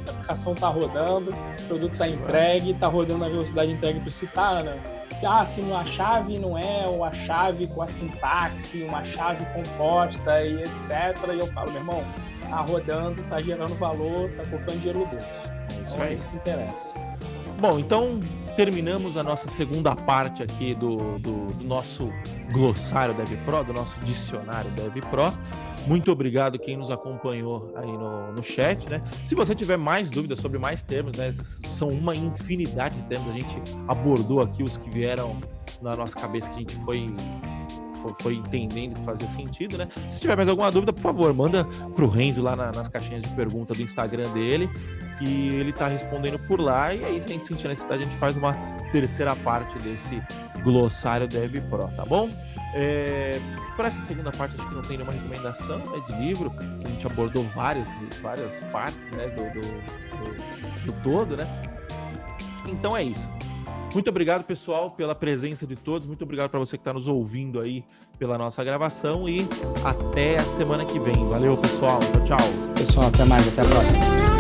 a 0.07 0.11
aplicação 0.13 0.55
tá 0.55 0.69
rodando, 0.69 1.33
o 1.33 1.67
produto 1.67 1.99
tá 1.99 2.07
entregue, 2.07 2.73
tá 2.75 2.87
rodando 2.87 3.19
na 3.19 3.29
velocidade 3.29 3.73
entregue 3.73 3.99
para 3.99 4.11
citar, 4.11 4.63
né? 4.63 4.79
se, 5.25 5.27
ah, 5.27 5.47
se 5.47 5.73
a 5.73 5.85
chave 5.85 6.39
não 6.39 6.59
é 6.59 6.87
uma 6.87 7.11
chave 7.11 7.67
com 7.69 7.83
a 7.83 7.87
sintaxe, 7.87 8.83
uma 8.85 9.05
chave 9.05 9.45
composta 9.47 10.41
e 10.41 10.63
etc. 10.63 10.91
E 11.35 11.39
eu 11.39 11.47
falo, 11.49 11.71
meu 11.71 11.81
irmão, 11.81 12.05
tá 12.49 12.61
rodando, 12.61 13.23
tá 13.25 13.41
gerando 13.41 13.75
valor, 13.75 14.31
tá 14.33 14.45
colocando 14.45 14.79
dinheiro 14.79 15.01
no 15.01 15.07
bolso. 15.07 15.27
É 15.27 15.33
isso, 15.75 15.93
então, 15.93 16.05
é 16.05 16.13
isso 16.13 16.29
que 16.29 16.37
interessa. 16.37 17.01
Bom, 17.61 17.79
então 17.79 18.19
terminamos 18.57 19.17
a 19.17 19.23
nossa 19.23 19.49
segunda 19.49 19.95
parte 19.95 20.43
aqui 20.43 20.75
do, 20.75 21.19
do, 21.19 21.47
do 21.47 21.65
nosso 21.65 22.13
glossário 22.53 23.15
DevPro, 23.15 23.65
do 23.65 23.73
nosso 23.73 23.99
dicionário 24.01 24.71
DevPro. 24.73 25.33
Muito 25.87 26.11
obrigado 26.11 26.59
quem 26.59 26.77
nos 26.77 26.91
acompanhou 26.91 27.73
aí 27.77 27.93
no, 27.93 28.33
no 28.33 28.43
chat, 28.43 28.89
né? 28.89 29.03
Se 29.25 29.35
você 29.35 29.55
tiver 29.55 29.77
mais 29.77 30.09
dúvidas 30.09 30.39
sobre 30.39 30.59
mais 30.59 30.83
termos, 30.85 31.17
né? 31.17 31.31
São 31.33 31.89
uma 31.89 32.15
infinidade 32.15 32.97
de 32.97 33.03
termos. 33.03 33.31
A 33.31 33.35
gente 33.35 33.57
abordou 33.87 34.41
aqui 34.41 34.63
os 34.63 34.79
que 34.79 34.89
vieram 34.89 35.37
na 35.83 35.95
nossa 35.95 36.17
cabeça 36.17 36.49
que 36.49 36.55
a 36.55 36.59
gente 36.59 36.77
foi 36.85 37.07
foi 38.21 38.35
entendendo 38.35 38.95
que 38.95 39.05
fazia 39.05 39.29
sentido, 39.29 39.79
né? 39.79 39.89
Se 40.11 40.21
tiver 40.21 40.37
mais 40.37 40.49
alguma 40.49 40.71
dúvida, 40.71 40.93
por 40.93 41.01
favor, 41.01 41.33
manda 41.33 41.65
pro 41.95 42.09
Renzo 42.09 42.43
lá 42.43 42.57
na, 42.57 42.73
nas 42.73 42.89
caixinhas 42.89 43.23
de 43.23 43.29
pergunta 43.31 43.75
do 43.75 43.83
Instagram 43.83 44.29
dele, 44.33 44.69
que 45.19 45.49
ele 45.55 45.73
tá 45.73 45.89
respondendo 45.89 46.39
por 46.47 46.61
lá. 46.61 46.93
E 46.95 47.05
aí, 47.05 47.21
se 47.21 47.29
a 47.29 47.31
gente 47.31 47.47
sentir 47.47 47.69
necessidade, 47.69 48.03
a 48.03 48.05
gente 48.05 48.17
faz 48.17 48.37
uma 48.37 48.55
terceira 48.93 49.35
parte 49.37 49.77
desse 49.79 50.23
glossário 50.63 51.29
Dev 51.29 51.61
Pro, 51.69 51.87
tá 51.89 52.05
bom? 52.05 52.29
É, 52.75 53.39
para 53.77 53.89
essa 53.89 54.01
segunda 54.01 54.33
parte, 54.33 54.57
acho 54.59 54.69
que 54.69 54.75
não 54.75 54.83
tem 54.83 54.97
nenhuma 54.97 55.13
recomendação 55.13 55.79
né, 55.79 55.85
de 56.09 56.13
livro, 56.17 56.51
a 56.85 56.89
gente 56.89 57.07
abordou 57.07 57.45
várias, 57.55 57.89
várias 58.21 58.65
partes 58.73 59.11
né, 59.13 59.29
do, 59.29 59.45
do, 59.53 59.61
do, 60.19 60.93
do 60.93 61.03
todo, 61.03 61.37
né? 61.37 61.47
Então 62.67 62.97
é 62.97 63.05
isso. 63.05 63.29
Muito 63.95 64.11
obrigado, 64.11 64.43
pessoal, 64.45 64.91
pela 64.91 65.15
presença 65.15 65.65
de 65.67 65.77
todos. 65.77 66.07
Muito 66.07 66.25
obrigado 66.25 66.51
para 66.51 66.59
você 66.59 66.77
que 66.77 66.81
está 66.81 66.93
nos 66.93 67.07
ouvindo 67.07 67.61
aí 67.61 67.85
pela 68.19 68.37
nossa 68.37 68.63
gravação 68.65 69.29
e 69.29 69.47
até 69.85 70.37
a 70.37 70.45
semana 70.45 70.85
que 70.85 70.99
vem. 70.99 71.29
Valeu, 71.29 71.57
pessoal. 71.57 72.01
Tchau, 72.27 72.37
tchau. 72.37 72.75
Pessoal, 72.77 73.07
até 73.07 73.25
mais. 73.25 73.47
Até 73.47 73.63
a 73.63 73.65
próxima. 73.65 74.34